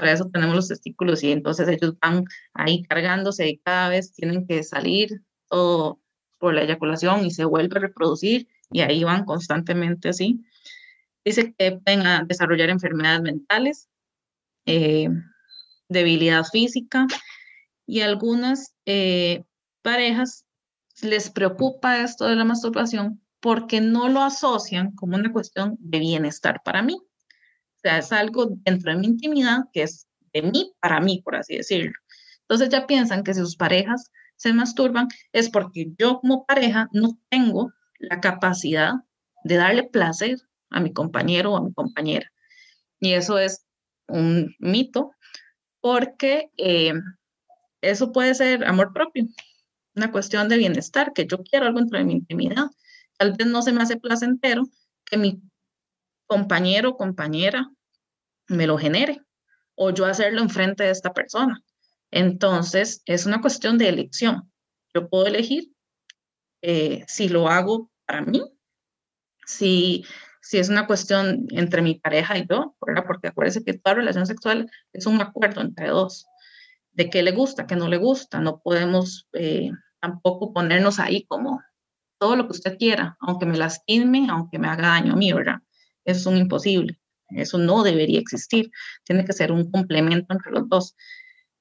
para 0.00 0.12
eso 0.12 0.30
tenemos 0.32 0.56
los 0.56 0.68
testículos 0.68 1.22
y 1.22 1.30
entonces 1.30 1.68
ellos 1.68 1.94
van 2.00 2.24
ahí 2.54 2.82
cargándose 2.84 3.46
y 3.46 3.58
cada 3.58 3.90
vez 3.90 4.14
tienen 4.14 4.46
que 4.46 4.62
salir 4.62 5.20
todo 5.50 6.00
por 6.38 6.54
la 6.54 6.62
eyaculación 6.62 7.26
y 7.26 7.30
se 7.30 7.44
vuelve 7.44 7.76
a 7.76 7.80
reproducir 7.80 8.48
y 8.70 8.80
ahí 8.80 9.04
van 9.04 9.26
constantemente 9.26 10.08
así. 10.08 10.40
Dice 11.22 11.52
que 11.52 11.72
pueden 11.72 12.26
desarrollar 12.26 12.70
enfermedades 12.70 13.20
mentales, 13.20 13.90
eh, 14.64 15.10
debilidad 15.90 16.44
física, 16.44 17.06
y 17.86 18.00
algunas 18.00 18.74
eh, 18.86 19.44
parejas 19.82 20.46
les 21.02 21.28
preocupa 21.28 22.00
esto 22.00 22.24
de 22.24 22.36
la 22.36 22.44
masturbación 22.44 23.20
porque 23.40 23.82
no 23.82 24.08
lo 24.08 24.22
asocian 24.22 24.92
como 24.92 25.16
una 25.16 25.30
cuestión 25.30 25.76
de 25.78 25.98
bienestar 25.98 26.62
para 26.64 26.80
mí. 26.80 27.02
Sea, 27.82 27.98
es 27.98 28.12
algo 28.12 28.48
dentro 28.64 28.92
de 28.92 28.98
mi 28.98 29.06
intimidad 29.06 29.60
que 29.72 29.82
es 29.82 30.06
de 30.32 30.42
mí 30.42 30.72
para 30.80 31.00
mí, 31.00 31.22
por 31.24 31.36
así 31.36 31.56
decirlo. 31.56 31.92
Entonces 32.42 32.68
ya 32.68 32.86
piensan 32.86 33.24
que 33.24 33.34
si 33.34 33.40
sus 33.40 33.56
parejas 33.56 34.10
se 34.36 34.52
masturban 34.52 35.08
es 35.32 35.50
porque 35.50 35.92
yo 35.98 36.20
como 36.20 36.44
pareja 36.46 36.88
no 36.92 37.18
tengo 37.30 37.72
la 37.98 38.20
capacidad 38.20 38.94
de 39.44 39.56
darle 39.56 39.84
placer 39.84 40.38
a 40.70 40.80
mi 40.80 40.92
compañero 40.92 41.52
o 41.52 41.56
a 41.56 41.62
mi 41.62 41.72
compañera. 41.72 42.30
Y 43.00 43.14
eso 43.14 43.38
es 43.38 43.64
un 44.08 44.54
mito 44.58 45.12
porque 45.80 46.50
eh, 46.56 46.92
eso 47.80 48.12
puede 48.12 48.34
ser 48.34 48.64
amor 48.64 48.92
propio, 48.92 49.26
una 49.94 50.12
cuestión 50.12 50.48
de 50.48 50.58
bienestar, 50.58 51.12
que 51.12 51.26
yo 51.26 51.38
quiero 51.42 51.66
algo 51.66 51.78
dentro 51.78 51.98
de 51.98 52.04
mi 52.04 52.12
intimidad. 52.14 52.66
Tal 53.18 53.32
vez 53.32 53.46
no 53.46 53.62
se 53.62 53.72
me 53.72 53.82
hace 53.82 53.96
placentero 53.96 54.64
que 55.04 55.16
mi 55.16 55.40
compañero 56.30 56.96
compañera 56.96 57.68
me 58.46 58.68
lo 58.68 58.78
genere 58.78 59.20
o 59.74 59.90
yo 59.90 60.06
hacerlo 60.06 60.40
enfrente 60.40 60.84
de 60.84 60.90
esta 60.90 61.12
persona. 61.12 61.60
Entonces, 62.12 63.02
es 63.04 63.26
una 63.26 63.40
cuestión 63.40 63.78
de 63.78 63.88
elección. 63.88 64.48
Yo 64.94 65.08
puedo 65.08 65.26
elegir 65.26 65.72
eh, 66.62 67.04
si 67.08 67.28
lo 67.28 67.48
hago 67.48 67.90
para 68.06 68.22
mí, 68.22 68.42
si, 69.44 70.04
si 70.40 70.58
es 70.58 70.68
una 70.68 70.86
cuestión 70.86 71.46
entre 71.50 71.82
mi 71.82 71.96
pareja 71.96 72.38
y 72.38 72.46
yo, 72.48 72.76
porque 72.78 73.28
acuérdense 73.28 73.64
que 73.64 73.74
toda 73.74 73.96
relación 73.96 74.26
sexual 74.26 74.70
es 74.92 75.06
un 75.06 75.20
acuerdo 75.20 75.60
entre 75.62 75.88
dos 75.88 76.26
de 76.92 77.10
qué 77.10 77.24
le 77.24 77.32
gusta, 77.32 77.66
qué 77.66 77.74
no 77.74 77.88
le 77.88 77.96
gusta. 77.96 78.38
No 78.38 78.60
podemos 78.60 79.26
eh, 79.32 79.72
tampoco 79.98 80.52
ponernos 80.52 81.00
ahí 81.00 81.24
como 81.26 81.60
todo 82.18 82.36
lo 82.36 82.46
que 82.46 82.52
usted 82.52 82.78
quiera, 82.78 83.16
aunque 83.18 83.46
me 83.46 83.56
lastime, 83.56 84.28
aunque 84.30 84.60
me 84.60 84.68
haga 84.68 84.90
daño 84.90 85.14
a 85.14 85.16
mí, 85.16 85.32
¿verdad? 85.32 85.60
Eso 86.04 86.20
es 86.20 86.26
un 86.26 86.36
imposible. 86.36 86.98
Eso 87.28 87.58
no 87.58 87.82
debería 87.82 88.20
existir. 88.20 88.70
Tiene 89.04 89.24
que 89.24 89.32
ser 89.32 89.52
un 89.52 89.70
complemento 89.70 90.32
entre 90.32 90.52
los 90.52 90.68
dos. 90.68 90.96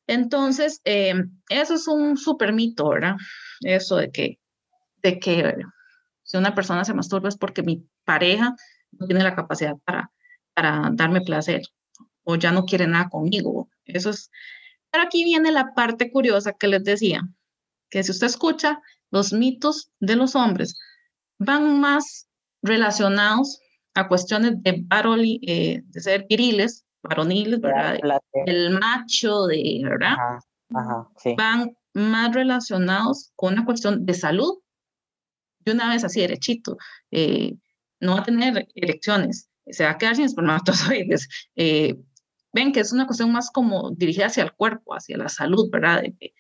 Entonces, 0.08 0.82
eh, 0.86 1.14
eso 1.50 1.76
es 1.76 1.88
un 1.88 2.18
súper 2.18 2.54
mito, 2.54 2.90
¿verdad? 2.90 3.16
Eso 3.62 3.98
de 3.98 4.12
que, 4.12 4.40
de 5.04 5.20
que 5.20 5.56
si 6.24 6.38
una 6.38 6.56
persona 6.56 6.84
se 6.84 6.94
masturba 6.94 7.30
es 7.30 7.38
porque 7.38 7.62
mi 7.62 7.88
pareja 8.06 8.56
no 8.92 9.06
tiene 9.06 9.24
la 9.24 9.36
capacidad 9.36 9.76
para, 9.86 10.12
para 10.56 10.90
darme 10.94 11.22
placer 11.22 11.62
o 12.24 12.36
ya 12.36 12.52
no 12.52 12.66
quiere 12.66 12.88
nada 12.88 13.10
conmigo. 13.10 13.70
Eso 13.86 14.10
es, 14.10 14.32
pero 14.92 15.04
aquí 15.04 15.24
viene 15.24 15.52
la 15.52 15.74
parte 15.74 16.12
curiosa 16.12 16.54
que 16.54 16.68
les 16.68 16.84
decía, 16.84 17.22
que 17.90 18.04
si 18.04 18.12
usted 18.12 18.28
escucha, 18.28 18.82
los 19.12 19.34
mitos 19.34 19.92
de 20.00 20.16
los 20.16 20.36
hombres 20.36 20.76
van 21.40 21.80
más 21.80 22.28
relacionados 22.62 23.60
a 23.96 24.08
cuestiones 24.08 24.62
de, 24.64 24.86
eh, 25.42 25.82
de 25.84 26.02
ser 26.02 26.26
viriles, 26.30 26.86
varoniles, 27.02 27.60
¿verdad? 27.60 27.98
El 28.46 28.80
macho, 28.80 29.48
de, 29.48 29.82
¿verdad? 29.84 30.16
Van 31.38 31.76
más 31.94 32.34
relacionados 32.34 33.32
con 33.36 33.54
una 33.54 33.66
cuestión 33.66 34.06
de 34.06 34.14
salud. 34.14 34.60
De 35.60 35.74
una 35.74 35.90
vez 35.90 36.04
así, 36.04 36.22
derechito, 36.22 36.78
eh, 37.12 37.56
no 38.00 38.14
va 38.14 38.22
a 38.22 38.24
tener 38.24 38.68
erecciones, 38.76 39.50
se 39.68 39.84
va 39.84 39.92
a 39.92 39.98
quedar 39.98 40.16
sin 40.16 40.26
espermatozoides, 40.26 41.28
eh, 41.56 41.96
ven 42.54 42.72
que 42.72 42.80
es 42.80 42.92
una 42.92 43.06
cuestión 43.06 43.32
más 43.32 43.52
como 43.52 43.92
dirigida 43.92 44.28
hacia 44.28 44.44
el 44.44 44.54
cuerpo, 44.54 44.94
hacia 44.94 45.18
la 45.18 45.30
salud, 45.30 45.70
¿verdad? 45.72 46.02
De, 46.02 46.34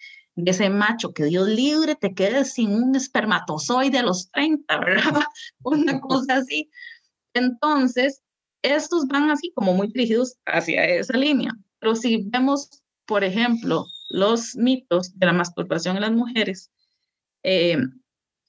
ese 0.45 0.69
macho 0.69 1.13
que 1.13 1.25
Dios 1.25 1.49
libre 1.49 1.95
te 1.95 2.13
quedes 2.13 2.53
sin 2.53 2.71
un 2.71 2.95
espermatozoide 2.95 3.97
a 3.97 4.03
los 4.03 4.31
30, 4.31 4.79
¿verdad? 4.85 5.23
una 5.63 5.99
cosa 5.99 6.35
así. 6.35 6.69
Entonces, 7.33 8.21
estos 8.61 9.07
van 9.07 9.31
así 9.31 9.51
como 9.53 9.73
muy 9.73 9.87
dirigidos 9.87 10.37
hacia 10.45 10.85
esa 10.85 11.17
línea. 11.17 11.51
Pero 11.79 11.95
si 11.95 12.23
vemos, 12.25 12.83
por 13.05 13.23
ejemplo, 13.23 13.85
los 14.09 14.55
mitos 14.55 15.17
de 15.17 15.25
la 15.25 15.33
masturbación 15.33 15.95
en 15.95 16.01
las 16.01 16.11
mujeres, 16.11 16.71
eh, 17.43 17.77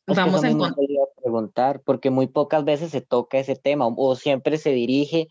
vamos 0.07 0.43
a 0.43 0.51
encontrar... 0.51 0.87
preguntar, 1.23 1.83
porque 1.83 2.11
muy 2.11 2.27
pocas 2.27 2.65
veces 2.65 2.91
se 2.91 3.01
toca 3.01 3.39
ese 3.39 3.57
tema 3.57 3.87
o 3.87 4.17
siempre 4.17 4.59
se 4.59 4.71
dirige 4.73 5.29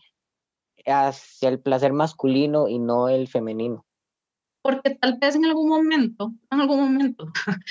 hacia 0.86 1.48
el 1.48 1.60
placer 1.60 1.92
masculino 1.92 2.68
y 2.68 2.78
no 2.78 3.08
el 3.08 3.28
femenino. 3.28 3.84
Porque 4.62 4.90
tal 4.90 5.18
vez 5.18 5.36
en 5.36 5.44
algún 5.46 5.68
momento, 5.68 6.32
en 6.50 6.60
algún 6.60 6.80
momento, 6.80 7.26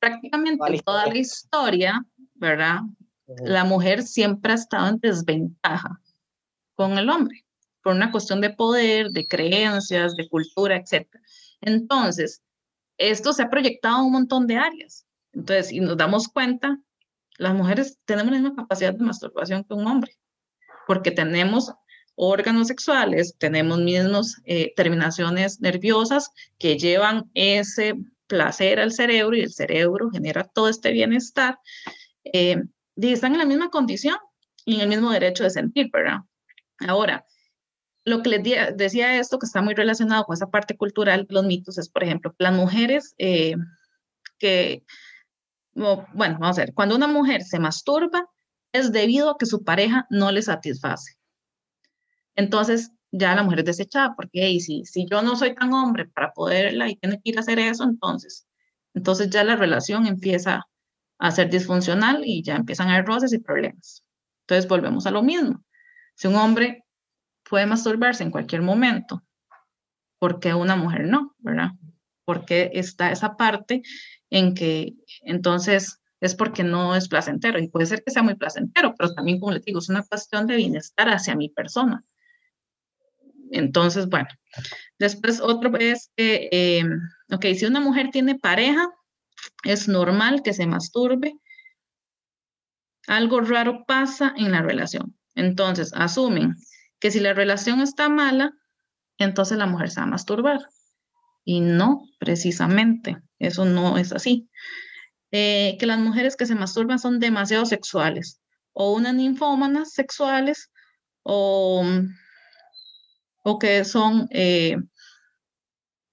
prácticamente 0.00 0.82
toda 0.84 1.06
la 1.06 1.18
historia, 1.18 2.04
¿verdad? 2.34 2.80
La 3.38 3.64
mujer 3.64 4.02
siempre 4.02 4.52
ha 4.52 4.56
estado 4.56 4.88
en 4.88 4.98
desventaja 4.98 6.00
con 6.74 6.98
el 6.98 7.08
hombre, 7.10 7.44
por 7.82 7.94
una 7.94 8.10
cuestión 8.10 8.40
de 8.40 8.50
poder, 8.50 9.10
de 9.10 9.26
creencias, 9.26 10.14
de 10.14 10.28
cultura, 10.28 10.76
etc. 10.76 11.06
Entonces, 11.60 12.42
esto 12.98 13.32
se 13.32 13.42
ha 13.42 13.50
proyectado 13.50 13.98
en 13.98 14.06
un 14.06 14.12
montón 14.12 14.46
de 14.46 14.56
áreas. 14.56 15.06
Entonces, 15.32 15.68
si 15.68 15.80
nos 15.80 15.96
damos 15.96 16.28
cuenta, 16.28 16.78
las 17.38 17.54
mujeres 17.54 17.98
tenemos 18.04 18.32
la 18.32 18.40
misma 18.40 18.56
capacidad 18.56 18.92
de 18.92 19.04
masturbación 19.04 19.64
que 19.64 19.74
un 19.74 19.86
hombre, 19.86 20.18
porque 20.86 21.10
tenemos 21.10 21.72
órganos 22.14 22.68
sexuales, 22.68 23.34
tenemos 23.38 23.78
mismos 23.78 24.36
eh, 24.44 24.74
terminaciones 24.76 25.60
nerviosas 25.60 26.30
que 26.58 26.76
llevan 26.76 27.30
ese 27.34 27.94
placer 28.26 28.78
al 28.78 28.92
cerebro 28.92 29.36
y 29.36 29.40
el 29.40 29.52
cerebro 29.52 30.10
genera 30.10 30.44
todo 30.44 30.68
este 30.68 30.92
bienestar. 30.92 31.58
Eh, 32.24 32.62
y 32.62 32.79
están 33.02 33.32
en 33.32 33.38
la 33.38 33.46
misma 33.46 33.70
condición 33.70 34.16
y 34.64 34.76
en 34.76 34.80
el 34.82 34.88
mismo 34.88 35.10
derecho 35.10 35.44
de 35.44 35.50
sentir, 35.50 35.90
¿verdad? 35.92 36.20
Ahora, 36.86 37.24
lo 38.04 38.22
que 38.22 38.30
les 38.30 38.76
decía 38.76 39.18
esto, 39.18 39.38
que 39.38 39.46
está 39.46 39.62
muy 39.62 39.74
relacionado 39.74 40.24
con 40.24 40.34
esa 40.34 40.50
parte 40.50 40.76
cultural 40.76 41.26
los 41.28 41.44
mitos, 41.44 41.78
es, 41.78 41.88
por 41.88 42.02
ejemplo, 42.02 42.34
las 42.38 42.54
mujeres 42.54 43.14
eh, 43.18 43.54
que, 44.38 44.84
bueno, 45.74 46.38
vamos 46.40 46.58
a 46.58 46.62
ver, 46.62 46.74
cuando 46.74 46.96
una 46.96 47.06
mujer 47.06 47.42
se 47.42 47.58
masturba 47.58 48.28
es 48.72 48.92
debido 48.92 49.30
a 49.30 49.38
que 49.38 49.46
su 49.46 49.64
pareja 49.64 50.06
no 50.10 50.32
le 50.32 50.42
satisface. 50.42 51.16
Entonces 52.36 52.92
ya 53.12 53.34
la 53.34 53.42
mujer 53.42 53.60
es 53.60 53.64
desechada, 53.66 54.14
porque 54.14 54.58
si, 54.60 54.84
si 54.84 55.06
yo 55.10 55.22
no 55.22 55.36
soy 55.36 55.54
tan 55.54 55.72
hombre 55.72 56.06
para 56.06 56.32
poderla 56.32 56.88
y 56.88 56.96
tiene 56.96 57.16
que 57.16 57.30
ir 57.30 57.38
a 57.38 57.40
hacer 57.40 57.58
eso, 57.58 57.84
entonces, 57.84 58.46
entonces 58.94 59.30
ya 59.30 59.44
la 59.44 59.56
relación 59.56 60.06
empieza 60.06 60.66
a 61.20 61.30
ser 61.30 61.50
disfuncional 61.50 62.22
y 62.24 62.42
ya 62.42 62.56
empiezan 62.56 62.88
a 62.88 62.94
haber 62.94 63.06
roces 63.06 63.32
y 63.32 63.38
problemas. 63.38 64.02
Entonces 64.42 64.68
volvemos 64.68 65.06
a 65.06 65.10
lo 65.10 65.22
mismo. 65.22 65.62
Si 66.14 66.26
un 66.26 66.36
hombre 66.36 66.84
puede 67.48 67.66
masturbarse 67.66 68.22
en 68.24 68.30
cualquier 68.30 68.62
momento, 68.62 69.22
¿por 70.18 70.40
qué 70.40 70.54
una 70.54 70.76
mujer 70.76 71.06
no? 71.06 71.34
¿Verdad? 71.38 71.70
Porque 72.24 72.70
está 72.74 73.12
esa 73.12 73.36
parte 73.36 73.82
en 74.30 74.54
que 74.54 74.94
entonces 75.20 76.00
es 76.20 76.34
porque 76.34 76.64
no 76.64 76.96
es 76.96 77.08
placentero 77.08 77.58
y 77.58 77.68
puede 77.68 77.86
ser 77.86 78.02
que 78.02 78.10
sea 78.10 78.22
muy 78.22 78.34
placentero, 78.34 78.94
pero 78.96 79.12
también, 79.14 79.40
como 79.40 79.52
les 79.52 79.64
digo, 79.64 79.78
es 79.78 79.88
una 79.88 80.02
cuestión 80.02 80.46
de 80.46 80.56
bienestar 80.56 81.08
hacia 81.08 81.34
mi 81.34 81.50
persona. 81.50 82.02
Entonces, 83.50 84.08
bueno, 84.08 84.28
después 84.98 85.40
otro 85.40 85.76
es 85.78 86.10
que, 86.16 86.48
eh, 86.52 86.84
ok, 87.30 87.46
si 87.56 87.66
una 87.66 87.80
mujer 87.80 88.10
tiene 88.10 88.38
pareja, 88.38 88.88
es 89.64 89.88
normal 89.88 90.42
que 90.42 90.52
se 90.52 90.66
masturbe. 90.66 91.34
Algo 93.06 93.40
raro 93.40 93.84
pasa 93.86 94.32
en 94.36 94.52
la 94.52 94.62
relación. 94.62 95.16
Entonces, 95.34 95.92
asumen 95.94 96.56
que 96.98 97.10
si 97.10 97.20
la 97.20 97.32
relación 97.32 97.80
está 97.80 98.08
mala, 98.08 98.52
entonces 99.18 99.58
la 99.58 99.66
mujer 99.66 99.90
se 99.90 100.00
va 100.00 100.04
a 100.06 100.10
masturbar. 100.10 100.60
Y 101.44 101.60
no, 101.60 102.02
precisamente, 102.18 103.16
eso 103.38 103.64
no 103.64 103.96
es 103.96 104.12
así. 104.12 104.48
Eh, 105.32 105.76
que 105.78 105.86
las 105.86 105.98
mujeres 105.98 106.36
que 106.36 106.46
se 106.46 106.54
masturban 106.54 106.98
son 106.98 107.20
demasiado 107.20 107.64
sexuales, 107.64 108.40
o 108.72 108.92
unas 108.92 109.14
ninfómanas 109.14 109.92
sexuales, 109.92 110.70
o 111.22 111.84
o 113.42 113.58
que 113.58 113.84
son, 113.84 114.28
eh, 114.30 114.76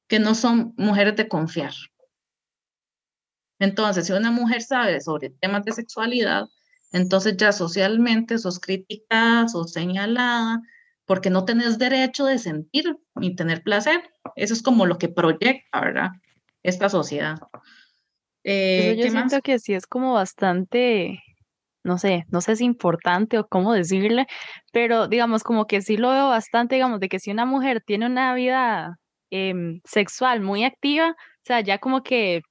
que 0.07 0.19
no 0.19 0.35
son 0.35 0.73
mujeres 0.77 1.15
de 1.15 1.27
confiar. 1.27 1.73
Entonces, 3.59 4.07
si 4.07 4.13
una 4.13 4.31
mujer 4.31 4.61
sabe 4.61 5.01
sobre 5.01 5.29
temas 5.29 5.63
de 5.65 5.71
sexualidad, 5.71 6.47
entonces 6.91 7.35
ya 7.37 7.51
socialmente 7.51 8.37
sos 8.37 8.59
criticada, 8.59 9.47
sos 9.47 9.71
señalada, 9.71 10.61
porque 11.05 11.29
no 11.29 11.45
tenés 11.45 11.77
derecho 11.77 12.25
de 12.25 12.37
sentir 12.37 12.97
ni 13.15 13.35
tener 13.35 13.63
placer. 13.63 14.01
Eso 14.35 14.53
es 14.53 14.61
como 14.61 14.85
lo 14.85 14.97
que 14.97 15.09
proyecta, 15.09 15.81
¿verdad? 15.81 16.09
Esta 16.63 16.89
sociedad. 16.89 17.37
Eh, 18.43 18.95
yo 18.97 19.09
siento 19.09 19.41
que 19.41 19.59
sí 19.59 19.73
es 19.73 19.87
como 19.87 20.13
bastante 20.13 21.21
no 21.87 21.97
sé, 21.97 22.25
no 22.29 22.41
sé 22.41 22.57
si 22.57 22.63
es 22.65 22.67
importante 22.67 23.39
o 23.39 23.47
cómo 23.47 23.73
decirle, 23.73 24.27
pero 24.73 25.07
digamos 25.07 25.43
como 25.43 25.65
que 25.65 25.81
sí 25.81 25.97
lo 25.97 26.11
veo 26.11 26.27
bastante, 26.27 26.75
digamos, 26.75 26.99
de 26.99 27.07
que 27.09 27.19
si 27.19 27.31
una 27.31 27.45
mujer 27.45 27.81
tiene 27.81 28.05
una 28.05 28.33
vida 28.35 28.97
em, 29.31 29.79
sexual 29.85 30.41
muy 30.41 30.65
activa, 30.65 31.11
o 31.11 31.45
sea, 31.45 31.61
ya 31.61 31.79
como 31.79 32.03
que 32.03 32.41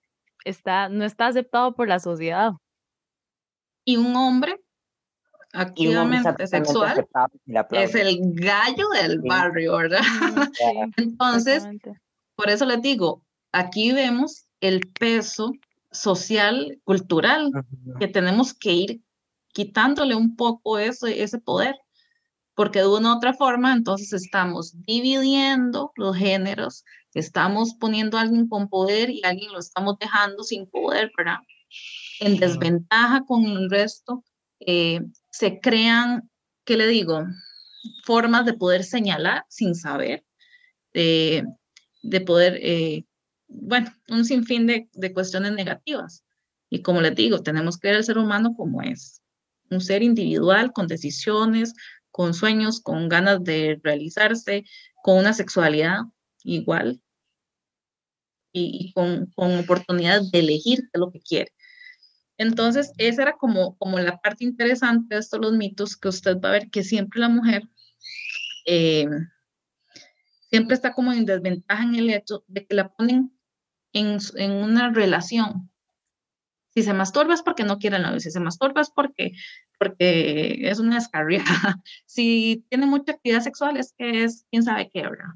está, 0.47 0.88
no 0.88 1.05
está 1.05 1.26
aceptado 1.26 1.74
por 1.74 1.88
la 1.88 1.99
sociedad. 1.99 2.53
Y 3.84 3.97
un 3.97 4.14
hombre 4.16 4.61
activamente 5.53 6.47
sexual 6.47 7.07
es 7.72 7.94
el 7.94 8.18
gallo 8.34 8.88
del 8.90 9.20
barrio, 9.20 9.76
¿verdad? 9.76 10.01
Entonces, 10.97 11.66
por 12.34 12.51
eso 12.51 12.64
les 12.66 12.82
digo, 12.82 13.22
aquí 13.53 13.92
vemos 13.92 14.47
el 14.61 14.80
peso 14.99 15.53
social, 15.90 16.78
cultural, 16.84 17.51
que 17.99 18.09
tenemos 18.09 18.55
que 18.55 18.72
ir 18.72 19.01
quitándole 19.53 20.14
un 20.14 20.36
poco 20.36 20.78
ese, 20.78 21.22
ese 21.22 21.38
poder, 21.38 21.76
porque 22.55 22.80
de 22.80 22.88
una 22.88 23.14
u 23.14 23.16
otra 23.16 23.32
forma 23.32 23.72
entonces 23.72 24.12
estamos 24.12 24.74
dividiendo 24.82 25.92
los 25.97 26.16
géneros, 26.16 26.84
estamos 27.18 27.74
poniendo 27.74 28.18
a 28.18 28.22
alguien 28.22 28.48
con 28.48 28.68
poder 28.68 29.10
y 29.10 29.22
a 29.24 29.30
alguien 29.30 29.52
lo 29.52 29.58
estamos 29.58 29.98
dejando 29.98 30.42
sin 30.42 30.66
poder, 30.66 31.10
¿verdad? 31.16 31.38
En 32.20 32.38
desventaja 32.38 33.24
con 33.24 33.44
el 33.44 33.70
resto, 33.70 34.24
eh, 34.60 35.00
se 35.30 35.60
crean, 35.60 36.30
¿qué 36.64 36.76
le 36.76 36.86
digo? 36.86 37.24
Formas 38.04 38.44
de 38.44 38.54
poder 38.54 38.84
señalar 38.84 39.44
sin 39.48 39.74
saber, 39.74 40.24
de, 40.92 41.44
de 42.02 42.20
poder, 42.20 42.58
eh, 42.62 43.04
bueno, 43.48 43.92
un 44.08 44.24
sinfín 44.24 44.66
de, 44.66 44.88
de 44.92 45.12
cuestiones 45.12 45.52
negativas. 45.52 46.24
Y 46.68 46.82
como 46.82 47.00
les 47.00 47.14
digo, 47.14 47.42
tenemos 47.42 47.78
que 47.78 47.88
ver 47.88 47.96
al 47.96 48.04
ser 48.04 48.18
humano 48.18 48.54
como 48.56 48.82
es 48.82 49.22
un 49.70 49.80
ser 49.80 50.02
individual 50.02 50.72
con 50.72 50.86
decisiones, 50.86 51.74
con 52.10 52.34
sueños, 52.34 52.80
con 52.80 53.08
ganas 53.08 53.42
de 53.42 53.80
realizarse, 53.82 54.64
con 55.02 55.18
una 55.18 55.32
sexualidad 55.32 56.02
igual 56.44 57.00
y, 58.57 58.92
con, 58.92 59.26
con 59.34 59.59
oportunidad 59.59 60.22
de 60.32 60.38
elegir 60.40 60.88
lo 60.92 61.11
que 61.11 61.20
quiere. 61.20 61.52
Entonces, 62.38 62.92
esa 62.98 63.22
era 63.22 63.32
como, 63.36 63.76
como 63.78 63.98
la 63.98 64.18
parte 64.18 64.44
interesante 64.44 65.14
de 65.14 65.20
estos 65.20 65.40
los 65.40 65.52
mitos 65.52 65.96
que 65.96 66.09
usted 66.09 66.38
va 66.40 66.50
a 66.50 66.52
ver 66.52 66.70
que 66.70 66.82
siempre 66.82 67.20
la 67.20 67.28
mujer 67.28 67.62
eh, 68.66 69.09
siempre 70.50 70.74
está 70.74 70.92
como 70.92 71.12
en 71.12 71.24
desventaja 71.24 71.82
en 71.84 71.94
el 71.94 72.11
hecho 72.11 72.44
de 72.46 72.66
que 72.66 72.74
la 72.74 72.88
ponen 72.94 73.32
en, 73.92 74.18
en 74.36 74.52
una 74.52 74.92
relación 74.92 75.70
si 76.76 76.82
se 76.82 76.92
masturba 76.92 77.32
es 77.32 77.40
porque 77.40 77.64
no 77.64 77.78
quiere 77.78 77.98
novio, 77.98 78.20
si 78.20 78.30
se 78.30 78.38
masturba 78.38 78.82
es 78.82 78.90
porque, 78.90 79.32
porque 79.78 80.68
es 80.68 80.78
una 80.78 80.96
descarriada. 80.96 81.42
Si 82.04 82.66
tiene 82.68 82.84
mucha 82.84 83.12
actividad 83.12 83.40
sexual 83.40 83.78
es 83.78 83.94
que 83.96 84.24
es 84.24 84.44
quién 84.50 84.62
sabe 84.62 84.90
qué, 84.92 85.02
¿verdad? 85.02 85.34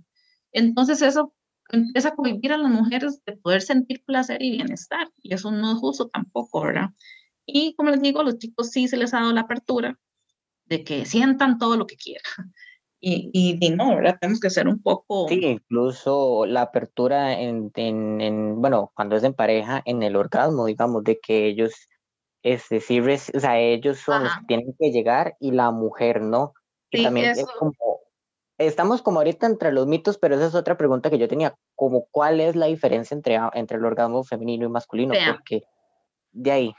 Entonces 0.53 1.01
eso 1.01 1.33
empieza 1.73 2.09
a 2.09 2.15
cohibir 2.15 2.53
a 2.53 2.59
las 2.59 2.71
mujeres 2.71 3.23
de 3.25 3.37
poder 3.37 3.63
sentir 3.63 4.05
placer 4.05 4.43
y 4.43 4.51
bienestar. 4.51 5.09
Y 5.23 5.35
eso 5.35 5.51
no 5.51 5.73
es 5.73 5.79
justo 5.79 6.09
tampoco, 6.09 6.63
¿verdad? 6.63 6.91
Y 7.47 7.75
como 7.75 7.91
les 7.91 8.01
digo, 8.01 8.21
a 8.21 8.25
los 8.25 8.39
chicos 8.39 8.71
sí 8.71 8.89
se 8.89 8.97
les 8.97 9.15
ha 9.15 9.21
dado 9.21 9.33
la 9.33 9.43
apertura 9.43 9.99
de 10.67 10.85
que 10.85 11.05
sientan 11.05 11.59
todo 11.59 11.77
lo 11.77 11.87
que 11.87 11.97
quieran. 11.97 12.23
Y, 13.03 13.31
y, 13.33 13.71
no, 13.71 13.97
¿verdad? 13.97 14.19
Tenemos 14.21 14.41
que 14.41 14.51
ser 14.51 14.69
un 14.69 14.83
poco... 14.83 15.27
Sí, 15.27 15.41
incluso 15.43 16.45
la 16.45 16.61
apertura 16.61 17.41
en, 17.41 17.71
en, 17.75 18.21
en, 18.21 18.61
bueno, 18.61 18.93
cuando 18.95 19.17
es 19.17 19.25
en 19.25 19.33
pareja, 19.33 19.81
en 19.87 20.03
el 20.03 20.17
orgasmo, 20.17 20.67
digamos, 20.67 21.03
de 21.05 21.19
que 21.19 21.47
ellos, 21.47 21.73
este, 22.43 22.79
sí, 22.81 23.01
o 23.01 23.41
sea, 23.41 23.59
ellos 23.59 24.01
son 24.01 24.25
los 24.25 24.35
que 24.35 24.45
tienen 24.49 24.75
que 24.79 24.91
llegar 24.91 25.35
y 25.41 25.53
la 25.53 25.71
mujer 25.71 26.21
no. 26.21 26.53
Y 26.91 27.03
también 27.03 27.31
es 27.31 27.47
como, 27.59 27.73
estamos 28.67 29.03
como 29.03 29.21
ahorita 29.21 29.47
entre 29.47 29.73
los 29.73 29.87
mitos, 29.87 30.19
pero 30.19 30.35
esa 30.35 30.47
es 30.47 30.55
otra 30.55 30.77
pregunta 30.77 31.11
que 31.11 31.19
yo 31.19 31.29
tenía, 31.29 31.57
como 31.75 32.07
cuál 32.11 32.41
es 32.41 32.57
la 32.57 32.67
diferencia 32.67 33.15
entre, 33.15 33.39
entre 33.55 33.79
el 33.79 33.85
orgasmo 33.85 34.23
femenino 34.23 34.67
y 34.67 34.71
masculino, 34.71 35.15
porque 35.33 35.63
de 36.33 36.51
ahí. 36.51 36.75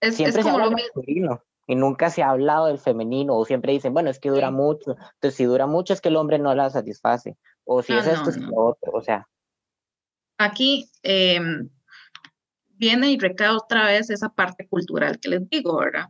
Es, 0.00 0.16
siempre 0.16 0.40
es 0.40 0.46
como 0.46 0.58
lo 0.58 0.70
masculino 0.72 1.40
y 1.66 1.76
nunca 1.76 2.10
se 2.10 2.22
ha 2.22 2.30
hablado 2.30 2.66
del 2.66 2.78
femenino, 2.78 3.36
o 3.36 3.44
siempre 3.44 3.72
dicen, 3.72 3.94
bueno, 3.94 4.10
es 4.10 4.18
que 4.18 4.28
dura 4.28 4.50
mucho, 4.50 4.96
entonces 5.14 5.34
si 5.34 5.44
dura 5.44 5.66
mucho 5.66 5.94
es 5.94 6.00
que 6.00 6.08
el 6.08 6.16
hombre 6.16 6.38
no 6.38 6.54
la 6.54 6.68
satisface, 6.68 7.36
o 7.64 7.82
si 7.82 7.94
es 7.94 8.06
esto, 8.06 8.30
es 8.30 8.36
lo 8.36 8.54
otro, 8.54 8.92
o 8.92 9.00
sea. 9.00 9.26
Aquí 10.38 10.90
em, 11.02 11.70
viene 12.68 13.12
y 13.12 13.18
recae 13.18 13.50
otra 13.50 13.86
vez 13.86 14.10
esa 14.10 14.28
parte 14.28 14.68
cultural 14.68 15.18
que 15.20 15.28
les 15.30 15.48
digo, 15.48 15.78
¿verdad? 15.78 16.08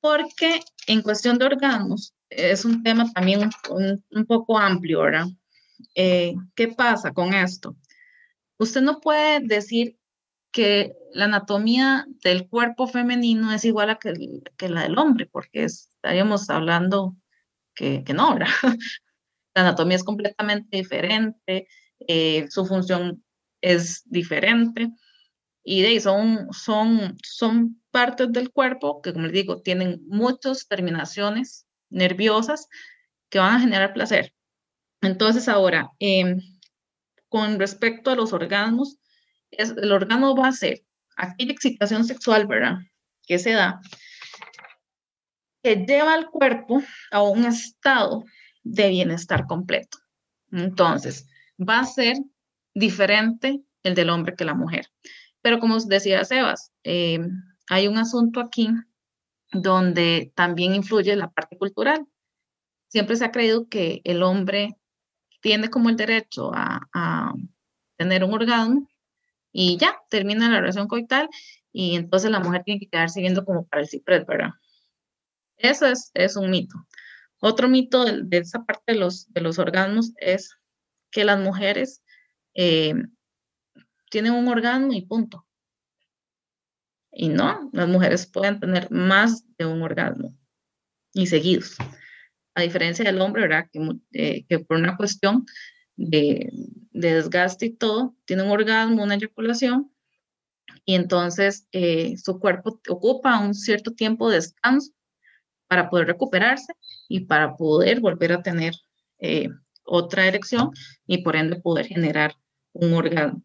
Porque 0.00 0.60
en 0.86 1.02
cuestión 1.02 1.38
de 1.38 1.46
orgasmos 1.46 2.14
es 2.36 2.64
un 2.64 2.82
tema 2.82 3.10
también 3.12 3.50
un, 3.70 4.26
poco 4.26 4.58
amplio, 4.58 5.02
¿verdad? 5.02 5.26
Eh, 5.94 6.34
¿Qué 6.54 6.68
pasa 6.68 7.12
con 7.12 7.34
esto? 7.34 7.76
Usted 8.58 8.82
no 8.82 9.00
puede 9.00 9.40
decir 9.40 9.98
que 10.52 10.94
la 11.12 11.24
anatomía 11.24 12.06
del 12.22 12.48
cuerpo 12.48 12.86
femenino 12.86 13.52
es 13.52 13.64
igual 13.64 13.90
a 13.90 13.98
que, 13.98 14.68
la 14.68 14.82
del 14.82 14.98
hombre, 14.98 15.26
porque 15.26 15.64
estaríamos 15.64 16.48
hablando 16.50 17.16
que, 17.74 18.04
que 18.04 18.14
no, 18.14 18.34
¿verdad? 18.34 18.48
La 19.56 19.62
anatomía 19.62 19.96
es 19.96 20.02
completamente 20.02 20.76
diferente, 20.76 21.68
eh, 22.08 22.46
su 22.50 22.66
función 22.66 23.24
es 23.60 24.02
diferente 24.04 24.90
y 25.64 25.82
de 25.82 25.88
ahí 25.88 26.00
son, 26.00 26.48
son, 26.52 27.16
son 27.22 27.80
partes 27.90 28.32
del 28.32 28.50
cuerpo 28.50 29.00
que, 29.00 29.12
como 29.12 29.26
les 29.26 29.32
digo, 29.32 29.62
tienen 29.62 30.02
muchas 30.06 30.66
terminaciones 30.66 31.66
nerviosas 31.94 32.68
que 33.30 33.38
van 33.38 33.56
a 33.56 33.60
generar 33.60 33.92
placer. 33.94 34.34
Entonces, 35.00 35.48
ahora, 35.48 35.90
em, 35.98 36.40
con 37.28 37.58
respecto 37.58 38.10
a 38.10 38.16
los 38.16 38.32
orgasmos, 38.32 38.98
el 39.50 39.92
órgano 39.92 40.34
va 40.34 40.48
a 40.48 40.52
ser 40.52 40.82
aquella 41.16 41.52
excitación 41.52 42.04
sexual, 42.04 42.46
¿verdad? 42.46 42.78
Que 43.26 43.38
se 43.38 43.52
da, 43.52 43.80
que 45.62 45.76
lleva 45.76 46.14
al 46.14 46.30
cuerpo 46.30 46.82
a 47.10 47.22
un 47.22 47.44
estado 47.46 48.24
de 48.62 48.88
bienestar 48.88 49.46
completo. 49.46 49.98
Entonces, 50.52 51.26
va 51.58 51.80
a 51.80 51.86
ser 51.86 52.16
diferente 52.74 53.62
el 53.82 53.94
del 53.94 54.10
hombre 54.10 54.34
que 54.36 54.44
la 54.44 54.54
mujer. 54.54 54.86
Pero 55.42 55.60
como 55.60 55.78
decía 55.78 56.24
Sebas, 56.24 56.72
eh, 56.84 57.18
hay 57.68 57.88
un 57.88 57.98
asunto 57.98 58.40
aquí 58.40 58.68
donde 59.52 60.32
también 60.34 60.74
influye 60.74 61.14
la 61.16 61.30
parte 61.30 61.56
cultural. 61.56 62.06
Siempre 62.88 63.16
se 63.16 63.24
ha 63.24 63.32
creído 63.32 63.68
que 63.68 64.00
el 64.04 64.22
hombre 64.22 64.76
tiene 65.40 65.68
como 65.68 65.90
el 65.90 65.96
derecho 65.96 66.50
a, 66.54 67.34
tener 67.96 68.24
un 68.24 68.34
orgasmo 68.34 68.88
y 69.52 69.76
ya, 69.76 69.96
termina 70.10 70.50
la 70.50 70.60
relación 70.60 70.88
coital 70.88 71.28
y 71.72 71.94
entonces 71.94 72.30
la 72.30 72.40
mujer 72.40 72.62
tiene 72.64 72.80
que 72.80 72.88
quedarse 72.88 73.20
viendo 73.20 73.44
como 73.44 73.66
para 73.66 73.82
el 73.82 73.88
ciprés, 73.88 74.26
¿verdad? 74.26 74.50
Eso 75.56 75.86
es, 76.14 76.36
un 76.36 76.50
mito. 76.50 76.74
Otro 77.40 77.68
mito 77.68 78.04
de, 78.04 78.38
esa 78.38 78.64
parte 78.64 78.94
de 78.94 78.98
los, 78.98 79.32
de 79.32 79.46
orgasmos 79.58 80.12
es 80.16 80.56
que 81.12 81.24
las 81.24 81.38
mujeres 81.38 82.02
eh, 82.54 82.94
tienen 84.10 84.32
un 84.32 84.48
orgasmo 84.48 84.92
y 84.92 85.02
punto. 85.02 85.46
Y 87.14 87.28
no, 87.28 87.70
las 87.72 87.88
mujeres 87.88 88.26
pueden 88.26 88.58
tener 88.60 88.90
más 88.90 89.44
de 89.56 89.66
un 89.66 89.82
orgasmo 89.82 90.36
y 91.12 91.26
seguidos. 91.26 91.76
A 92.54 92.62
diferencia 92.62 93.04
del 93.04 93.20
hombre, 93.20 93.42
¿verdad? 93.42 93.68
Que, 93.72 94.44
eh, 94.48 94.58
por 94.64 94.78
una 94.78 94.96
cuestión 94.96 95.46
de, 95.96 96.50
de, 96.92 97.14
desgaste 97.14 97.66
y 97.66 97.70
todo, 97.70 98.16
tiene 98.24 98.42
un 98.42 98.50
orgasmo, 98.50 99.02
una 99.02 99.14
eyaculación, 99.14 99.94
y 100.84 100.94
entonces 100.94 101.66
eh, 101.72 102.16
su 102.16 102.38
cuerpo 102.38 102.80
ocupa 102.88 103.38
un 103.38 103.54
cierto 103.54 103.92
tiempo 103.92 104.28
de 104.28 104.36
descanso 104.36 104.92
para 105.66 105.88
poder 105.88 106.08
recuperarse 106.08 106.72
y 107.08 107.20
para 107.20 107.56
poder 107.56 108.00
volver 108.00 108.32
a 108.32 108.42
tener 108.42 108.74
eh, 109.18 109.48
otra 109.84 110.26
erección 110.26 110.70
y 111.06 111.18
por 111.18 111.36
ende 111.36 111.60
poder 111.60 111.86
generar 111.86 112.34
un 112.72 112.92
orgasmo. 112.92 113.42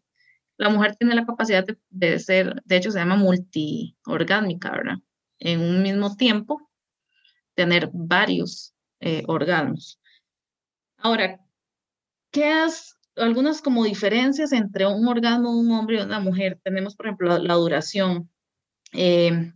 La 0.60 0.70
mujer 0.70 0.98
tiene 0.98 1.16
la 1.16 1.26
capacidad 1.26 1.66
de, 1.90 2.20
ser, 2.20 2.62
de 2.66 2.76
hecho 2.76 2.92
se 2.92 3.00
llama 3.00 3.16
multiorgásmica, 3.16 4.72
¿verdad? 4.72 4.98
En 5.40 5.62
un 5.62 5.82
mismo 5.82 6.18
tiempo, 6.18 6.70
tener 7.56 7.90
varios 7.94 8.76
eh, 9.00 9.24
orgasmos. 9.26 10.02
Ahora, 10.98 11.40
¿qué 12.32 12.66
es 12.66 12.98
algunas 13.16 13.62
como 13.62 13.86
diferencias 13.86 14.52
entre 14.52 14.86
un 14.86 15.08
orgasmo 15.08 15.54
de 15.54 15.60
un 15.60 15.72
hombre 15.72 15.96
y 15.98 16.02
una 16.02 16.20
mujer? 16.20 16.60
Tenemos, 16.62 16.94
por 16.94 17.06
ejemplo, 17.06 17.38
la, 17.38 17.54
duración. 17.54 18.30
Eh, 18.92 19.54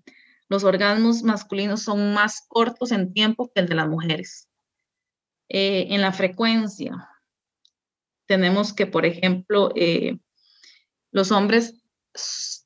los 0.47 0.63
orgasmos 0.63 1.21
masculinos 1.21 1.83
son 1.83 2.13
más 2.13 2.45
cortos 2.47 2.93
en 2.93 3.11
tiempo 3.11 3.51
que 3.53 3.59
el 3.59 3.67
de 3.67 3.75
las 3.75 3.89
mujeres. 3.89 4.47
Eh, 5.49 5.87
en 5.89 5.99
la 5.99 6.13
frecuencia, 6.13 7.09
tenemos 8.25 8.71
que, 8.71 8.87
por 8.87 9.05
ejemplo, 9.05 9.73
eh, 9.75 10.17
los 11.13 11.31
hombres 11.31 11.81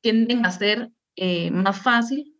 tienden 0.02 0.45
a 0.45 0.52
ser 0.52 0.89
eh, 1.16 1.52
más 1.52 1.80
fácil, 1.80 2.36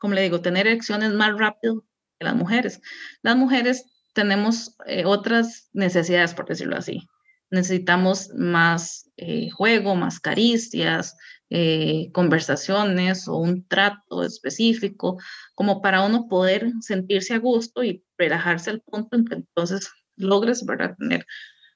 como 0.00 0.14
le 0.14 0.22
digo, 0.22 0.40
tener 0.40 0.66
erecciones 0.66 1.12
más 1.12 1.38
rápido 1.38 1.84
que 2.18 2.24
las 2.24 2.34
mujeres. 2.34 2.80
Las 3.22 3.36
mujeres 3.36 3.84
tenemos 4.12 4.76
otras 5.04 5.68
necesidades, 5.72 6.34
por 6.34 6.46
decirlo 6.48 6.76
así. 6.76 7.06
Necesitamos 7.50 8.30
más 8.34 9.10
juego, 9.54 9.94
más 9.94 10.18
caricias, 10.18 11.14
eh, 11.48 12.10
conversaciones 12.12 13.28
o 13.28 13.36
un 13.36 13.68
trato 13.68 14.24
específico, 14.24 15.16
como 15.54 15.80
para 15.80 16.04
uno 16.04 16.26
poder 16.26 16.72
sentirse 16.80 17.34
a 17.34 17.38
gusto 17.38 17.84
y 17.84 18.04
relajarse 18.18 18.70
al 18.70 18.80
punto 18.80 19.16
en 19.16 19.24
que 19.26 19.34
entonces 19.36 19.88
logres 20.16 20.66
¿verdad? 20.66 20.96
tener 20.98 21.24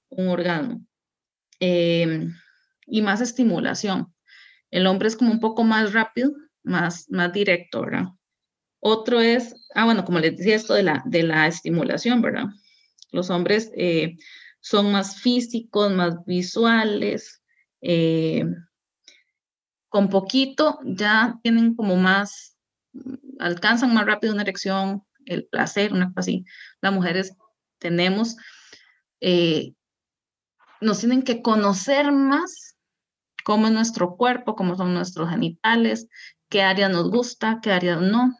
un 0.09 0.27
orgasmo. 0.27 0.85
Y 2.91 3.03
más 3.03 3.21
estimulación. 3.21 4.13
El 4.71 4.87
hombre 4.87 5.09
es 5.09 5.17
como 5.17 5.31
un 5.31 5.41
poco 5.41 5.65
más 5.65 5.93
rápido, 5.93 6.33
más, 6.63 7.07
más 7.11 7.33
directo, 7.33 7.83
¿verdad? 7.83 8.09
Otro 8.81 9.21
es, 9.21 9.55
ah, 9.75 9.85
bueno, 9.85 10.05
como 10.05 10.19
les 10.19 10.37
decía, 10.37 10.57
esto 10.57 10.75
de 10.75 10.83
la, 10.83 11.03
de 11.07 11.23
la 11.23 11.47
estimulación, 11.47 12.23
¿verdad? 12.23 12.47
Los 13.13 13.31
hombres 13.31 13.71
eh, 13.77 14.17
son 14.61 14.93
más 14.93 15.21
físicos, 15.21 15.93
más 15.93 16.25
visuales, 16.25 17.43
eh, 17.81 18.45
con 19.89 20.09
poquito 20.09 20.79
ya 20.85 21.39
tienen 21.43 21.75
como 21.75 21.97
más, 21.97 22.57
alcanzan 23.39 23.93
más 23.93 24.07
rápido 24.07 24.33
una 24.33 24.43
erección, 24.43 25.05
el 25.27 25.47
placer, 25.47 25.93
una 25.93 26.09
cosa 26.09 26.21
así. 26.21 26.45
Las 26.81 26.93
mujeres 26.93 27.37
tenemos, 27.79 28.37
eh, 29.21 29.75
nos 30.81 31.01
tienen 31.01 31.23
que 31.23 31.43
conocer 31.43 32.13
más 32.13 32.77
cómo 33.45 33.67
es 33.67 33.73
nuestro 33.73 34.17
cuerpo, 34.17 34.55
cómo 34.55 34.77
son 34.77 34.95
nuestros 34.95 35.29
genitales, 35.31 36.09
qué 36.49 36.63
área 36.63 36.89
nos 36.89 37.11
gusta, 37.11 37.61
qué 37.63 37.73
área 37.73 37.97
no, 37.97 38.37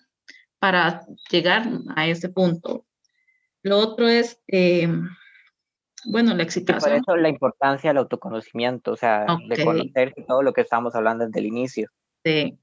para 0.59 1.07
llegar 1.31 1.67
a 1.97 2.07
ese 2.07 2.29
punto. 2.29 2.85
Lo 3.63 3.79
otro 3.79 4.09
es, 4.09 4.41
eh, 4.49 4.89
bueno, 6.07 6.35
la 6.35 6.43
excitación. 6.43 7.03
por 7.03 7.15
eso 7.15 7.17
la 7.17 7.29
importancia 7.29 7.91
del 7.91 7.99
autoconocimiento, 7.99 8.93
o 8.93 8.97
sea, 8.97 9.27
de 9.49 9.65
conocer 9.65 10.15
todo 10.27 10.43
lo 10.43 10.53
que 10.53 10.63
estamos 10.63 10.95
hablando 10.95 11.27
desde 11.27 11.41
el 11.41 11.47
inicio. 11.47 11.89
Sí. 12.25 12.59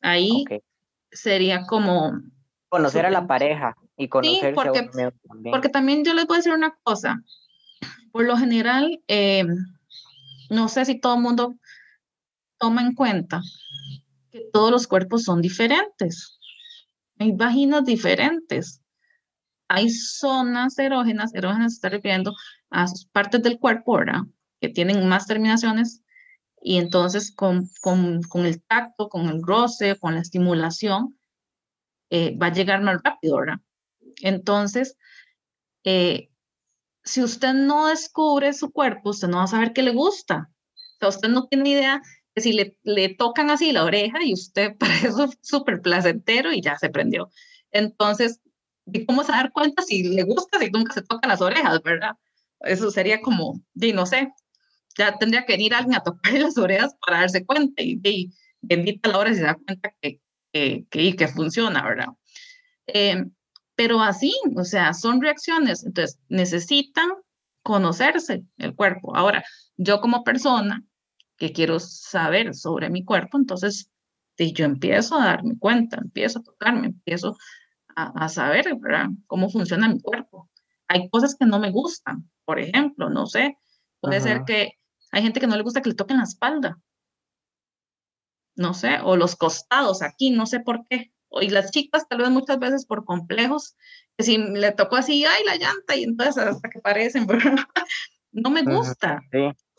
Ahí 0.00 0.44
sería 1.10 1.64
como... 1.66 2.12
Conocer 2.68 3.06
a 3.06 3.10
la 3.10 3.26
pareja 3.26 3.76
y 3.96 4.08
conocer 4.08 4.50
sí, 4.50 4.54
porque, 4.54 4.82
también. 4.82 5.12
Porque 5.50 5.68
también 5.68 6.04
yo 6.04 6.14
les 6.14 6.26
voy 6.26 6.36
a 6.36 6.38
decir 6.38 6.52
una 6.52 6.74
cosa. 6.82 7.22
Por 8.12 8.24
lo 8.24 8.36
general, 8.36 9.00
eh, 9.08 9.44
no 10.48 10.68
sé 10.68 10.84
si 10.84 10.98
todo 10.98 11.14
el 11.16 11.20
mundo 11.20 11.54
toma 12.62 12.80
en 12.80 12.94
cuenta 12.94 13.42
que 14.30 14.48
todos 14.52 14.70
los 14.70 14.86
cuerpos 14.86 15.24
son 15.24 15.42
diferentes. 15.42 16.38
Hay 17.18 17.32
vaginas 17.32 17.84
diferentes 17.84 18.82
hay 19.72 19.88
zonas 19.88 20.78
erógenas, 20.78 21.34
erógenas 21.34 21.72
se 21.72 21.76
está 21.76 21.88
refiriendo 21.88 22.34
a 22.70 22.84
partes 23.10 23.42
del 23.42 23.58
cuerpo, 23.58 23.96
¿verdad? 23.96 24.20
Que 24.60 24.68
tienen 24.68 25.08
más 25.08 25.26
terminaciones 25.26 26.02
y 26.60 26.76
entonces 26.76 27.34
con, 27.34 27.70
con, 27.80 28.20
con 28.22 28.44
el 28.44 28.62
tacto, 28.62 29.08
con 29.08 29.30
el 29.30 29.42
roce, 29.42 29.98
con 29.98 30.14
la 30.14 30.20
estimulación, 30.20 31.18
eh, 32.10 32.36
va 32.36 32.48
a 32.48 32.52
llegar 32.52 32.82
más 32.82 33.00
rápido, 33.02 33.38
¿verdad? 33.38 33.60
Entonces, 34.20 34.98
eh, 35.84 36.28
si 37.02 37.22
usted 37.22 37.54
no 37.54 37.86
descubre 37.86 38.52
su 38.52 38.72
cuerpo, 38.72 39.08
usted 39.08 39.28
no 39.28 39.38
va 39.38 39.44
a 39.44 39.46
saber 39.46 39.72
qué 39.72 39.82
le 39.82 39.92
gusta. 39.92 40.50
O 40.50 40.96
sea, 40.98 41.08
usted 41.08 41.28
no 41.30 41.46
tiene 41.46 41.70
idea 41.70 41.94
de 41.94 42.02
si 42.36 42.52
le, 42.52 42.78
le 42.82 43.10
tocan 43.10 43.50
así 43.50 43.72
la 43.72 43.84
oreja 43.84 44.24
y 44.24 44.32
usted 44.32 44.76
para 44.78 44.94
eso 44.96 45.24
es 45.24 45.38
súper 45.42 45.80
placentero 45.82 46.52
y 46.52 46.60
ya 46.62 46.78
se 46.78 46.90
prendió. 46.90 47.30
Entonces, 47.70 48.40
¿Y 48.86 49.06
cómo 49.06 49.22
se 49.22 49.32
dar 49.32 49.52
cuenta 49.52 49.82
si 49.82 50.02
le 50.02 50.22
gusta 50.24 50.58
si 50.58 50.70
nunca 50.70 50.92
se 50.92 51.02
tocan 51.02 51.30
las 51.30 51.40
orejas, 51.40 51.82
verdad? 51.82 52.16
Eso 52.60 52.90
sería 52.90 53.20
como, 53.20 53.60
di, 53.74 53.92
no 53.92 54.06
sé, 54.06 54.32
ya 54.96 55.16
tendría 55.18 55.44
que 55.44 55.54
venir 55.54 55.74
alguien 55.74 55.96
a 55.96 56.02
tocarle 56.02 56.40
las 56.40 56.58
orejas 56.58 56.94
para 57.04 57.20
darse 57.20 57.46
cuenta 57.46 57.82
y, 57.82 58.00
y 58.02 58.32
bendita 58.60 59.08
la 59.10 59.18
hora 59.18 59.34
se 59.34 59.42
da 59.42 59.54
cuenta 59.54 59.94
que, 60.00 60.20
que, 60.52 60.86
que, 60.90 61.16
que 61.16 61.28
funciona, 61.28 61.82
¿verdad? 61.82 62.08
Eh, 62.86 63.24
pero 63.76 64.00
así, 64.00 64.32
o 64.56 64.64
sea, 64.64 64.92
son 64.94 65.20
reacciones, 65.20 65.84
entonces 65.84 66.18
necesitan 66.28 67.08
conocerse 67.62 68.44
el 68.58 68.74
cuerpo. 68.74 69.16
Ahora, 69.16 69.44
yo 69.76 70.00
como 70.00 70.24
persona 70.24 70.84
que 71.42 71.52
quiero 71.52 71.80
saber 71.80 72.54
sobre 72.54 72.88
mi 72.88 73.04
cuerpo, 73.04 73.36
entonces 73.36 73.90
si 74.36 74.52
yo 74.52 74.64
empiezo 74.64 75.16
a 75.16 75.24
darme 75.24 75.58
cuenta, 75.58 75.98
empiezo 76.00 76.38
a 76.38 76.44
tocarme, 76.44 76.86
empiezo 76.86 77.36
a, 77.96 78.28
saber 78.28 78.66
cómo 79.26 79.50
funciona 79.50 79.88
mi 79.88 80.00
cuerpo. 80.00 80.48
Hay 80.86 81.10
cosas 81.10 81.34
que 81.34 81.44
no 81.44 81.58
me 81.58 81.72
gustan, 81.72 82.30
por 82.44 82.60
ejemplo, 82.60 83.10
no 83.10 83.26
sé, 83.26 83.58
puede 83.98 84.20
ser 84.20 84.44
que 84.44 84.78
hay 85.10 85.22
gente 85.22 85.40
que 85.40 85.48
no 85.48 85.56
le 85.56 85.64
gusta 85.64 85.82
que 85.82 85.88
le 85.88 85.96
toquen 85.96 86.18
la 86.18 86.22
espalda, 86.22 86.78
no 88.54 88.72
sé, 88.72 89.00
o 89.02 89.16
los 89.16 89.34
costados 89.34 90.00
aquí, 90.02 90.30
no 90.30 90.46
sé 90.46 90.60
por 90.60 90.86
qué. 90.86 91.12
Y 91.40 91.48
las 91.48 91.72
chicas 91.72 92.06
tal 92.08 92.18
vez 92.18 92.30
muchas 92.30 92.60
veces 92.60 92.86
por 92.86 93.04
complejos, 93.04 93.74
que 94.16 94.22
si 94.22 94.38
le 94.38 94.70
tocó 94.70 94.94
así, 94.94 95.24
ay, 95.24 95.42
la 95.44 95.56
llanta, 95.56 95.96
y 95.96 96.04
entonces 96.04 96.38
hasta 96.38 96.70
que 96.70 96.78
parecen, 96.78 97.26
no 98.30 98.50
me 98.50 98.62
gusta. 98.62 99.20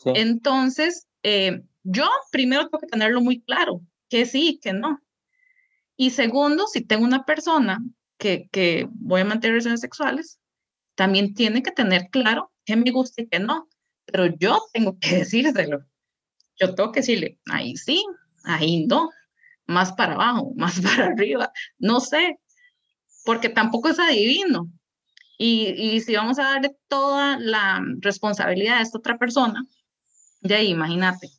Entonces, 0.04 1.08
eh, 1.24 1.62
yo 1.82 2.08
primero 2.30 2.68
tengo 2.68 2.78
que 2.78 2.86
tenerlo 2.86 3.20
muy 3.20 3.42
claro, 3.42 3.80
que 4.08 4.26
sí, 4.26 4.60
que 4.62 4.72
no. 4.72 5.00
Y 5.96 6.10
segundo, 6.10 6.66
si 6.66 6.82
tengo 6.82 7.04
una 7.04 7.24
persona 7.24 7.82
que, 8.18 8.88
voy 8.92 9.22
a 9.22 9.24
mantener 9.24 9.54
relaciones 9.54 9.80
sexuales, 9.80 10.38
también 10.94 11.34
tiene 11.34 11.62
que 11.62 11.72
tener 11.72 12.08
claro 12.10 12.52
qué 12.64 12.76
me 12.76 12.90
gusta 12.90 13.22
y 13.22 13.28
qué 13.28 13.38
no. 13.38 13.68
Pero 14.04 14.26
yo 14.38 14.62
tengo 14.72 14.98
que 14.98 15.16
decírselo. 15.18 15.84
Yo 16.60 16.74
tengo 16.74 16.92
que 16.92 17.00
decirle, 17.00 17.40
ahí 17.50 17.76
sí, 17.76 18.04
ahí 18.44 18.86
no, 18.86 19.10
más 19.66 19.92
para 19.92 20.14
abajo, 20.14 20.52
más 20.56 20.80
para 20.80 21.06
arriba, 21.06 21.52
no 21.78 22.00
sé, 22.00 22.38
porque 23.24 23.48
tampoco 23.48 23.88
es 23.88 23.98
adivino. 23.98 24.70
Y, 25.38 25.74
y 25.76 26.00
si 26.00 26.14
vamos 26.14 26.38
a 26.38 26.44
darle 26.44 26.76
toda 26.86 27.38
la 27.40 27.82
responsabilidad 28.00 28.78
a 28.78 28.82
esta 28.82 28.98
otra 28.98 29.18
persona, 29.18 29.66
de 30.44 30.54
ahí, 30.54 30.68
imagínate. 30.68 31.30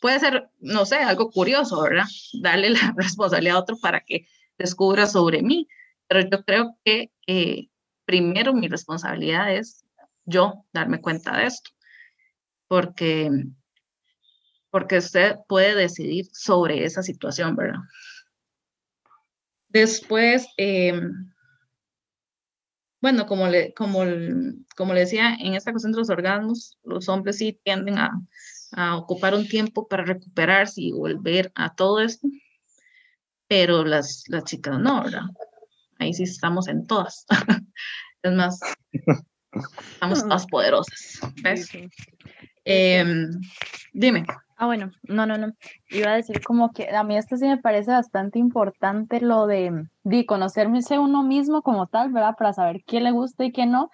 Puede 0.00 0.20
ser, 0.20 0.48
no 0.60 0.86
sé, 0.86 0.96
algo 0.96 1.30
curioso, 1.30 1.82
¿verdad? 1.82 2.06
Darle 2.40 2.70
la 2.70 2.94
responsabilidad 2.96 3.56
a 3.56 3.60
otro 3.60 3.76
para 3.78 4.00
que 4.00 4.26
descubra 4.56 5.06
sobre 5.06 5.42
mí. 5.42 5.68
Pero 6.08 6.20
yo 6.30 6.44
creo 6.44 6.78
que 6.84 7.10
eh, 7.26 7.68
primero 8.04 8.54
mi 8.54 8.68
responsabilidad 8.68 9.52
es 9.52 9.84
yo 10.24 10.64
darme 10.72 11.00
cuenta 11.00 11.36
de 11.36 11.46
esto, 11.46 11.70
porque, 12.68 13.30
porque 14.70 14.98
usted 14.98 15.36
puede 15.48 15.74
decidir 15.74 16.26
sobre 16.32 16.84
esa 16.84 17.02
situación, 17.02 17.56
¿verdad? 17.56 17.80
Después, 19.68 20.46
em, 20.56 21.32
bueno, 23.06 23.24
como 23.24 23.46
le, 23.46 23.72
como, 23.72 24.00
como 24.74 24.92
le 24.92 24.98
decía, 24.98 25.36
en 25.38 25.54
esta 25.54 25.70
cuestión 25.70 25.92
de 25.92 25.98
los 25.98 26.10
orgasmos, 26.10 26.76
los 26.82 27.08
hombres 27.08 27.38
sí 27.38 27.56
tienden 27.62 27.98
a, 27.98 28.10
a 28.72 28.96
ocupar 28.96 29.32
un 29.32 29.46
tiempo 29.46 29.86
para 29.86 30.02
recuperarse 30.02 30.80
y 30.82 30.90
volver 30.90 31.52
a 31.54 31.72
todo 31.72 32.00
esto, 32.00 32.26
pero 33.46 33.84
las, 33.84 34.24
las 34.26 34.42
chicas 34.42 34.80
no, 34.80 35.04
¿verdad? 35.04 35.22
Ahí 36.00 36.14
sí 36.14 36.24
estamos 36.24 36.66
en 36.66 36.84
todas. 36.84 37.26
es 38.24 38.32
más, 38.32 38.58
estamos 39.92 40.22
todas 40.24 40.46
poderosas. 40.48 41.20
¿ves? 41.44 41.70
Em, 42.64 43.30
dime. 43.92 44.26
Ah, 44.58 44.66
bueno, 44.66 44.90
no, 45.02 45.26
no, 45.26 45.36
no. 45.36 45.52
Iba 45.90 46.12
a 46.12 46.16
decir 46.16 46.42
como 46.42 46.72
que 46.72 46.88
a 46.94 47.04
mí 47.04 47.16
esto 47.16 47.36
sí 47.36 47.46
me 47.46 47.58
parece 47.58 47.90
bastante 47.90 48.38
importante 48.38 49.20
lo 49.20 49.46
de, 49.46 49.86
de 50.02 50.24
conocerme 50.26 50.80
uno 50.98 51.22
mismo 51.22 51.60
como 51.62 51.86
tal, 51.88 52.10
¿verdad? 52.10 52.34
Para 52.38 52.54
saber 52.54 52.82
qué 52.86 53.00
le 53.00 53.10
gusta 53.10 53.44
y 53.44 53.52
qué 53.52 53.66
no. 53.66 53.90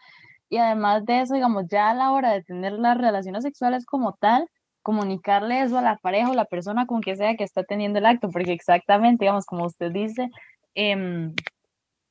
Y 0.49 0.59
además 0.59 1.05
de 1.05 1.23
eso, 1.23 1.35
digamos, 1.35 1.65
ya 1.69 1.91
a 1.91 1.95
la 1.95 2.13
hora 2.13 2.33
de 2.33 2.43
tener 2.45 2.75
las 2.75 2.97
relaciones 2.97 3.43
sexuales 3.43 3.85
como 3.87 4.13
tal, 4.21 4.47
comunicarle 4.83 5.63
eso 5.63 5.79
a 5.79 5.83
la 5.83 5.97
pareja 5.97 6.31
o 6.31 6.35
la 6.35 6.45
persona 6.45 6.87
con 6.87 7.01
que 7.01 7.17
sea 7.17 7.37
que 7.37 7.45
está 7.45 7.65
teniendo 7.65 7.99
el 7.99 8.07
acto, 8.07 8.31
porque 8.31 8.53
exactamente, 8.53 9.25
digamos, 9.25 9.47
como 9.47 9.67
usted 9.67 9.91
dice, 9.91 10.29
eh, 10.77 11.33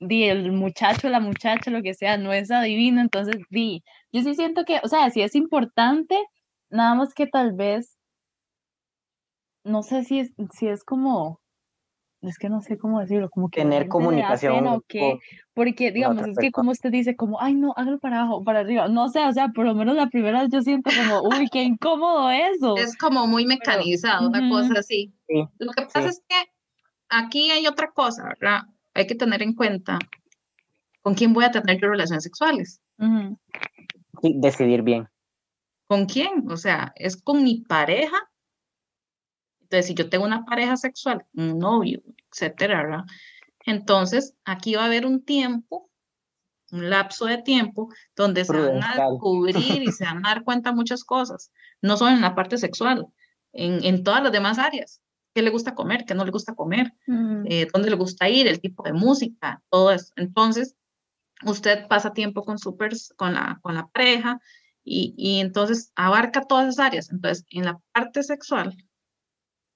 di 0.01 0.23
el 0.25 0.51
muchacho, 0.51 1.07
la 1.09 1.19
muchacha, 1.19 1.71
lo 1.71 1.81
que 1.81 1.93
sea, 1.93 2.17
no 2.17 2.33
es 2.33 2.51
adivino, 2.51 3.01
entonces 3.01 3.37
di, 3.49 3.83
yo 4.11 4.21
sí 4.23 4.35
siento 4.35 4.65
que, 4.65 4.79
o 4.83 4.87
sea, 4.87 5.09
sí 5.11 5.21
es 5.21 5.35
importante, 5.35 6.17
nada 6.69 6.95
más 6.95 7.13
que 7.13 7.27
tal 7.27 7.53
vez 7.53 7.97
no 9.63 9.83
sé 9.83 10.03
si 10.03 10.19
es, 10.19 10.31
si 10.53 10.67
es 10.67 10.83
como, 10.83 11.39
es 12.21 12.37
que 12.37 12.49
no 12.49 12.61
sé 12.61 12.77
cómo 12.77 12.99
decirlo, 12.99 13.29
como 13.29 13.49
que 13.49 13.61
tener 13.61 13.87
comunicación 13.87 14.67
o 14.67 14.81
qué, 14.87 15.19
porque 15.53 15.91
digamos, 15.91 16.27
es 16.27 16.37
que 16.37 16.51
como 16.51 16.71
usted 16.71 16.91
dice, 16.91 17.15
como, 17.15 17.41
ay 17.41 17.55
no, 17.55 17.73
hágalo 17.75 17.99
para 17.99 18.21
abajo, 18.21 18.43
para 18.43 18.59
arriba, 18.59 18.87
no 18.87 19.09
sé, 19.09 19.19
o 19.25 19.33
sea, 19.33 19.49
por 19.49 19.65
lo 19.65 19.73
menos 19.75 19.95
la 19.95 20.07
primera 20.07 20.41
vez 20.41 20.49
yo 20.51 20.61
siento 20.61 20.91
como, 20.95 21.21
uy, 21.29 21.47
qué 21.51 21.63
incómodo 21.63 22.29
eso. 22.29 22.77
Es 22.77 22.97
como 22.97 23.27
muy 23.27 23.45
mecanizado, 23.45 24.27
una 24.27 24.49
cosa 24.49 24.79
así. 24.79 25.13
Lo 25.57 25.71
que 25.71 25.83
pasa 25.83 26.07
es 26.07 26.23
que 26.27 26.35
aquí 27.09 27.51
hay 27.51 27.67
otra 27.67 27.91
cosa, 27.91 28.23
¿verdad? 28.23 28.61
Hay 28.93 29.07
que 29.07 29.15
tener 29.15 29.41
en 29.41 29.55
cuenta 29.55 29.97
con 31.01 31.15
quién 31.15 31.33
voy 31.33 31.45
a 31.45 31.51
tener 31.51 31.79
yo 31.79 31.89
relaciones 31.89 32.23
sexuales. 32.23 32.81
Sí, 34.21 34.35
decidir 34.37 34.83
bien. 34.83 35.07
¿Con 35.87 36.05
quién? 36.05 36.49
O 36.49 36.57
sea, 36.57 36.93
¿es 36.95 37.21
con 37.21 37.43
mi 37.43 37.61
pareja 37.61 38.30
entonces, 39.71 39.87
si 39.87 39.93
yo 39.93 40.09
tengo 40.09 40.25
una 40.25 40.43
pareja 40.43 40.75
sexual, 40.75 41.25
un 41.33 41.57
novio, 41.57 42.01
etcétera, 42.29 42.83
¿verdad? 42.83 43.05
Entonces, 43.65 44.35
aquí 44.43 44.75
va 44.75 44.83
a 44.83 44.85
haber 44.87 45.05
un 45.05 45.23
tiempo, 45.23 45.89
un 46.71 46.89
lapso 46.89 47.25
de 47.25 47.37
tiempo, 47.37 47.87
donde 48.13 48.43
se 48.43 48.51
van 48.51 48.83
a 48.83 48.95
descubrir 48.97 49.81
y 49.81 49.91
se 49.93 50.03
van 50.03 50.25
a 50.25 50.29
dar 50.29 50.43
cuenta 50.43 50.73
muchas 50.73 51.05
cosas, 51.05 51.53
no 51.81 51.95
solo 51.95 52.11
en 52.11 52.21
la 52.21 52.35
parte 52.35 52.57
sexual, 52.57 53.07
en, 53.53 53.81
en 53.85 54.03
todas 54.03 54.21
las 54.21 54.33
demás 54.33 54.59
áreas. 54.59 55.01
¿Qué 55.33 55.41
le 55.41 55.51
gusta 55.51 55.73
comer? 55.73 56.03
¿Qué 56.03 56.15
no 56.15 56.25
le 56.25 56.31
gusta 56.31 56.53
comer? 56.53 56.91
Eh, 57.45 57.65
¿Dónde 57.73 57.89
le 57.89 57.95
gusta 57.95 58.27
ir? 58.27 58.47
El 58.47 58.59
tipo 58.59 58.83
de 58.83 58.91
música, 58.91 59.63
todo 59.69 59.91
eso. 59.91 60.11
Entonces, 60.17 60.75
usted 61.45 61.87
pasa 61.87 62.11
tiempo 62.11 62.43
con, 62.43 62.57
su 62.57 62.75
con, 63.15 63.33
la, 63.33 63.57
con 63.61 63.75
la 63.75 63.87
pareja 63.87 64.41
y, 64.83 65.13
y 65.15 65.39
entonces 65.39 65.93
abarca 65.95 66.41
todas 66.41 66.67
esas 66.67 66.85
áreas. 66.85 67.09
Entonces, 67.09 67.45
en 67.51 67.63
la 67.63 67.79
parte 67.93 68.23
sexual, 68.23 68.75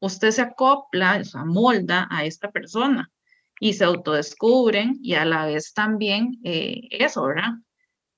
usted 0.05 0.31
se 0.31 0.41
acopla, 0.41 1.23
se 1.23 1.37
amolda 1.37 2.07
a 2.11 2.25
esta 2.25 2.51
persona 2.51 3.11
y 3.59 3.73
se 3.73 3.85
autodescubren 3.85 4.99
y 5.01 5.15
a 5.15 5.25
la 5.25 5.45
vez 5.45 5.73
también 5.73 6.39
eh, 6.43 6.81
eso, 6.91 7.25
¿verdad? 7.25 7.53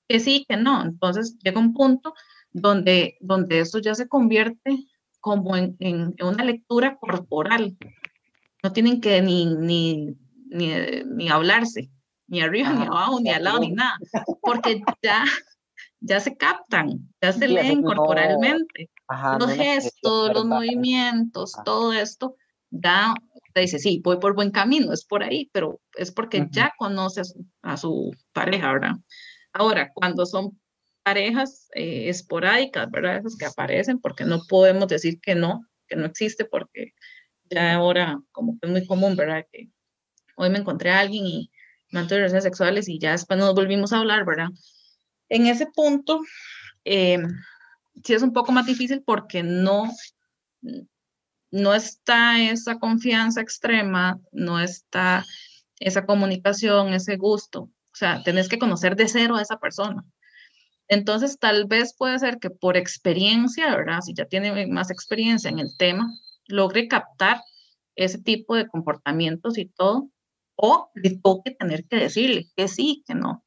Que 0.08 0.20
sí, 0.20 0.46
que 0.48 0.58
no. 0.58 0.84
Entonces 0.84 1.38
llega 1.40 1.60
un 1.60 1.74
punto 1.74 2.14
donde, 2.52 3.18
donde 3.22 3.60
esto 3.60 3.80
ya 3.80 3.96
se 3.96 4.08
convierte 4.08 4.86
como 5.22 5.56
en, 5.56 5.76
en, 5.80 6.16
una 6.22 6.44
lectura 6.44 6.98
corporal. 6.98 7.78
No 8.64 8.74
tienen 8.74 9.00
que 9.00 9.22
ni, 9.22 9.46
ni, 9.46 10.16
ni, 10.48 10.72
ni 11.06 11.30
hablarse, 11.30 11.90
ni 12.28 12.42
arriba, 12.42 12.74
ni 12.74 12.86
abajo, 12.86 13.20
ni 13.22 13.30
al 13.30 13.44
lado, 13.44 13.60
ni 13.60 13.72
nada, 13.72 13.98
porque 14.42 14.82
ya, 15.02 15.24
ya 16.02 16.20
se 16.20 16.36
captan, 16.36 17.08
ya 17.22 17.32
se 17.32 17.48
leen 17.48 17.82
corporalmente 17.84 18.90
los 19.40 19.52
gestos, 19.52 20.34
los 20.34 20.46
movimientos, 20.46 21.54
todo 21.64 21.94
esto, 21.94 22.36
da, 22.70 23.14
te 23.54 23.62
dice, 23.62 23.80
sí, 23.80 24.02
voy 24.04 24.20
por 24.20 24.36
buen 24.36 24.52
camino, 24.52 24.94
es 24.94 25.06
por 25.06 25.24
ahí, 25.24 25.50
pero 25.54 25.80
es 25.96 26.12
porque 26.12 26.48
ya 26.52 26.74
conoces 26.78 27.36
a 27.62 27.78
su 27.78 28.12
pareja, 28.34 28.74
¿verdad? 28.74 28.96
Ahora, 29.54 29.92
cuando 29.94 30.26
son 30.26 30.60
parejas 31.04 31.70
eh, 31.74 32.10
esporádicas, 32.10 32.92
¿verdad? 32.92 33.18
Esas 33.18 33.38
que 33.38 33.46
aparecen, 33.46 34.00
porque 34.00 34.26
no 34.26 34.42
podemos 34.48 34.88
decir 34.88 35.20
que 35.22 35.36
no, 35.36 35.66
que 35.88 35.96
no 35.96 36.06
existe, 36.06 36.46
porque 36.46 36.94
ya 37.50 37.76
ahora 37.76 38.20
como 38.32 38.60
que 38.60 38.68
es 38.68 38.72
muy 38.72 38.86
común, 38.86 39.16
¿verdad? 39.16 39.46
Que 39.52 39.70
hoy 40.36 40.50
me 40.50 40.60
encontré 40.60 40.92
a 40.92 41.00
alguien 41.00 41.26
y 41.26 41.52
mantuve 41.92 42.20
relaciones 42.20 42.44
sexuales 42.44 42.90
y 42.90 43.00
ya 43.00 43.12
después 43.12 43.40
nos 43.40 43.56
volvimos 43.56 43.94
a 43.94 44.00
hablar, 44.00 44.26
¿verdad? 44.26 44.50
En 45.30 45.48
ese 45.48 45.68
punto, 45.68 46.20
eh, 46.84 47.20
sí 48.04 48.14
es 48.14 48.22
un 48.22 48.34
poco 48.34 48.52
más 48.52 48.66
difícil 48.66 49.04
porque 49.04 49.44
no, 49.44 49.92
no 51.52 51.74
está 51.74 52.42
esa 52.42 52.80
confianza 52.80 53.42
extrema, 53.42 54.20
no 54.32 54.60
está 54.60 55.26
esa 55.80 56.06
comunicación, 56.06 56.94
ese 56.94 57.18
gusto. 57.18 57.62
O 57.62 57.96
sea, 57.96 58.24
tenés 58.24 58.50
que 58.50 58.60
conocer 58.60 58.96
de 58.96 59.08
cero 59.08 59.36
a 59.36 59.42
esa 59.42 59.60
persona. 59.60 60.04
Entonces, 60.88 61.38
tal 61.40 61.66
vez 61.66 61.96
puede 61.98 62.20
ser 62.20 62.40
que 62.40 62.50
por 62.50 62.78
experiencia, 62.78 63.76
¿verdad? 63.76 64.02
Si 64.02 64.14
ya 64.14 64.26
tiene 64.26 64.68
más 64.68 64.90
experiencia 64.90 65.50
en 65.50 65.60
el 65.60 65.76
tema, 65.78 66.10
logre 66.48 66.88
captar 66.88 67.42
ese 67.96 68.20
tipo 68.20 68.56
de 68.56 68.68
comportamientos 68.68 69.58
y 69.58 69.66
todo, 69.66 70.10
o 70.56 70.90
le 70.96 71.18
toque 71.18 71.52
tener 71.52 71.86
que 71.86 71.98
decirle 71.98 72.48
que 72.56 72.68
sí, 72.68 73.04
que 73.06 73.16
no 73.16 73.44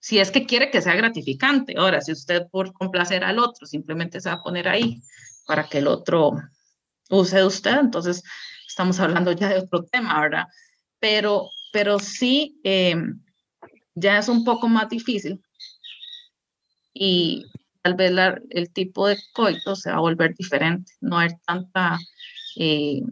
si 0.00 0.18
es 0.18 0.30
que 0.30 0.46
quiere 0.46 0.70
que 0.70 0.82
sea 0.82 0.94
gratificante. 0.94 1.74
Ahora, 1.76 2.00
si 2.00 2.12
usted 2.12 2.46
por 2.50 2.72
complacer 2.72 3.24
al 3.24 3.38
otro 3.38 3.66
simplemente 3.66 4.20
se 4.20 4.28
va 4.28 4.36
a 4.36 4.42
poner 4.42 4.68
ahí 4.68 5.02
para 5.46 5.68
que 5.68 5.78
el 5.78 5.88
otro 5.88 6.32
use 7.10 7.44
usted, 7.44 7.78
entonces 7.78 8.22
estamos 8.66 9.00
hablando 9.00 9.32
ya 9.32 9.48
de 9.48 9.58
otro 9.58 9.84
tema, 9.84 10.20
¿verdad? 10.20 10.44
Pero, 11.00 11.50
pero 11.72 11.98
sí, 11.98 12.60
eh, 12.64 12.96
ya 13.94 14.18
es 14.18 14.28
un 14.28 14.44
poco 14.44 14.68
más 14.68 14.88
difícil 14.88 15.42
y 16.92 17.44
tal 17.82 17.94
vez 17.94 18.12
el 18.50 18.72
tipo 18.72 19.08
de 19.08 19.18
coito 19.32 19.76
se 19.76 19.90
va 19.90 19.96
a 19.96 20.00
volver 20.00 20.34
diferente, 20.34 20.92
no 21.00 21.18
hay 21.18 21.30
tanta 21.46 21.98
eh, 22.56 23.02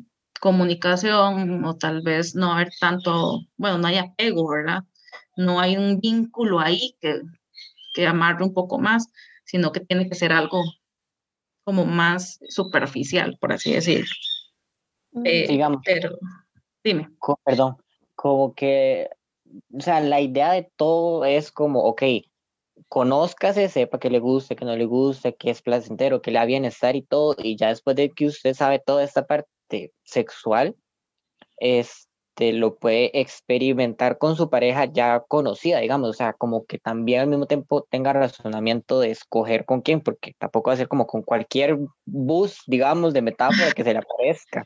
comunicación 0.40 1.64
o 1.64 1.76
tal 1.76 2.02
vez 2.02 2.34
no 2.34 2.52
haber 2.52 2.70
tanto, 2.80 3.40
bueno, 3.56 3.78
no 3.78 3.86
hay 3.88 3.98
apego, 3.98 4.48
¿verdad? 4.48 4.84
No 5.36 5.60
hay 5.60 5.76
un 5.76 6.00
vínculo 6.00 6.58
ahí 6.58 6.96
que, 7.00 7.20
que 7.94 8.06
amarre 8.06 8.44
un 8.44 8.54
poco 8.54 8.78
más, 8.78 9.08
sino 9.44 9.72
que 9.72 9.80
tiene 9.80 10.08
que 10.08 10.14
ser 10.14 10.32
algo 10.32 10.62
como 11.64 11.84
más 11.84 12.40
superficial, 12.48 13.36
por 13.40 13.52
así 13.52 13.72
decirlo. 13.72 14.14
Mm. 15.12 15.26
Eh, 15.26 15.46
Digamos. 15.48 15.82
Pero, 15.84 16.18
dime. 16.82 17.10
perdón, 17.44 17.76
como 18.14 18.54
que, 18.54 19.10
o 19.72 19.80
sea, 19.80 20.00
la 20.00 20.20
idea 20.20 20.52
de 20.52 20.70
todo 20.76 21.24
es 21.24 21.50
como, 21.50 21.80
ok, 21.84 22.02
conózcase, 22.88 23.68
sepa 23.68 23.98
que 23.98 24.10
le 24.10 24.20
guste, 24.20 24.56
que 24.56 24.64
no 24.64 24.76
le 24.76 24.84
guste, 24.84 25.34
que 25.34 25.50
es 25.50 25.62
placentero, 25.62 26.22
que 26.22 26.30
le 26.30 26.38
da 26.38 26.44
bienestar 26.44 26.96
y 26.96 27.02
todo, 27.02 27.34
y 27.38 27.56
ya 27.56 27.68
después 27.68 27.96
de 27.96 28.10
que 28.10 28.26
usted 28.26 28.54
sabe 28.54 28.78
toda 28.78 29.02
esta 29.02 29.26
parte 29.26 29.92
sexual, 30.04 30.76
es 31.56 32.05
lo 32.38 32.76
puede 32.76 33.18
experimentar 33.18 34.18
con 34.18 34.36
su 34.36 34.50
pareja 34.50 34.84
ya 34.84 35.20
conocida, 35.26 35.80
digamos, 35.80 36.10
o 36.10 36.12
sea, 36.12 36.32
como 36.34 36.66
que 36.66 36.78
también 36.78 37.20
al 37.20 37.26
mismo 37.28 37.46
tiempo 37.46 37.86
tenga 37.90 38.12
razonamiento 38.12 39.00
de 39.00 39.10
escoger 39.10 39.64
con 39.64 39.80
quién, 39.80 40.00
porque 40.00 40.34
tampoco 40.38 40.70
va 40.70 40.74
a 40.74 40.76
ser 40.76 40.88
como 40.88 41.06
con 41.06 41.22
cualquier 41.22 41.78
bus, 42.04 42.62
digamos, 42.66 43.14
de 43.14 43.22
metáfora 43.22 43.72
que 43.72 43.84
se 43.84 43.92
le 43.92 44.00
aparezca. 44.00 44.64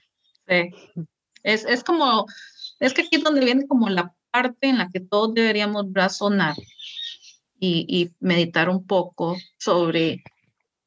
Sí, 0.48 0.70
es, 1.42 1.64
es 1.64 1.84
como, 1.84 2.26
es 2.80 2.92
que 2.92 3.02
aquí 3.02 3.16
es 3.16 3.22
donde 3.24 3.44
viene 3.44 3.66
como 3.66 3.88
la 3.88 4.14
parte 4.30 4.68
en 4.68 4.78
la 4.78 4.88
que 4.88 5.00
todos 5.00 5.32
deberíamos 5.34 5.86
razonar 5.92 6.56
y, 7.58 7.86
y 7.88 8.10
meditar 8.20 8.68
un 8.68 8.84
poco 8.86 9.36
sobre 9.58 10.22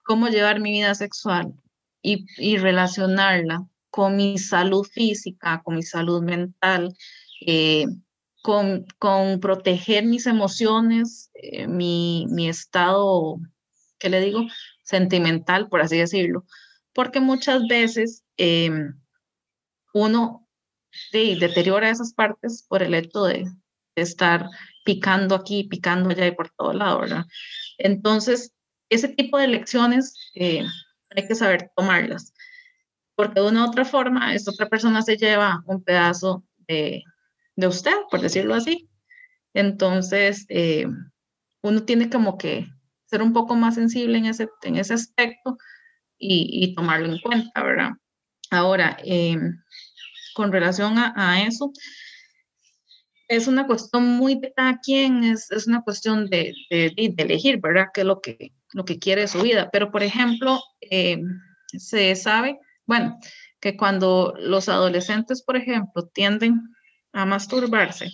cómo 0.03 0.27
llevar 0.27 0.59
mi 0.59 0.71
vida 0.71 0.95
sexual 0.95 1.53
y, 2.01 2.25
y 2.38 2.57
relacionarla 2.57 3.65
con 3.93 4.15
mi 4.15 4.39
salud 4.39 4.83
física, 4.87 5.61
con 5.63 5.75
mi 5.75 5.83
salud 5.83 6.23
mental, 6.23 6.97
eh, 7.45 7.85
con, 8.41 8.87
con, 8.97 9.39
proteger 9.39 10.03
mis 10.03 10.25
emociones, 10.25 11.29
eh, 11.35 11.67
mi, 11.67 12.25
mi, 12.31 12.49
estado, 12.49 13.37
¿qué 13.99 14.09
le 14.09 14.19
digo? 14.19 14.47
Sentimental, 14.81 15.69
por 15.69 15.81
así 15.81 15.95
decirlo, 15.95 16.43
porque 16.91 17.19
muchas 17.19 17.67
veces 17.67 18.23
em, 18.37 18.99
uno 19.93 20.49
deteriora 21.11 21.91
esas 21.91 22.15
partes 22.15 22.65
por 22.67 22.81
el 22.81 22.95
hecho 22.95 23.25
de, 23.25 23.45
estar 23.95 24.49
picando 24.83 25.35
aquí, 25.35 25.65
picando 25.65 26.09
allá 26.09 26.25
y 26.25 26.31
por 26.31 26.49
todo 26.49 26.73
lado, 26.73 27.01
¿verdad? 27.01 27.25
Entonces, 27.77 28.55
ese 28.89 29.09
tipo 29.09 29.37
de 29.37 29.49
lecciones 29.49 30.31
eh, 30.33 30.65
hay 31.11 31.27
que 31.27 31.35
saber 31.35 31.69
tomarlas, 31.75 32.33
porque 33.16 33.39
de 33.39 33.47
una 33.47 33.66
u 33.66 33.70
otra 33.70 33.86
forma, 33.86 34.34
esta 34.34 34.51
otra 34.51 34.68
persona 34.70 35.01
se 35.01 35.18
lleva 35.18 35.64
un 35.66 35.84
pedazo 35.84 36.43
de, 36.68 37.03
de 37.55 37.68
usted, 37.68 37.95
por 38.09 38.22
decirlo 38.22 38.55
así. 38.55 38.89
Entonces, 39.53 40.45
eh, 40.49 40.88
uno 41.61 41.84
tiene 41.84 42.09
como 42.09 42.38
que 42.38 42.68
ser 43.05 43.22
un 43.22 43.34
poco 43.34 43.55
más 43.55 43.76
sensible 43.76 44.18
en 44.18 44.26
ese, 44.26 44.49
en 44.64 44.78
ese 44.78 44.93
aspecto 44.93 45.57
y, 46.18 46.74
tomarlo 46.74 47.11
en 47.11 47.20
cuenta, 47.20 47.61
¿verdad? 47.61 47.91
Ahora, 48.49 48.97
em, 49.03 49.61
con 50.36 50.51
relación 50.51 50.97
a, 50.97 51.43
eso, 51.45 51.72
es 53.28 53.47
una 53.47 53.68
cuestión 53.68 54.05
muy 54.05 54.36
de 54.36 54.53
cada 54.53 54.80
quien, 54.80 55.24
es, 55.24 55.51
es 55.51 55.68
una 55.68 55.82
cuestión 55.84 56.30
de, 56.30 56.53
de, 56.70 57.14
elegir, 57.18 57.59
¿verdad? 57.59 57.88
¿Qué 57.93 58.01
es 58.01 58.07
lo 58.07 58.22
que, 58.22 58.53
lo 58.74 58.86
que 58.86 58.99
quiere 58.99 59.22
de 59.22 59.28
su 59.28 59.41
vida? 59.41 59.70
Pero, 59.72 59.91
por 59.91 60.01
ejemplo, 60.01 60.59
em, 60.82 61.39
se 61.78 62.16
sabe, 62.16 62.59
bueno, 62.93 63.19
que 63.59 63.75
cuando 63.75 64.35
los 64.37 64.69
adolescentes, 64.69 65.41
por 65.41 65.55
ejemplo, 65.57 66.05
tienden 66.07 66.61
a 67.11 67.25
masturbarse 67.25 68.11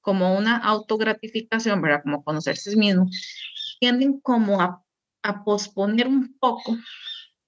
como 0.00 0.36
una 0.38 0.58
autogratificación, 0.58 1.82
¿verdad? 1.82 2.02
Como 2.04 2.22
conocerse 2.22 2.76
mismo, 2.76 3.06
tienden 3.80 4.20
como 4.20 4.60
a, 4.60 4.84
a 5.24 5.42
posponer 5.42 6.06
un 6.06 6.38
poco 6.38 6.76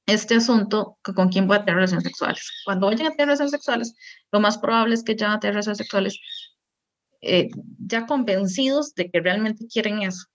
este 0.07 0.35
asunto 0.35 0.99
con 1.15 1.29
quién 1.29 1.47
voy 1.47 1.59
a 1.59 1.61
tener 1.61 1.77
relaciones 1.77 2.05
sexuales. 2.05 2.51
Cuando 2.65 2.89
vayan 2.89 3.07
a 3.07 3.11
tener 3.11 3.27
relaciones 3.27 3.53
sexuales, 3.53 3.95
lo 4.33 4.41
más 4.41 4.59
probable 4.59 4.95
es 4.95 5.05
que 5.05 5.15
ya 5.15 5.29
van 5.29 5.37
a 5.37 5.41
tener 5.41 5.55
relaciones 5.55 5.79
sexuales 5.79 6.19
eh, 7.21 7.51
ya 7.79 8.05
convencidos 8.07 8.95
de 8.95 9.13
que 9.13 9.21
realmente 9.21 9.69
quieren 9.69 10.03
eso, 10.03 10.27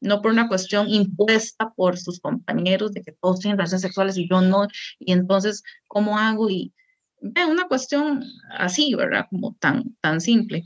no 0.00 0.22
por 0.22 0.32
una 0.32 0.48
cuestión 0.48 0.88
impuesta 0.88 1.72
por 1.74 1.98
sus 1.98 2.20
compañeros 2.20 2.92
de 2.92 3.02
que 3.02 3.12
todos 3.12 3.40
tienen 3.40 3.58
relaciones 3.58 3.82
sexuales 3.82 4.16
y 4.16 4.28
yo 4.28 4.40
no, 4.40 4.66
y 4.98 5.12
entonces, 5.12 5.62
¿cómo 5.86 6.18
hago? 6.18 6.50
Y 6.50 6.72
una 7.20 7.68
cuestión 7.68 8.24
así, 8.50 8.94
¿verdad? 8.94 9.26
Como 9.30 9.54
tan, 9.60 9.94
tan 10.00 10.20
simple. 10.20 10.64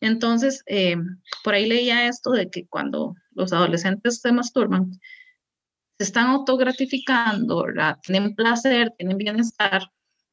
Entonces, 0.00 0.62
eh, 0.66 0.96
por 1.44 1.54
ahí 1.54 1.68
leía 1.68 2.08
esto 2.08 2.30
de 2.30 2.48
que 2.48 2.66
cuando 2.66 3.14
los 3.32 3.52
adolescentes 3.52 4.20
se 4.20 4.32
masturban, 4.32 4.92
se 5.98 6.04
están 6.04 6.28
autogratificando, 6.28 7.64
¿verdad? 7.64 7.98
Tienen 8.02 8.34
placer, 8.34 8.94
tienen 8.96 9.18
bienestar 9.18 9.82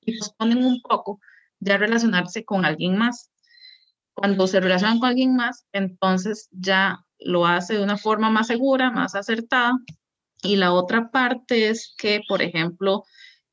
y 0.02 0.18
posponen 0.18 0.64
un 0.64 0.82
poco 0.82 1.20
ya 1.60 1.78
relacionarse 1.78 2.46
con 2.46 2.64
alguien 2.64 2.98
más. 2.98 3.30
Cuando 4.18 4.48
se 4.48 4.60
relacionan 4.60 5.00
con 5.00 5.10
alguien 5.10 5.36
más, 5.36 5.68
entonces 5.74 6.50
ya 6.52 7.06
lo 7.20 7.46
hace 7.46 7.76
de 7.76 7.84
una 7.84 7.98
forma 7.98 8.32
más 8.32 8.48
segura, 8.48 8.90
más 8.90 9.14
acertada. 9.14 9.78
Y 10.42 10.56
la 10.56 10.74
otra 10.74 11.12
parte 11.12 11.70
es 11.70 11.94
que, 12.00 12.22
por 12.28 12.42
ejemplo, 12.42 13.04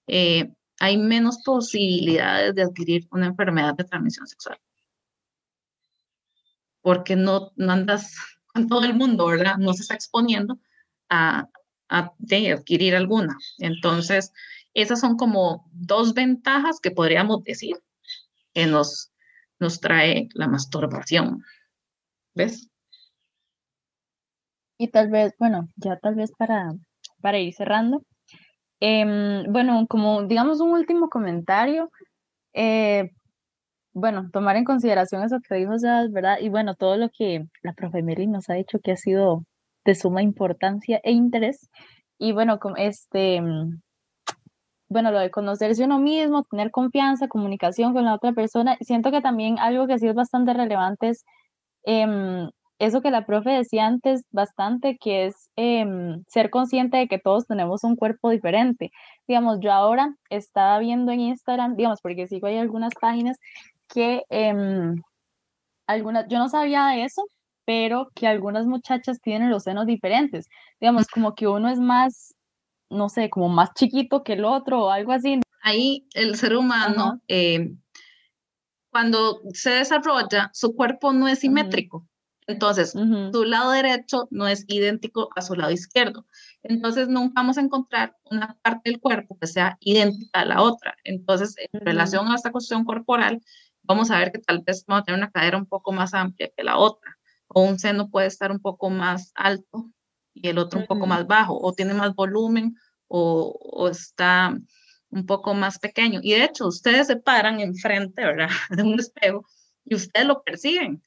eh, 0.07 0.55
hay 0.81 0.97
menos 0.97 1.43
posibilidades 1.45 2.55
de 2.55 2.63
adquirir 2.63 3.07
una 3.11 3.27
enfermedad 3.27 3.75
de 3.75 3.85
transmisión 3.85 4.27
sexual. 4.27 4.59
Porque 6.81 7.15
no, 7.15 7.53
no 7.57 7.73
andas 7.73 8.17
con 8.47 8.67
todo 8.67 8.85
el 8.85 8.95
mundo, 8.95 9.27
¿verdad? 9.27 9.59
No 9.59 9.75
se 9.75 9.83
está 9.83 9.95
exponiendo 9.95 10.59
a, 11.11 11.47
de 12.17 12.53
adquirir 12.53 12.97
alguna. 12.97 13.37
Entonces, 13.59 14.33
esas 14.73 14.99
son 14.99 15.19
como 15.19 15.69
dos 15.73 16.15
ventajas 16.15 16.81
que 16.81 16.91
podríamos 16.91 17.45
decir 17.45 17.77
que 18.55 18.65
nos, 18.67 19.13
nos 19.65 19.81
trae 19.81 20.29
la 20.35 20.47
masturbación. 20.47 21.43
¿Ves? 22.35 22.69
Y 24.79 24.89
tal 24.89 25.09
vez, 25.11 25.33
bueno, 25.39 25.69
ya 25.77 25.99
tal 25.99 26.17
vez 26.17 26.33
para, 26.37 26.73
para 27.23 27.39
ir 27.39 27.55
cerrando. 27.55 28.03
Em, 28.81 29.51
bueno, 29.51 29.87
como 29.89 30.25
digamos 30.25 30.61
un 30.61 30.73
último 30.73 31.09
comentario, 31.09 31.91
eh, 32.53 33.11
bueno, 33.95 34.29
tomar 34.33 34.57
en 34.57 34.65
consideración 34.65 35.23
eso 35.23 35.39
que 35.41 35.55
dijo 35.55 35.79
Sebas, 35.79 36.11
¿verdad? 36.13 36.39
Y 36.41 36.51
bueno, 36.51 36.75
todo 36.75 36.99
lo 36.99 37.09
que 37.09 37.47
la 37.63 37.73
profe 37.73 38.03
Mary 38.03 38.27
nos 38.27 38.51
ha 38.51 38.55
dicho 38.55 38.81
que 38.81 38.93
ha 38.93 38.97
sido 38.97 39.45
de 39.87 39.95
suma 39.95 40.23
importancia 40.23 41.01
e 41.05 41.13
interés. 41.13 41.71
Y 42.19 42.33
bueno, 42.33 42.59
este, 42.77 43.41
bueno, 44.89 45.11
lo 45.11 45.19
de 45.21 45.31
conocerse 45.31 45.85
uno 45.85 45.99
mismo, 45.99 46.45
tener 46.45 46.71
confianza, 46.71 47.29
comunicación 47.29 47.95
con 47.95 48.05
la 48.05 48.15
otra 48.15 48.33
persona, 48.33 48.77
siento 48.81 49.11
que 49.11 49.21
también 49.23 49.59
algo 49.59 49.87
que 49.87 49.99
sí 49.99 50.09
es 50.09 50.15
bastante 50.15 50.55
relevante 50.55 51.11
es 51.11 51.25
em, 51.85 52.51
eso 52.79 53.01
que 53.03 53.11
la 53.11 53.27
profe 53.27 53.51
decía 53.51 53.87
antes 53.87 54.25
bastante, 54.31 54.99
que 54.99 55.27
es 55.27 55.51
em, 55.57 56.25
ser 56.29 56.51
consciente 56.51 56.97
de 56.99 57.09
que 57.09 57.19
todos 57.19 57.47
tenemos 57.47 57.85
un 57.85 57.97
cuerpo 57.97 58.31
diferente. 58.31 58.91
Digamos, 59.29 59.61
yo 59.61 59.73
ahora 59.73 60.17
estaba 60.31 60.79
viendo 60.81 61.13
en 61.13 61.21
Instagram, 61.21 61.77
digamos, 61.77 62.01
porque 62.03 62.27
sigo 62.29 62.47
hay 62.47 62.59
algunas 62.59 62.93
páginas 63.01 63.39
que 63.89 64.25
em, 64.31 64.97
algunas, 65.87 66.27
yo 66.29 66.39
no 66.39 66.49
sabía 66.49 66.87
de 66.89 67.05
eso, 67.05 67.23
pero 67.65 68.11
que 68.15 68.27
algunas 68.27 68.67
muchachas 68.67 69.21
tienen 69.21 69.51
los 69.51 69.65
senos 69.65 69.87
diferentes. 69.87 70.49
Digamos, 70.81 71.07
como 71.09 71.35
que 71.35 71.49
uno 71.49 71.69
es 71.69 71.79
más, 71.81 72.35
no 72.91 73.09
sé, 73.09 73.31
como 73.31 73.49
más 73.49 73.71
chiquito 73.75 74.23
que 74.23 74.35
el 74.35 74.45
otro 74.45 74.85
o 74.85 74.91
algo 74.91 75.13
así. 75.13 75.41
Ahí 75.63 76.07
el 76.15 76.37
ser 76.37 76.57
humano, 76.57 77.21
eh, 77.29 77.75
cuando 78.91 79.41
se 79.53 79.71
desarrolla, 79.71 80.51
su 80.53 80.75
cuerpo 80.75 81.13
no 81.13 81.27
es 81.29 81.41
simétrico. 81.41 82.07
Entonces, 82.47 82.91
su 82.93 83.45
lado 83.45 83.71
derecho 83.71 84.29
no 84.31 84.47
es 84.47 84.67
idéntico 84.69 85.31
a 85.35 85.41
su 85.41 85.55
lado 85.55 85.73
izquierdo. 85.73 86.27
Entonces, 86.63 87.09
nunca 87.09 87.33
vamos 87.37 87.57
a 87.57 87.63
encontrar 87.63 88.17
una 88.31 88.59
parte 88.61 88.91
del 88.91 89.01
cuerpo 89.01 89.39
que 89.41 89.47
sea 89.47 89.79
idéntica 89.81 90.41
a 90.41 90.45
la 90.45 90.61
otra. 90.61 90.95
Entonces, 91.05 91.57
en 91.73 91.81
relación 91.81 92.31
a 92.31 92.35
esta 92.35 92.53
cuestión 92.53 92.85
corporal, 92.85 93.41
vamos 93.83 94.11
a 94.11 94.19
ver 94.19 94.31
que 94.31 94.41
tal 94.41 94.61
vez 94.61 94.85
vamos 94.87 95.03
a 95.03 95.05
tener 95.07 95.19
una 95.19 95.31
cadera 95.31 95.57
un 95.57 95.67
poco 95.67 95.93
más 95.93 96.13
amplia 96.13 96.51
que 96.55 96.65
la 96.65 96.77
otra 96.77 97.19
o 97.49 97.63
un 97.63 97.79
seno 97.79 98.11
puede 98.11 98.27
estar 98.27 98.51
un 98.51 98.61
poco 98.61 98.91
más 98.91 99.33
alto 99.35 99.91
y 100.35 100.49
el 100.49 100.59
otro 100.59 100.81
un 100.81 100.87
poco 100.87 101.07
más 101.07 101.27
bajo, 101.27 101.59
o 101.59 101.73
tiene 101.73 101.95
más 101.95 102.15
volumen 102.15 102.77
o, 103.09 103.89
está 103.91 104.59
un 105.11 105.27
poco 105.27 105.55
más 105.55 105.79
pequeño. 105.79 106.21
Y 106.23 106.33
de 106.33 106.45
hecho, 106.45 106.67
ustedes 106.67 107.07
se 107.07 107.17
paran 107.17 107.61
enfrente, 107.61 108.25
¿verdad? 108.25 108.49
De 108.71 108.83
un 108.83 108.99
espejo 108.99 109.47
y 109.85 109.95
ustedes 109.95 110.27
lo 110.27 110.43
perciben. 110.43 111.03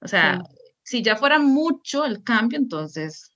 O 0.00 0.08
sea, 0.08 0.42
si 0.82 1.02
ya 1.02 1.16
fuera 1.16 1.38
mucho 1.38 2.04
el 2.04 2.22
cambio, 2.22 2.58
entonces 2.58 3.32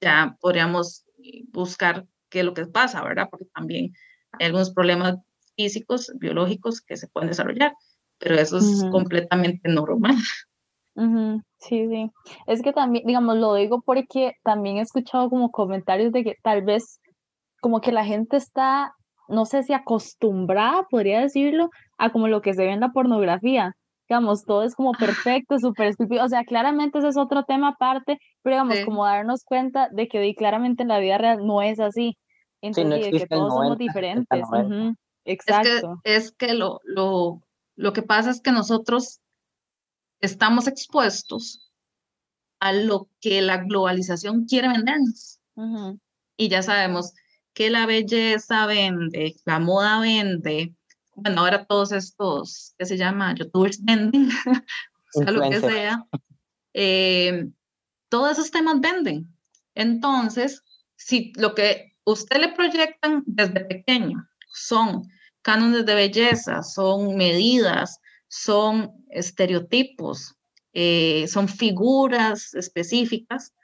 ya 0.00 0.36
podríamos 0.40 1.04
buscar 1.48 2.06
qué 2.30 2.40
es 2.40 2.44
lo 2.44 2.54
que 2.54 2.66
pasa, 2.66 3.02
¿verdad? 3.02 3.28
Porque 3.30 3.46
también 3.54 3.92
hay 4.32 4.46
algunos 4.46 4.70
problemas 4.70 5.16
físicos, 5.56 6.12
biológicos 6.16 6.80
que 6.80 6.96
se 6.96 7.08
pueden 7.08 7.28
desarrollar, 7.28 7.74
pero 8.18 8.36
eso 8.36 8.58
es 8.58 8.84
completamente 8.90 9.68
normal. 9.68 10.16
Sí, 11.58 11.88
sí. 11.88 12.10
Es 12.46 12.62
que 12.62 12.72
también, 12.72 13.06
digamos, 13.06 13.36
lo 13.36 13.54
digo 13.54 13.82
porque 13.82 14.32
también 14.42 14.76
he 14.76 14.80
escuchado 14.80 15.30
como 15.30 15.50
comentarios 15.50 16.12
de 16.12 16.24
que 16.24 16.34
tal 16.42 16.62
vez 16.62 17.00
como 17.60 17.80
que 17.80 17.92
la 17.92 18.04
gente 18.04 18.36
está, 18.36 18.94
no 19.28 19.44
sé 19.44 19.62
si 19.62 19.72
acostumbrada, 19.72 20.86
podría 20.90 21.20
decirlo, 21.20 21.70
a 21.98 22.10
como 22.10 22.28
lo 22.28 22.40
que 22.40 22.54
se 22.54 22.64
ve 22.64 22.72
en 22.72 22.80
la 22.80 22.92
pornografía. 22.92 23.74
Digamos, 24.08 24.44
todo 24.44 24.64
es 24.64 24.74
como 24.74 24.92
perfecto, 24.92 25.58
súper 25.58 25.88
estúpido. 25.88 26.24
O 26.24 26.28
sea, 26.28 26.44
claramente 26.44 26.98
ese 26.98 27.08
es 27.08 27.16
otro 27.16 27.44
tema 27.44 27.68
aparte, 27.68 28.18
pero 28.42 28.56
digamos, 28.56 28.84
como 28.84 29.04
darnos 29.04 29.44
cuenta 29.44 29.88
de 29.92 30.08
que 30.08 30.34
claramente 30.34 30.82
en 30.82 30.88
la 30.88 30.98
vida 30.98 31.18
real 31.18 31.46
no 31.46 31.62
es 31.62 31.78
así. 31.78 32.16
Entonces, 32.60 33.04
de 33.04 33.18
que 33.18 33.26
todos 33.26 33.54
somos 33.54 33.78
diferentes. 33.78 34.26
Exacto. 35.24 36.00
Es 36.02 36.32
que, 36.32 36.54
lo, 36.54 36.80
lo, 36.82 37.40
lo 37.76 37.92
que 37.92 38.02
pasa 38.02 38.30
es 38.30 38.40
que 38.40 38.52
nosotros 38.52 39.20
estamos 40.20 40.66
expuestos 40.66 41.72
a 42.60 42.72
lo 42.72 43.08
que 43.20 43.40
la 43.42 43.58
globalización 43.58 44.44
quiere 44.44 44.68
vendernos. 44.68 45.40
Y 46.36 46.48
ya 46.48 46.62
sabemos 46.62 47.12
que 47.52 47.70
la 47.70 47.86
belleza 47.86 48.66
vende, 48.66 49.36
la 49.44 49.58
moda 49.58 50.00
vende, 50.00 50.74
bueno, 51.14 51.42
ahora 51.42 51.66
todos 51.66 51.92
estos, 51.92 52.74
¿qué 52.78 52.86
se 52.86 52.96
llama? 52.96 53.34
Youtubers 53.34 53.84
venden, 53.84 54.30
o 55.14 55.20
sea, 55.24 55.30
lo 55.30 55.50
que 55.50 55.60
sea. 55.60 56.06
Eh, 56.72 57.48
todos 58.08 58.32
esos 58.32 58.50
temas 58.50 58.80
venden. 58.80 59.34
Entonces, 59.74 60.62
si 60.96 61.32
lo 61.36 61.54
que 61.54 61.94
usted 62.04 62.40
le 62.40 62.52
proyectan 62.52 63.22
desde 63.26 63.64
pequeño 63.64 64.26
son 64.52 65.08
cánones 65.42 65.86
de 65.86 65.94
belleza, 65.94 66.62
son 66.62 67.16
medidas, 67.16 67.99
son 68.30 69.04
estereotipos, 69.10 70.36
eh, 70.72 71.26
son 71.26 71.48
figuras 71.48 72.54
específicas, 72.54 73.54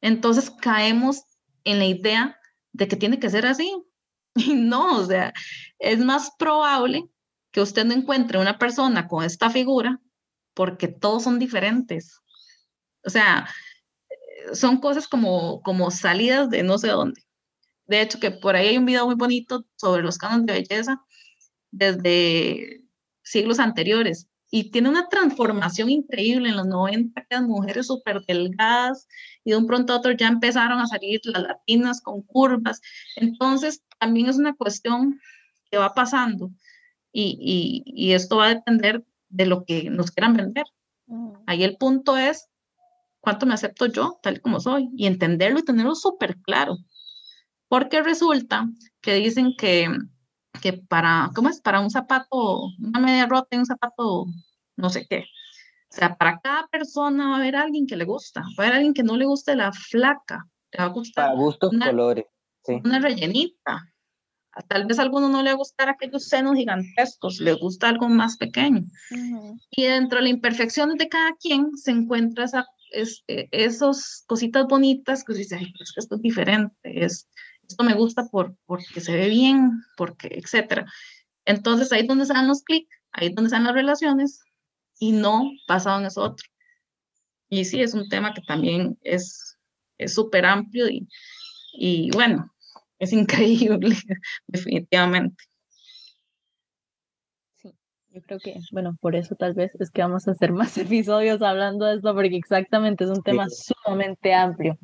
entonces 0.00 0.50
caemos 0.50 1.22
en 1.62 1.78
la 1.78 1.86
idea 1.86 2.36
de 2.72 2.88
que 2.88 2.96
tiene 2.96 3.18
que 3.18 3.30
ser 3.30 3.46
así. 3.46 3.72
Y 4.34 4.54
no, 4.54 4.98
o 4.98 5.06
sea, 5.06 5.32
es 5.80 5.98
más 5.98 6.30
probable 6.38 7.04
que 7.50 7.60
usted 7.60 7.84
no 7.84 7.94
encuentre 7.94 8.38
una 8.38 8.58
persona 8.58 9.08
con 9.08 9.24
esta 9.24 9.50
figura 9.50 10.00
porque 10.54 10.86
todos 10.86 11.24
son 11.24 11.40
diferentes. 11.40 12.20
O 13.04 13.10
sea, 13.10 13.48
son 14.52 14.78
cosas 14.78 15.08
como, 15.08 15.62
como 15.62 15.90
salidas 15.90 16.48
de 16.48 16.62
no 16.62 16.78
sé 16.78 16.88
dónde. 16.88 17.22
De 17.86 18.00
hecho, 18.02 18.20
que 18.20 18.30
por 18.30 18.54
ahí 18.54 18.68
hay 18.68 18.78
un 18.78 18.86
video 18.86 19.06
muy 19.06 19.16
bonito 19.16 19.66
sobre 19.76 20.02
los 20.02 20.16
cánones 20.16 20.46
de 20.46 20.52
belleza 20.52 21.02
desde 21.72 22.84
siglos 23.22 23.58
anteriores 23.58 24.28
y 24.50 24.70
tiene 24.70 24.88
una 24.88 25.08
transformación 25.08 25.90
increíble. 25.90 26.48
En 26.48 26.56
los 26.56 26.66
90 26.66 27.24
quedan 27.26 27.46
mujeres 27.46 27.86
súper 27.86 28.24
delgadas 28.26 29.06
y 29.44 29.50
de 29.50 29.56
un 29.56 29.66
pronto 29.66 29.92
a 29.92 29.98
otro 29.98 30.12
ya 30.12 30.28
empezaron 30.28 30.80
a 30.80 30.86
salir 30.86 31.20
las 31.24 31.42
latinas 31.42 32.00
con 32.00 32.22
curvas. 32.22 32.80
Entonces, 33.16 33.82
también 33.98 34.28
es 34.28 34.36
una 34.36 34.54
cuestión 34.54 35.20
que 35.70 35.78
va 35.78 35.94
pasando 35.94 36.50
y, 37.12 37.38
y, 37.40 37.82
y 37.86 38.12
esto 38.12 38.38
va 38.38 38.46
a 38.46 38.54
depender 38.54 39.04
de 39.28 39.46
lo 39.46 39.64
que 39.64 39.88
nos 39.88 40.10
quieran 40.10 40.34
vender. 40.34 40.64
Mm. 41.06 41.32
Ahí 41.46 41.62
el 41.62 41.76
punto 41.76 42.16
es 42.16 42.48
cuánto 43.20 43.46
me 43.46 43.54
acepto 43.54 43.86
yo 43.86 44.18
tal 44.22 44.40
como 44.40 44.60
soy 44.60 44.90
y 44.96 45.06
entenderlo 45.06 45.60
y 45.60 45.64
tenerlo 45.64 45.94
súper 45.94 46.38
claro. 46.38 46.76
Porque 47.68 48.02
resulta 48.02 48.68
que 49.00 49.14
dicen 49.14 49.54
que 49.56 49.88
que 50.60 50.74
para, 50.74 51.30
¿cómo 51.34 51.48
es? 51.48 51.60
Para 51.60 51.80
un 51.80 51.90
zapato, 51.90 52.68
una 52.78 53.00
media 53.00 53.26
rota 53.26 53.48
y 53.56 53.58
un 53.58 53.66
zapato, 53.66 54.26
no 54.76 54.90
sé 54.90 55.06
qué. 55.08 55.24
O 55.90 55.96
sea, 55.96 56.16
para 56.16 56.38
cada 56.40 56.68
persona 56.68 57.30
va 57.30 57.34
a 57.34 57.38
haber 57.38 57.56
alguien 57.56 57.86
que 57.86 57.96
le 57.96 58.04
gusta, 58.04 58.42
va 58.58 58.64
a 58.64 58.66
haber 58.66 58.76
alguien 58.76 58.94
que 58.94 59.02
no 59.02 59.16
le 59.16 59.24
guste 59.24 59.56
la 59.56 59.72
flaca, 59.72 60.46
le 60.72 60.78
va 60.78 60.84
a 60.84 60.92
gustar. 60.92 61.26
Para 61.26 61.36
gustos, 61.36 61.70
colores. 61.84 62.26
Sí. 62.64 62.80
Una 62.84 63.00
rellenita. 63.00 63.92
Tal 64.68 64.86
vez 64.86 64.98
a 64.98 65.02
alguno 65.02 65.28
no 65.28 65.42
le 65.42 65.50
va 65.50 65.54
a 65.54 65.58
gustar 65.58 65.88
aquellos 65.88 66.26
senos 66.26 66.56
gigantescos, 66.56 67.40
le 67.40 67.54
gusta 67.54 67.88
algo 67.88 68.08
más 68.08 68.36
pequeño. 68.36 68.84
Y 69.70 69.84
dentro 69.84 70.18
de 70.18 70.24
la 70.24 70.28
imperfección 70.28 70.96
de 70.96 71.08
cada 71.08 71.32
quien 71.40 71.76
se 71.76 71.92
encuentra 71.92 72.44
esa, 72.44 72.66
es, 72.90 73.22
e, 73.28 73.48
esos 73.52 74.24
cositas 74.26 74.66
bonitas 74.66 75.24
que 75.24 75.34
dice, 75.34 75.56
ay, 75.56 75.72
es 75.80 75.92
que 75.92 76.00
esto 76.00 76.16
es 76.16 76.22
diferente, 76.22 76.74
es, 76.82 77.28
esto 77.70 77.84
me 77.84 77.94
gusta 77.94 78.26
por, 78.28 78.54
porque 78.66 79.00
se 79.00 79.14
ve 79.14 79.28
bien, 79.28 79.70
porque, 79.96 80.28
etcétera. 80.32 80.86
Entonces 81.44 81.92
ahí 81.92 82.02
es 82.02 82.08
donde 82.08 82.26
salen 82.26 82.48
los 82.48 82.62
clics, 82.62 82.88
ahí 83.12 83.28
es 83.28 83.34
donde 83.34 83.48
están 83.48 83.64
las 83.64 83.74
relaciones 83.74 84.40
y 84.98 85.12
no 85.12 85.50
basado 85.66 86.00
en 86.00 86.06
eso 86.06 86.22
otro. 86.22 86.46
Y 87.48 87.64
sí, 87.64 87.80
es 87.80 87.94
un 87.94 88.08
tema 88.08 88.32
que 88.34 88.42
también 88.42 88.98
es 89.02 89.58
súper 90.06 90.46
amplio 90.46 90.88
y, 90.88 91.08
y 91.72 92.10
bueno, 92.12 92.52
es 92.98 93.12
increíble, 93.12 93.96
definitivamente. 94.46 95.42
Sí, 97.56 97.74
yo 98.10 98.22
creo 98.22 98.38
que, 98.38 98.60
bueno, 98.72 98.96
por 99.00 99.16
eso 99.16 99.34
tal 99.34 99.54
vez 99.54 99.72
es 99.80 99.90
que 99.90 100.02
vamos 100.02 100.28
a 100.28 100.32
hacer 100.32 100.52
más 100.52 100.76
episodios 100.78 101.42
hablando 101.42 101.86
de 101.86 101.96
esto, 101.96 102.14
porque 102.14 102.36
exactamente 102.36 103.04
es 103.04 103.10
un 103.10 103.22
tema 103.22 103.46
sumamente 103.48 104.34
amplio. 104.34 104.78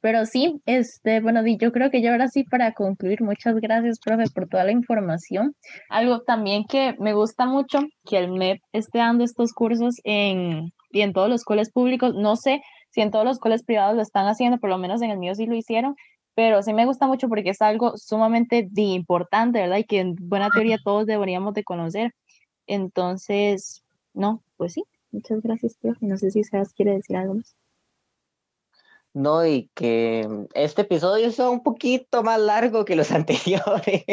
Pero 0.00 0.24
sí, 0.24 0.60
este, 0.64 1.20
bueno, 1.20 1.46
yo 1.46 1.72
creo 1.72 1.90
que 1.90 2.00
ya 2.00 2.12
ahora 2.12 2.28
sí 2.28 2.44
para 2.44 2.72
concluir, 2.72 3.22
muchas 3.22 3.56
gracias, 3.56 3.98
profe, 4.00 4.24
por 4.34 4.48
toda 4.48 4.64
la 4.64 4.72
información. 4.72 5.54
Algo 5.90 6.22
también 6.22 6.64
que 6.64 6.94
me 6.98 7.12
gusta 7.12 7.46
mucho, 7.46 7.80
que 8.06 8.18
el 8.18 8.32
MEP 8.32 8.62
esté 8.72 8.98
dando 8.98 9.24
estos 9.24 9.52
cursos 9.52 9.96
en, 10.04 10.72
y 10.90 11.02
en 11.02 11.12
todos 11.12 11.28
los 11.28 11.44
coles 11.44 11.70
públicos. 11.70 12.14
No 12.14 12.36
sé 12.36 12.62
si 12.90 13.02
en 13.02 13.10
todos 13.10 13.24
los 13.24 13.38
coles 13.38 13.62
privados 13.62 13.94
lo 13.94 14.02
están 14.02 14.26
haciendo, 14.26 14.58
por 14.58 14.70
lo 14.70 14.78
menos 14.78 15.02
en 15.02 15.10
el 15.10 15.18
mío 15.18 15.34
sí 15.34 15.46
lo 15.46 15.54
hicieron, 15.54 15.96
pero 16.34 16.62
sí 16.62 16.72
me 16.72 16.86
gusta 16.86 17.06
mucho 17.06 17.28
porque 17.28 17.50
es 17.50 17.60
algo 17.60 17.98
sumamente 17.98 18.68
importante, 18.74 19.60
¿verdad? 19.60 19.78
Y 19.78 19.84
que 19.84 20.00
en 20.00 20.16
buena 20.18 20.48
teoría 20.50 20.78
todos 20.82 21.06
deberíamos 21.06 21.52
de 21.54 21.64
conocer. 21.64 22.12
Entonces, 22.66 23.84
no, 24.14 24.42
pues 24.56 24.72
sí, 24.72 24.84
muchas 25.12 25.42
gracias, 25.42 25.76
profe. 25.76 26.06
No 26.06 26.16
sé 26.16 26.30
si 26.30 26.42
Sebas 26.44 26.72
quiere 26.72 26.92
decir 26.92 27.16
algo 27.16 27.34
más. 27.34 27.54
No, 29.12 29.44
y 29.44 29.68
que 29.74 30.46
este 30.54 30.82
episodio 30.82 31.26
es 31.26 31.38
un 31.40 31.64
poquito 31.64 32.22
más 32.22 32.40
largo 32.40 32.84
que 32.84 32.94
los 32.94 33.10
anteriores. 33.10 34.04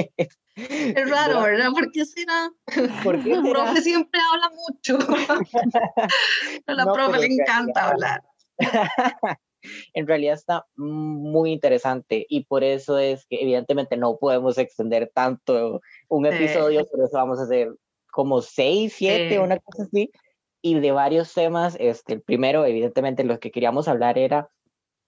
Es 0.56 1.10
raro, 1.10 1.42
¿verdad? 1.42 1.70
¿Por 1.72 1.92
qué 1.92 2.06
será? 2.06 2.52
¿Por 3.04 3.24
qué 3.24 3.36
será? 3.36 3.50
profe 3.52 3.82
siempre 3.82 4.20
habla 4.34 4.52
mucho. 4.68 4.98
A 6.66 6.74
la 6.74 6.86
profe 6.92 7.20
le 7.20 7.36
encanta 7.36 7.90
hablar. 7.90 8.24
en 9.94 10.08
realidad 10.08 10.34
está 10.34 10.66
muy 10.76 11.52
interesante 11.52 12.26
y 12.28 12.46
por 12.46 12.64
eso 12.64 12.98
es 12.98 13.28
que 13.28 13.42
evidentemente 13.42 13.98
no 13.98 14.18
podemos 14.18 14.58
extender 14.58 15.12
tanto 15.14 15.82
un 16.08 16.26
episodio, 16.26 16.88
por 16.88 17.02
eso 17.02 17.18
vamos 17.18 17.40
a 17.40 17.44
hacer 17.44 17.72
como 18.12 18.42
seis, 18.42 18.96
siete, 18.98 19.38
una 19.38 19.60
cosa 19.60 19.84
así, 19.84 20.10
y 20.64 20.80
de 20.80 20.92
varios 20.92 21.32
temas. 21.36 21.78
Este, 21.80 22.14
el 22.14 22.22
primero, 22.24 22.66
evidentemente, 22.66 23.24
lo 23.24 23.40
que 23.40 23.52
queríamos 23.52 23.88
hablar 23.88 24.18
era 24.18 24.50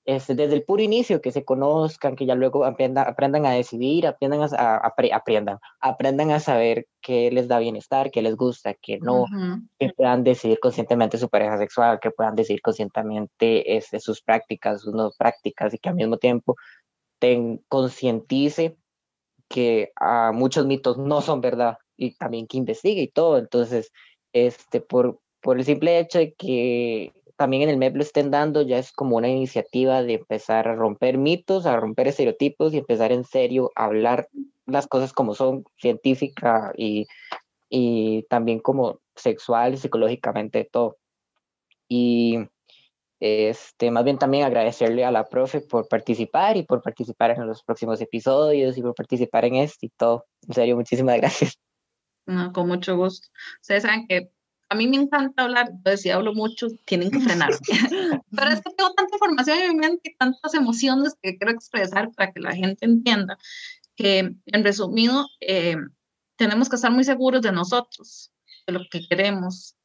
este, 0.09 0.33
desde 0.33 0.55
el 0.55 0.63
puro 0.63 0.81
inicio, 0.81 1.21
que 1.21 1.31
se 1.31 1.45
conozcan, 1.45 2.15
que 2.15 2.25
ya 2.25 2.33
luego 2.33 2.65
aprendan, 2.65 3.07
aprendan 3.07 3.45
a 3.45 3.51
decidir, 3.51 4.07
aprendan 4.07 4.41
a, 4.57 4.77
aprendan, 5.13 5.59
aprendan 5.79 6.31
a 6.31 6.39
saber 6.39 6.87
qué 6.99 7.29
les 7.29 7.47
da 7.47 7.59
bienestar, 7.59 8.09
qué 8.09 8.23
les 8.23 8.35
gusta, 8.35 8.73
qué 8.73 8.97
no, 8.99 9.27
que 9.77 9.93
puedan 9.95 10.23
decidir 10.23 10.59
conscientemente 10.59 11.19
su 11.19 11.29
pareja 11.29 11.59
sexual, 11.59 11.99
que 12.01 12.09
puedan 12.09 12.33
decidir 12.33 12.59
conscientemente 12.63 13.77
este, 13.77 13.99
sus 13.99 14.23
prácticas, 14.23 14.81
sus 14.81 14.95
no 14.95 15.11
prácticas, 15.15 15.75
y 15.75 15.77
que 15.77 15.89
al 15.89 15.95
mismo 15.95 16.17
tiempo 16.17 16.55
ten, 17.19 17.63
concientice 17.67 18.77
que 19.47 19.91
a 19.95 20.31
muchos 20.31 20.65
mitos 20.65 20.97
no 20.97 21.21
son 21.21 21.39
verdad 21.39 21.77
y 21.97 22.15
también 22.15 22.47
que 22.47 22.57
investigue 22.57 23.03
y 23.03 23.11
todo. 23.11 23.37
Entonces, 23.37 23.91
este, 24.33 24.81
por, 24.81 25.19
por 25.39 25.59
el 25.59 25.65
simple 25.65 25.99
hecho 25.99 26.17
de 26.17 26.33
que 26.33 27.13
también 27.39 27.63
en 27.63 27.69
el 27.69 27.77
MEP 27.77 27.95
lo 27.95 28.01
estén 28.01 28.31
dando, 28.31 28.63
ya 28.63 28.77
es 28.77 28.91
como 28.91 29.15
una 29.15 29.29
iniciativa 29.29 30.03
de 30.03 30.15
empezar 30.15 30.67
a 30.67 30.75
romper 30.75 31.17
mitos, 31.17 31.65
a 31.65 31.77
romper 31.77 32.09
estereotipos 32.09 32.73
y 32.73 32.79
empezar 32.79 33.13
en 33.13 33.23
serio 33.23 33.71
a 33.75 33.85
hablar 33.85 34.27
las 34.65 34.87
cosas 34.87 35.13
como 35.13 35.33
son, 35.35 35.63
científica 35.77 36.73
y, 36.75 37.07
y 37.69 38.23
también 38.23 38.59
como 38.59 38.99
sexual 39.15 39.73
y 39.73 39.77
psicológicamente 39.77 40.67
todo. 40.69 40.97
Y 41.87 42.39
este, 43.21 43.89
más 43.89 44.03
bien 44.03 44.17
también 44.17 44.43
agradecerle 44.43 45.05
a 45.05 45.11
la 45.11 45.29
profe 45.29 45.61
por 45.61 45.87
participar 45.87 46.57
y 46.57 46.63
por 46.63 46.81
participar 46.81 47.31
en 47.31 47.47
los 47.47 47.63
próximos 47.63 48.01
episodios 48.01 48.77
y 48.77 48.81
por 48.81 48.95
participar 48.95 49.45
en 49.45 49.55
este 49.55 49.85
y 49.85 49.89
todo. 49.91 50.25
En 50.45 50.55
serio, 50.55 50.75
muchísimas 50.75 51.15
gracias. 51.21 51.57
No, 52.25 52.51
con 52.51 52.67
mucho 52.67 52.97
gusto. 52.97 53.29
Ustedes 53.61 53.83
saben 53.83 54.07
que 54.07 54.29
a 54.69 54.75
mí 54.75 54.87
me 54.87 54.97
encanta 54.97 55.43
hablar, 55.43 55.69
entonces 55.71 56.01
si 56.01 56.09
hablo 56.11 56.33
mucho, 56.33 56.67
tienen 56.85 57.09
que 57.09 57.19
frenar. 57.19 57.49
Pero 58.31 58.51
es 58.51 58.61
que 58.61 58.71
tengo 58.77 58.93
tanta 58.93 59.15
información 59.15 59.57
en 59.57 59.69
mi 59.71 59.75
mente 59.79 60.11
y 60.11 60.15
tantas 60.15 60.53
emociones 60.53 61.15
que 61.21 61.37
quiero 61.37 61.51
expresar 61.51 62.11
para 62.11 62.31
que 62.31 62.39
la 62.39 62.55
gente 62.55 62.85
entienda 62.85 63.37
que, 63.95 64.33
en 64.45 64.63
resumido, 64.63 65.27
eh, 65.41 65.75
tenemos 66.37 66.69
que 66.69 66.77
estar 66.77 66.91
muy 66.91 67.03
seguros 67.03 67.41
de 67.41 67.51
nosotros, 67.51 68.31
de 68.65 68.73
lo 68.73 68.81
que 68.89 69.05
queremos. 69.05 69.75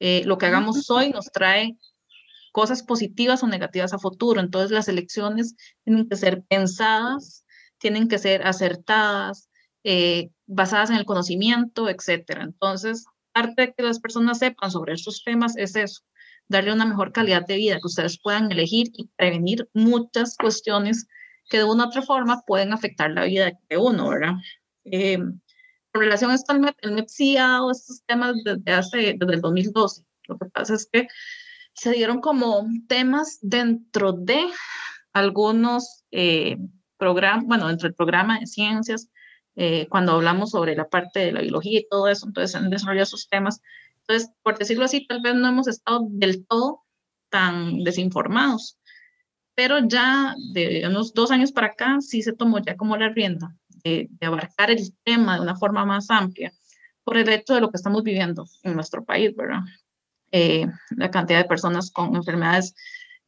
Eh, 0.00 0.22
lo 0.24 0.38
que 0.38 0.46
hagamos 0.46 0.90
hoy 0.90 1.10
nos 1.10 1.30
trae 1.30 1.76
cosas 2.50 2.82
positivas 2.82 3.42
o 3.42 3.46
negativas 3.46 3.92
a 3.92 3.98
futuro. 3.98 4.40
Entonces 4.40 4.70
las 4.72 4.88
elecciones 4.88 5.54
tienen 5.84 6.08
que 6.08 6.16
ser 6.16 6.42
pensadas, 6.48 7.44
tienen 7.78 8.08
que 8.08 8.18
ser 8.18 8.44
acertadas, 8.46 9.50
eh, 9.84 10.30
basadas 10.46 10.90
en 10.90 10.96
el 10.96 11.04
conocimiento, 11.04 11.88
etcétera. 11.88 12.42
Entonces, 12.42 13.04
parte 13.32 13.62
de 13.62 13.74
que 13.74 13.82
las 13.82 14.00
personas 14.00 14.38
sepan 14.38 14.70
sobre 14.70 14.94
estos 14.94 15.22
temas 15.24 15.56
es 15.56 15.76
eso, 15.76 16.02
darle 16.48 16.72
una 16.72 16.86
mejor 16.86 17.12
calidad 17.12 17.46
de 17.46 17.56
vida, 17.56 17.76
que 17.76 17.86
ustedes 17.86 18.20
puedan 18.20 18.50
elegir 18.50 18.88
y 18.94 19.08
prevenir 19.16 19.68
muchas 19.72 20.36
cuestiones 20.36 21.06
que 21.48 21.58
de 21.58 21.64
una 21.64 21.84
u 21.84 21.88
otra 21.88 22.02
forma 22.02 22.42
pueden 22.46 22.72
afectar 22.72 23.10
la 23.10 23.24
vida 23.24 23.52
de 23.68 23.76
uno, 23.76 24.08
¿verdad? 24.08 24.34
Eh, 24.84 25.14
en 25.14 26.00
relación 26.00 26.30
a 26.30 26.34
esto, 26.34 26.52
el 26.52 26.60
MEP, 26.60 26.76
el 26.82 26.92
MEP 26.92 27.08
sí 27.08 27.36
ha 27.36 27.48
dado 27.48 27.70
estos 27.70 28.02
temas 28.06 28.34
desde, 28.44 28.72
hace, 28.72 29.16
desde 29.18 29.34
el 29.34 29.40
2012. 29.40 30.04
Lo 30.28 30.38
que 30.38 30.46
pasa 30.46 30.74
es 30.74 30.88
que 30.90 31.08
se 31.74 31.92
dieron 31.92 32.20
como 32.20 32.66
temas 32.88 33.38
dentro 33.42 34.12
de 34.12 34.46
algunos 35.12 36.04
eh, 36.12 36.58
programas, 36.96 37.44
bueno, 37.46 37.68
dentro 37.68 37.88
del 37.88 37.96
programa 37.96 38.38
de 38.38 38.46
ciencias, 38.46 39.08
eh, 39.56 39.86
cuando 39.88 40.12
hablamos 40.12 40.50
sobre 40.50 40.76
la 40.76 40.88
parte 40.88 41.20
de 41.20 41.32
la 41.32 41.40
biología 41.40 41.80
y 41.80 41.88
todo 41.88 42.08
eso, 42.08 42.26
entonces 42.26 42.54
han 42.54 42.70
desarrollado 42.70 43.04
esos 43.04 43.28
temas. 43.28 43.60
Entonces, 44.00 44.30
por 44.42 44.58
decirlo 44.58 44.84
así, 44.84 45.06
tal 45.06 45.20
vez 45.20 45.34
no 45.34 45.48
hemos 45.48 45.68
estado 45.68 46.06
del 46.08 46.46
todo 46.46 46.82
tan 47.28 47.84
desinformados, 47.84 48.78
pero 49.54 49.78
ya 49.86 50.34
de 50.52 50.84
unos 50.86 51.14
dos 51.14 51.30
años 51.30 51.52
para 51.52 51.68
acá 51.68 51.98
sí 52.00 52.22
se 52.22 52.32
tomó 52.32 52.58
ya 52.58 52.76
como 52.76 52.96
la 52.96 53.08
rienda 53.08 53.54
de, 53.84 54.08
abarcar 54.20 54.70
el 54.70 54.92
tema 55.04 55.36
de 55.36 55.42
una 55.42 55.56
forma 55.56 55.84
más 55.84 56.10
amplia 56.10 56.52
por 57.04 57.16
el 57.16 57.28
hecho 57.28 57.54
de 57.54 57.60
lo 57.60 57.70
que 57.70 57.76
estamos 57.76 58.02
viviendo 58.02 58.46
en 58.62 58.74
nuestro 58.74 59.04
país, 59.04 59.34
¿verdad? 59.34 59.60
Eh, 60.32 60.66
la 60.96 61.10
cantidad 61.10 61.38
de 61.38 61.48
personas 61.48 61.90
con 61.90 62.14
enfermedades 62.14 62.74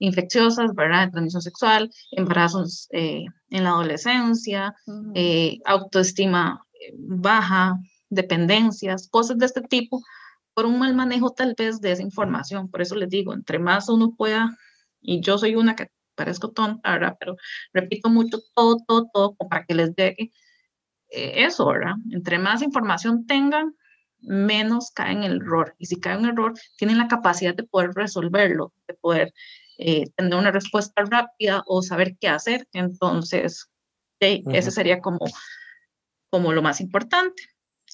infecciosas, 0.02 0.74
¿verdad? 0.74 1.06
De 1.06 1.12
transmisión 1.12 1.42
sexual, 1.42 1.90
embarazos 2.10 2.88
eh, 2.90 3.24
en 3.50 3.64
la 3.64 3.70
adolescencia, 3.70 4.74
eh, 5.14 5.58
autoestima 5.64 6.66
baja, 6.98 7.78
dependencias, 8.10 9.08
cosas 9.08 9.38
de 9.38 9.46
este 9.46 9.60
tipo, 9.62 10.02
por 10.54 10.66
un 10.66 10.80
mal 10.80 10.94
manejo 10.94 11.30
tal 11.30 11.54
vez 11.56 11.80
de 11.80 11.92
esa 11.92 12.02
información. 12.02 12.68
Por 12.68 12.82
eso 12.82 12.96
les 12.96 13.08
digo, 13.08 13.32
entre 13.32 13.60
más 13.60 13.88
uno 13.88 14.14
pueda, 14.16 14.50
y 15.00 15.20
yo 15.20 15.38
soy 15.38 15.54
una 15.54 15.76
que 15.76 15.86
parezco 16.16 16.50
tonta, 16.50 16.92
¿verdad? 16.92 17.16
Pero 17.20 17.36
repito 17.72 18.10
mucho 18.10 18.40
todo, 18.54 18.78
todo, 18.86 19.08
todo, 19.12 19.36
para 19.48 19.64
que 19.64 19.74
les 19.74 19.94
llegue 19.94 20.32
eso, 21.08 21.66
¿verdad? 21.68 21.94
Entre 22.10 22.38
más 22.38 22.62
información 22.62 23.26
tengan, 23.26 23.76
menos 24.20 24.90
caen 24.90 25.18
en 25.18 25.32
el 25.32 25.36
error. 25.42 25.74
Y 25.78 25.86
si 25.86 26.00
caen 26.00 26.20
en 26.20 26.30
error, 26.30 26.54
tienen 26.76 26.98
la 26.98 27.08
capacidad 27.08 27.54
de 27.54 27.64
poder 27.64 27.90
resolverlo, 27.94 28.72
de 28.88 28.94
poder 28.94 29.32
eh, 29.78 30.04
tener 30.16 30.34
una 30.34 30.50
respuesta 30.50 31.04
rápida 31.04 31.62
o 31.66 31.82
saber 31.82 32.16
qué 32.20 32.28
hacer. 32.28 32.66
Entonces, 32.72 33.68
ese 34.20 34.70
sería 34.70 35.00
como, 35.00 35.20
como 36.30 36.52
lo 36.52 36.62
más 36.62 36.80
importante. 36.80 37.42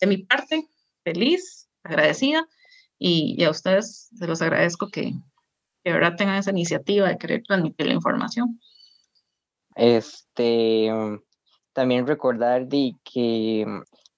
De 0.00 0.06
mi 0.06 0.18
parte, 0.18 0.66
feliz, 1.04 1.68
agradecida 1.82 2.46
y, 2.98 3.42
a 3.44 3.50
ustedes 3.50 4.10
se 4.16 4.26
los 4.26 4.42
agradezco 4.42 4.88
que, 4.88 5.12
que 5.84 5.92
verdad 5.92 6.16
tengan 6.16 6.36
esa 6.36 6.50
iniciativa 6.50 7.08
de 7.08 7.18
querer 7.18 7.42
transmitir 7.42 7.86
la 7.86 7.94
información. 7.94 8.60
Este, 9.74 10.90
también 11.72 12.06
recordar 12.06 12.66
de 12.66 12.92
que 13.04 13.64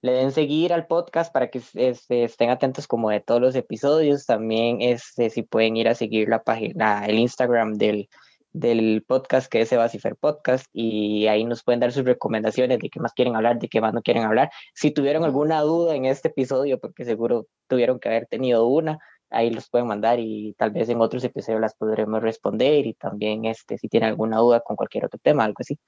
le 0.03 0.13
den 0.13 0.33
seguir 0.33 0.73
al 0.73 0.87
podcast 0.87 1.33
para 1.33 1.51
que 1.51 1.61
este, 1.75 2.25
estén 2.25 2.51
atentos 2.51 2.87
como 2.87 3.11
de 3.11 3.21
todos 3.21 3.41
los 3.41 3.55
episodios. 3.55 4.27
También 4.27 4.81
este, 4.81 5.31
si 5.31 5.43
pueden 5.43 5.77
ir 5.77 5.89
a 5.89 5.95
seguir 5.95 6.29
la 6.29 6.43
página, 6.43 7.05
el 7.07 7.19
Instagram 7.19 7.75
del, 7.75 8.09
del 8.53 9.05
podcast 9.07 9.51
que 9.51 9.61
es 9.61 9.73
Evasifer 9.73 10.17
Podcast 10.17 10.67
y 10.73 11.27
ahí 11.27 11.45
nos 11.45 11.63
pueden 11.63 11.81
dar 11.81 11.93
sus 11.93 12.05
recomendaciones 12.05 12.79
de 12.79 12.91
qué 12.91 13.01
más 13.01 13.13
quieren 13.13 13.37
hablar, 13.37 13.59
de 13.59 13.69
qué 13.69 13.81
más 13.81 13.95
no 13.95 14.03
quieren 14.03 14.25
hablar. 14.25 14.51
Si 14.75 14.91
tuvieron 14.91 15.25
alguna 15.25 15.61
duda 15.61 15.95
en 15.95 16.07
este 16.07 16.29
episodio, 16.29 16.79
porque 16.81 17.05
seguro 17.05 17.47
tuvieron 17.69 18.01
que 18.01 18.09
haber 18.09 18.27
tenido 18.27 18.67
una, 18.67 18.99
ahí 19.31 19.51
los 19.51 19.69
pueden 19.69 19.87
mandar 19.87 20.19
y 20.19 20.55
tal 20.59 20.71
vez 20.73 20.89
en 20.89 21.01
otros 21.01 21.25
episodios 21.25 21.61
las 21.61 21.75
podremos 21.75 22.23
responder 22.23 22.87
y 22.87 22.95
también 22.95 23.45
este, 23.45 23.79
si 23.79 23.89
tienen 23.89 24.11
alguna 24.11 24.39
duda 24.39 24.61
con 24.61 24.77
cualquier 24.77 25.05
otro 25.07 25.21
tema, 25.23 25.45
algo 25.45 25.57
así. 25.61 25.79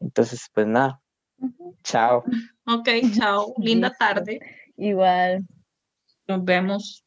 Entonces, 0.00 0.48
pues 0.52 0.66
nada, 0.66 1.01
chao. 1.82 2.24
Ok, 2.66 2.88
chao. 3.16 3.54
Linda 3.58 3.90
tarde. 3.90 4.40
Igual. 4.76 5.44
Nos 6.28 6.44
vemos. 6.44 7.04